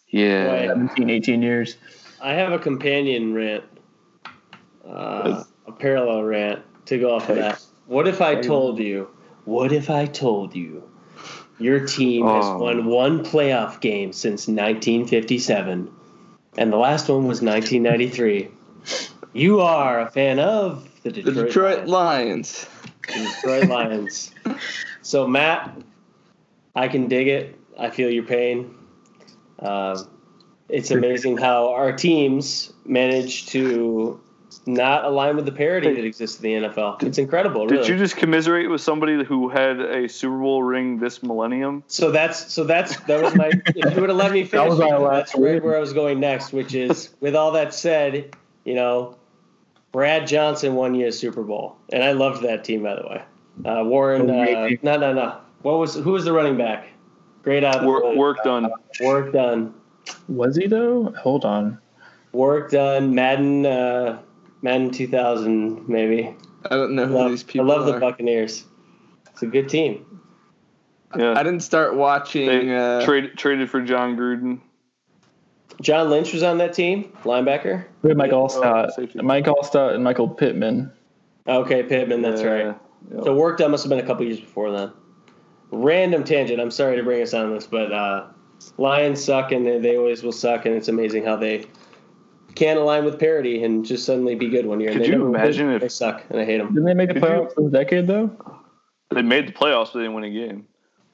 Yeah. 0.09 0.45
Right. 0.47 0.69
17, 0.69 1.11
18 1.11 1.43
years. 1.43 1.77
I 2.21 2.33
have 2.35 2.53
a 2.53 2.59
companion 2.59 3.35
rant, 3.35 3.65
uh, 4.89 5.45
a 5.67 5.73
parallel 5.73 6.23
rant 6.25 6.63
to 6.87 6.99
go 6.99 7.15
off 7.17 7.29
of 7.29 7.37
that. 7.37 7.63
What 7.87 8.09
if 8.09 8.21
I 8.21 8.37
told 8.41 8.79
you? 8.79 9.09
What 9.45 9.73
if 9.73 9.91
I 9.91 10.07
told 10.07 10.55
you 10.55 10.83
your 11.59 11.87
team 11.87 12.27
has 12.27 12.45
Oh. 12.45 12.59
won 12.59 12.87
one 12.87 13.25
playoff 13.25 13.81
game 13.81 14.13
since 14.13 14.47
1957, 14.49 15.91
and 16.57 16.73
the 16.73 16.77
last 16.77 17.09
one 17.09 17.27
was 17.27 17.43
1993? 17.43 18.49
You 19.33 19.61
are 19.61 20.01
a 20.01 20.11
fan 20.11 20.39
of 20.39 20.89
the 21.03 21.11
The 21.11 21.23
Detroit, 21.23 21.47
Detroit 21.47 21.87
Lions. 21.87 22.67
Lions. 23.09 23.33
The 23.43 23.59
Detroit 23.59 23.69
Lions. 23.69 24.31
So 25.03 25.27
Matt, 25.27 25.75
I 26.77 26.89
can 26.89 27.09
dig 27.09 27.29
it. 27.29 27.59
I 27.79 27.89
feel 27.89 28.11
your 28.11 28.25
pain. 28.25 28.75
Um, 29.59 30.07
it's 30.69 30.91
amazing 30.91 31.39
how 31.39 31.73
our 31.73 31.93
teams 31.95 32.75
manage 32.85 33.47
to 33.47 34.21
not 34.67 35.05
align 35.05 35.37
with 35.37 35.47
the 35.47 35.53
parity 35.53 35.93
that 35.95 36.05
exists 36.05 36.41
in 36.41 36.63
the 36.63 36.69
NFL. 36.69 37.03
It's 37.03 37.19
incredible, 37.19 37.67
really. 37.67 37.79
Did 37.79 37.89
you 37.89 37.99
just 37.99 38.17
commiserate 38.17 38.71
with 38.71 38.81
somebody 38.81 39.25
who 39.25 39.49
had 39.49 39.81
a 39.81 40.09
Super 40.09 40.39
Bowl 40.39 40.63
ring 40.63 40.99
this 40.99 41.23
millennium? 41.23 41.83
so 41.87 42.11
that's 42.11 42.53
so 42.53 42.65
that's 42.65 42.97
that 43.01 43.23
was 43.23 43.35
my. 43.35 43.51
if 43.67 43.95
you 43.95 44.01
would 44.01 44.11
have 44.11 44.19
let 44.19 44.33
me 44.33 44.45
finish, 44.45 44.71
was 44.71 44.81
our 44.81 45.01
that's 45.11 45.35
last 45.35 45.43
right 45.43 45.63
where 45.63 45.77
I 45.77 45.81
was 45.81 45.93
going 45.93 46.21
next. 46.21 46.53
Which 46.53 46.75
is, 46.75 47.11
with 47.21 47.35
all 47.35 47.53
that 47.53 47.75
said, 47.75 48.37
you 48.65 48.75
know, 48.75 49.17
Brad 49.93 50.27
Johnson 50.27 50.75
won 50.75 50.95
you 50.95 51.07
a 51.07 51.13
Super 51.13 51.43
Bowl, 51.43 51.77
and 51.93 52.03
I 52.03 52.13
loved 52.13 52.43
that 52.43 52.65
team 52.65 52.83
by 52.83 52.95
the 52.95 53.03
way. 53.03 53.23
Uh, 53.65 53.85
Warren, 53.85 54.31
uh, 54.31 54.69
no, 54.83 54.97
no, 54.97 55.13
no. 55.13 55.37
What 55.63 55.79
was 55.79 55.95
who 55.95 56.13
was 56.13 56.25
the 56.25 56.33
running 56.33 56.57
back? 56.57 56.89
Great 57.43 57.65
out 57.65 57.85
Work, 57.85 58.05
Warrick 58.17 58.45
Dunn. 58.45 58.71
Warrick 59.01 59.33
Dunn. 59.33 59.75
Was 60.29 60.57
he 60.57 60.67
though? 60.67 61.15
Hold 61.23 61.45
on. 61.45 61.79
Warrick 62.33 62.71
Dunn. 62.71 63.15
Madden, 63.15 63.67
uh, 63.67 64.21
Madden 64.63 64.91
2000, 64.91 65.89
maybe. 65.89 66.35
I 66.71 66.77
don't 66.77 66.95
know 66.95 67.07
who 67.07 67.15
Love, 67.15 67.31
these 67.31 67.43
people 67.45 67.71
I 67.71 67.75
people 67.75 67.85
love 67.87 67.95
the. 67.95 68.01
Buccaneers. 68.01 68.65
It's 69.31 69.43
a 69.43 69.47
good 69.47 69.69
team. 69.69 70.05
Yeah. 71.17 71.33
I 71.39 71.43
didn't 71.43 71.61
start 71.61 71.95
watching. 71.95 72.47
They 72.47 72.75
Uh, 72.77 73.05
trade, 73.05 73.31
traded 73.37 73.71
for 73.71 73.81
Jon 73.81 74.17
Gruden. 74.17 74.61
John 75.81 76.11
Lynch 76.11 76.33
was 76.33 76.43
on 76.43 76.59
that 76.59 76.73
team, 76.75 77.13
linebacker. 77.23 77.85
We 78.03 78.11
had 78.11 78.17
Mike 78.17 78.33
Oh, 78.33 78.47
Alstott, 78.49 78.91
safety. 78.91 79.21
Mike 79.23 79.45
Alstott, 79.47 79.95
and 79.95 80.03
Michael 80.03 80.29
Pittman. 80.29 80.91
Okay, 81.47 81.85
Pittman, 81.85 82.21
that's 82.21 82.43
Yeah. 82.43 82.49
right. 82.49 82.77
Yeah. 83.15 83.23
So 83.23 83.35
Warrick 83.35 83.59
Dunn 83.59 83.71
must 83.71 83.85
have 83.85 83.91
been 83.91 84.01
a 84.01 84.07
couple 84.07 84.25
years 84.27 84.41
before 84.41 84.73
then. 84.73 84.91
Random 85.71 86.25
tangent. 86.25 86.61
I'm 86.61 86.71
sorry 86.73 86.97
to 86.97 87.03
bring 87.05 87.23
us 87.23 87.33
on 87.33 87.55
this, 87.55 87.67
but 87.67 87.93
uh, 87.93 88.25
Lions 88.77 89.23
suck, 89.23 89.53
and 89.53 89.65
they, 89.65 89.79
they 89.79 89.97
always 89.97 90.23
will 90.25 90.33
suck, 90.33 90.67
and 90.67 90.75
it's 90.75 90.89
amazing 90.89 91.25
how 91.25 91.37
they 91.37 91.65
can't 92.55 92.79
align 92.79 93.05
with 93.05 93.19
parity 93.19 93.63
and 93.63 93.85
just 93.85 94.05
suddenly 94.05 94.35
be 94.35 94.49
good 94.49 94.67
one 94.67 94.81
year. 94.81 94.91
and 94.91 94.99
Could 94.99 95.05
they 95.05 95.13
you 95.13 95.19
never 95.19 95.31
will. 95.31 95.35
imagine 95.37 95.71
if- 95.73 95.81
they 95.83 95.89
suck, 95.89 96.25
and 96.31 96.41
I 96.41 96.45
hate 96.45 96.59
them. 96.59 96.69
Didn't 96.69 96.85
they 96.85 96.95
make 96.95 97.09
the 97.09 97.15
playoffs 97.21 97.51
you- 97.57 97.65
playoffs 97.65 97.73
this 97.73 97.73
decade 97.73 98.07
though? 98.07 98.31
They 99.11 99.23
made 99.23 99.49
the 99.49 99.53
playoffs, 99.53 99.93
but 99.93 99.95
they 99.95 100.01
didn't 100.01 100.15
win 100.15 100.25
a 100.25 100.31
game. 100.31 100.67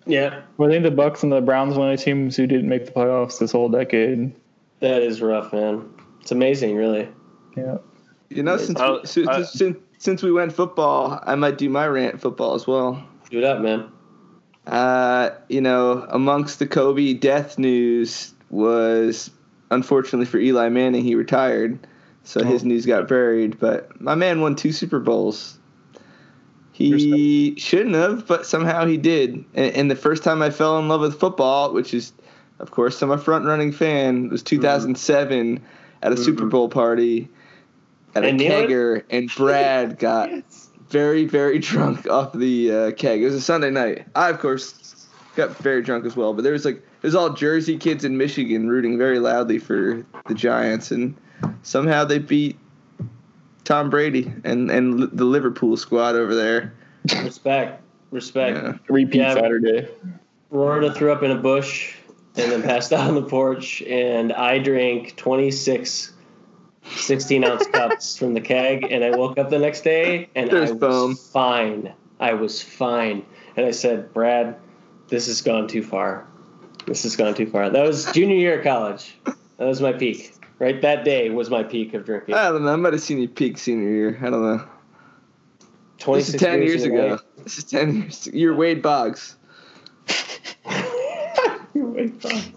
Yeah, 0.06 0.40
Were 0.58 0.68
they 0.68 0.78
the 0.80 0.90
Bucks 0.90 1.22
and 1.22 1.32
the 1.32 1.40
Browns 1.40 1.76
one 1.76 1.90
of 1.90 1.98
the 1.98 2.04
teams 2.04 2.36
who 2.36 2.46
didn't 2.46 2.68
make 2.68 2.84
the 2.86 2.92
playoffs 2.92 3.38
this 3.38 3.52
whole 3.52 3.68
decade? 3.68 4.32
that 4.80 5.00
is 5.02 5.22
rough, 5.22 5.50
man. 5.52 5.82
It's 6.20 6.30
amazing, 6.32 6.76
really. 6.76 7.08
Yeah. 7.56 7.78
you 8.30 8.42
know, 8.42 8.56
since, 8.56 8.78
I- 8.80 8.90
we, 8.90 9.00
since, 9.04 9.28
I- 9.28 9.42
since 9.42 9.76
since 9.98 10.22
we 10.22 10.30
went 10.32 10.52
football, 10.52 11.20
I 11.24 11.34
might 11.36 11.56
do 11.56 11.70
my 11.70 11.86
rant 11.86 12.20
football 12.20 12.54
as 12.54 12.66
well. 12.66 13.02
Do 13.30 13.38
it 13.38 13.44
up, 13.44 13.60
man. 13.62 13.86
Uh, 14.66 15.30
you 15.48 15.60
know, 15.60 16.04
amongst 16.10 16.58
the 16.58 16.66
Kobe 16.66 17.14
death 17.14 17.58
news 17.58 18.34
was 18.50 19.30
unfortunately 19.70 20.26
for 20.26 20.38
Eli 20.38 20.68
Manning, 20.68 21.02
he 21.04 21.14
retired, 21.14 21.78
so 22.22 22.42
his 22.44 22.64
news 22.64 22.86
got 22.86 23.08
buried. 23.08 23.58
But 23.58 24.00
my 24.00 24.14
man 24.14 24.40
won 24.40 24.56
two 24.56 24.72
Super 24.72 25.00
Bowls. 25.00 25.58
He 26.72 27.54
shouldn't 27.56 27.94
have, 27.94 28.26
but 28.26 28.46
somehow 28.46 28.84
he 28.84 28.96
did. 28.96 29.44
And, 29.54 29.74
and 29.76 29.90
the 29.90 29.96
first 29.96 30.24
time 30.24 30.42
I 30.42 30.50
fell 30.50 30.78
in 30.78 30.88
love 30.88 31.00
with 31.02 31.20
football, 31.20 31.72
which 31.72 31.94
is, 31.94 32.12
of 32.58 32.72
course, 32.72 33.00
I'm 33.00 33.12
a 33.12 33.18
front 33.18 33.44
running 33.44 33.70
fan, 33.70 34.28
was 34.28 34.42
2007 34.42 35.62
at 36.02 36.12
a 36.12 36.16
Super 36.16 36.44
Mhm. 36.44 36.50
Bowl 36.50 36.68
party 36.68 37.28
at 38.14 38.24
a 38.24 38.28
kegger, 38.32 39.04
and 39.08 39.30
Brad 39.36 39.98
got 39.98 40.30
very, 40.88 41.26
very 41.26 41.58
drunk 41.60 42.08
off 42.08 42.32
the 42.32 42.72
uh, 42.72 42.90
keg. 42.92 43.22
It 43.22 43.26
was 43.26 43.34
a 43.34 43.40
Sunday 43.40 43.70
night. 43.70 44.06
I, 44.16 44.28
of 44.30 44.40
course, 44.40 44.74
got 45.36 45.56
very 45.58 45.82
drunk 45.82 46.04
as 46.04 46.16
well. 46.16 46.32
But 46.34 46.42
there 46.44 46.52
was 46.52 46.64
like, 46.64 46.82
there's 47.02 47.14
all 47.14 47.30
Jersey 47.30 47.76
kids 47.76 48.04
in 48.04 48.16
Michigan 48.16 48.68
rooting 48.68 48.98
very 48.98 49.18
loudly 49.18 49.58
for 49.58 50.04
the 50.26 50.34
Giants, 50.34 50.90
and 50.90 51.14
somehow 51.62 52.04
they 52.04 52.18
beat 52.18 52.58
Tom 53.64 53.90
Brady 53.90 54.32
and 54.44 54.70
and 54.70 55.02
the 55.12 55.24
Liverpool 55.24 55.76
squad 55.76 56.14
over 56.16 56.34
there. 56.34 56.72
Respect, 57.22 57.82
respect. 58.10 58.56
Yeah. 58.56 58.72
Repeat 58.88 59.18
Yeah. 59.18 59.34
Saturday. 59.34 59.88
Florida 60.50 60.92
threw 60.94 61.12
up 61.12 61.22
in 61.22 61.30
a 61.30 61.36
bush 61.36 61.94
and 62.36 62.50
then 62.52 62.62
passed 62.62 62.92
out 62.94 63.08
on 63.08 63.14
the 63.14 63.22
porch, 63.22 63.82
and 63.82 64.32
I 64.32 64.58
drank 64.58 65.16
26 65.16 66.12
16 66.96 67.44
ounce 67.44 67.66
cups 67.72 68.16
from 68.16 68.34
the 68.34 68.40
keg, 68.40 68.86
and 68.90 69.02
I 69.04 69.10
woke 69.16 69.38
up 69.38 69.50
the 69.50 69.58
next 69.58 69.82
day 69.84 70.28
and 70.34 70.50
There's 70.50 70.70
I 70.70 70.74
was 70.74 70.80
foam. 70.80 71.16
fine. 71.16 71.92
I 72.20 72.34
was 72.34 72.62
fine. 72.62 73.24
And 73.56 73.64
I 73.66 73.70
said, 73.70 74.12
Brad, 74.12 74.56
this 75.14 75.26
has 75.28 75.42
gone 75.42 75.68
too 75.68 75.82
far. 75.82 76.26
This 76.86 77.04
has 77.04 77.14
gone 77.14 77.34
too 77.34 77.46
far. 77.46 77.70
That 77.70 77.86
was 77.86 78.10
junior 78.12 78.34
year 78.34 78.58
of 78.58 78.64
college. 78.64 79.14
That 79.24 79.66
was 79.66 79.80
my 79.80 79.92
peak. 79.92 80.34
Right 80.58 80.82
that 80.82 81.04
day 81.04 81.30
was 81.30 81.50
my 81.50 81.62
peak 81.62 81.94
of 81.94 82.04
drinking. 82.04 82.34
I 82.34 82.48
don't 82.50 82.64
know. 82.64 82.72
I 82.72 82.76
might 82.76 82.92
have 82.92 83.02
seen 83.02 83.18
you 83.20 83.28
peak 83.28 83.56
senior 83.58 83.88
year. 83.88 84.18
I 84.20 84.30
don't 84.30 84.42
know. 84.42 84.66
This 85.98 85.98
26 86.00 86.34
is 86.34 86.40
ten 86.40 86.62
years 86.62 86.82
a 86.82 86.86
ago. 86.88 87.18
This 87.44 87.58
is 87.58 87.64
ten 87.64 87.94
years. 87.94 88.26
You're 88.32 88.56
Wade 88.56 88.82
Boggs. 88.82 89.36
You're 91.74 91.86
way 91.86 92.08
fine. 92.08 92.52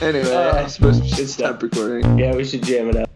Anyway, 0.00 0.34
Uh, 0.34 0.64
I 0.64 0.66
suppose 0.66 1.00
we 1.02 1.08
should 1.08 1.28
stop 1.28 1.62
recording. 1.62 2.18
Yeah, 2.18 2.34
we 2.34 2.44
should 2.44 2.62
jam 2.62 2.88
it 2.88 2.96
out. 2.96 3.08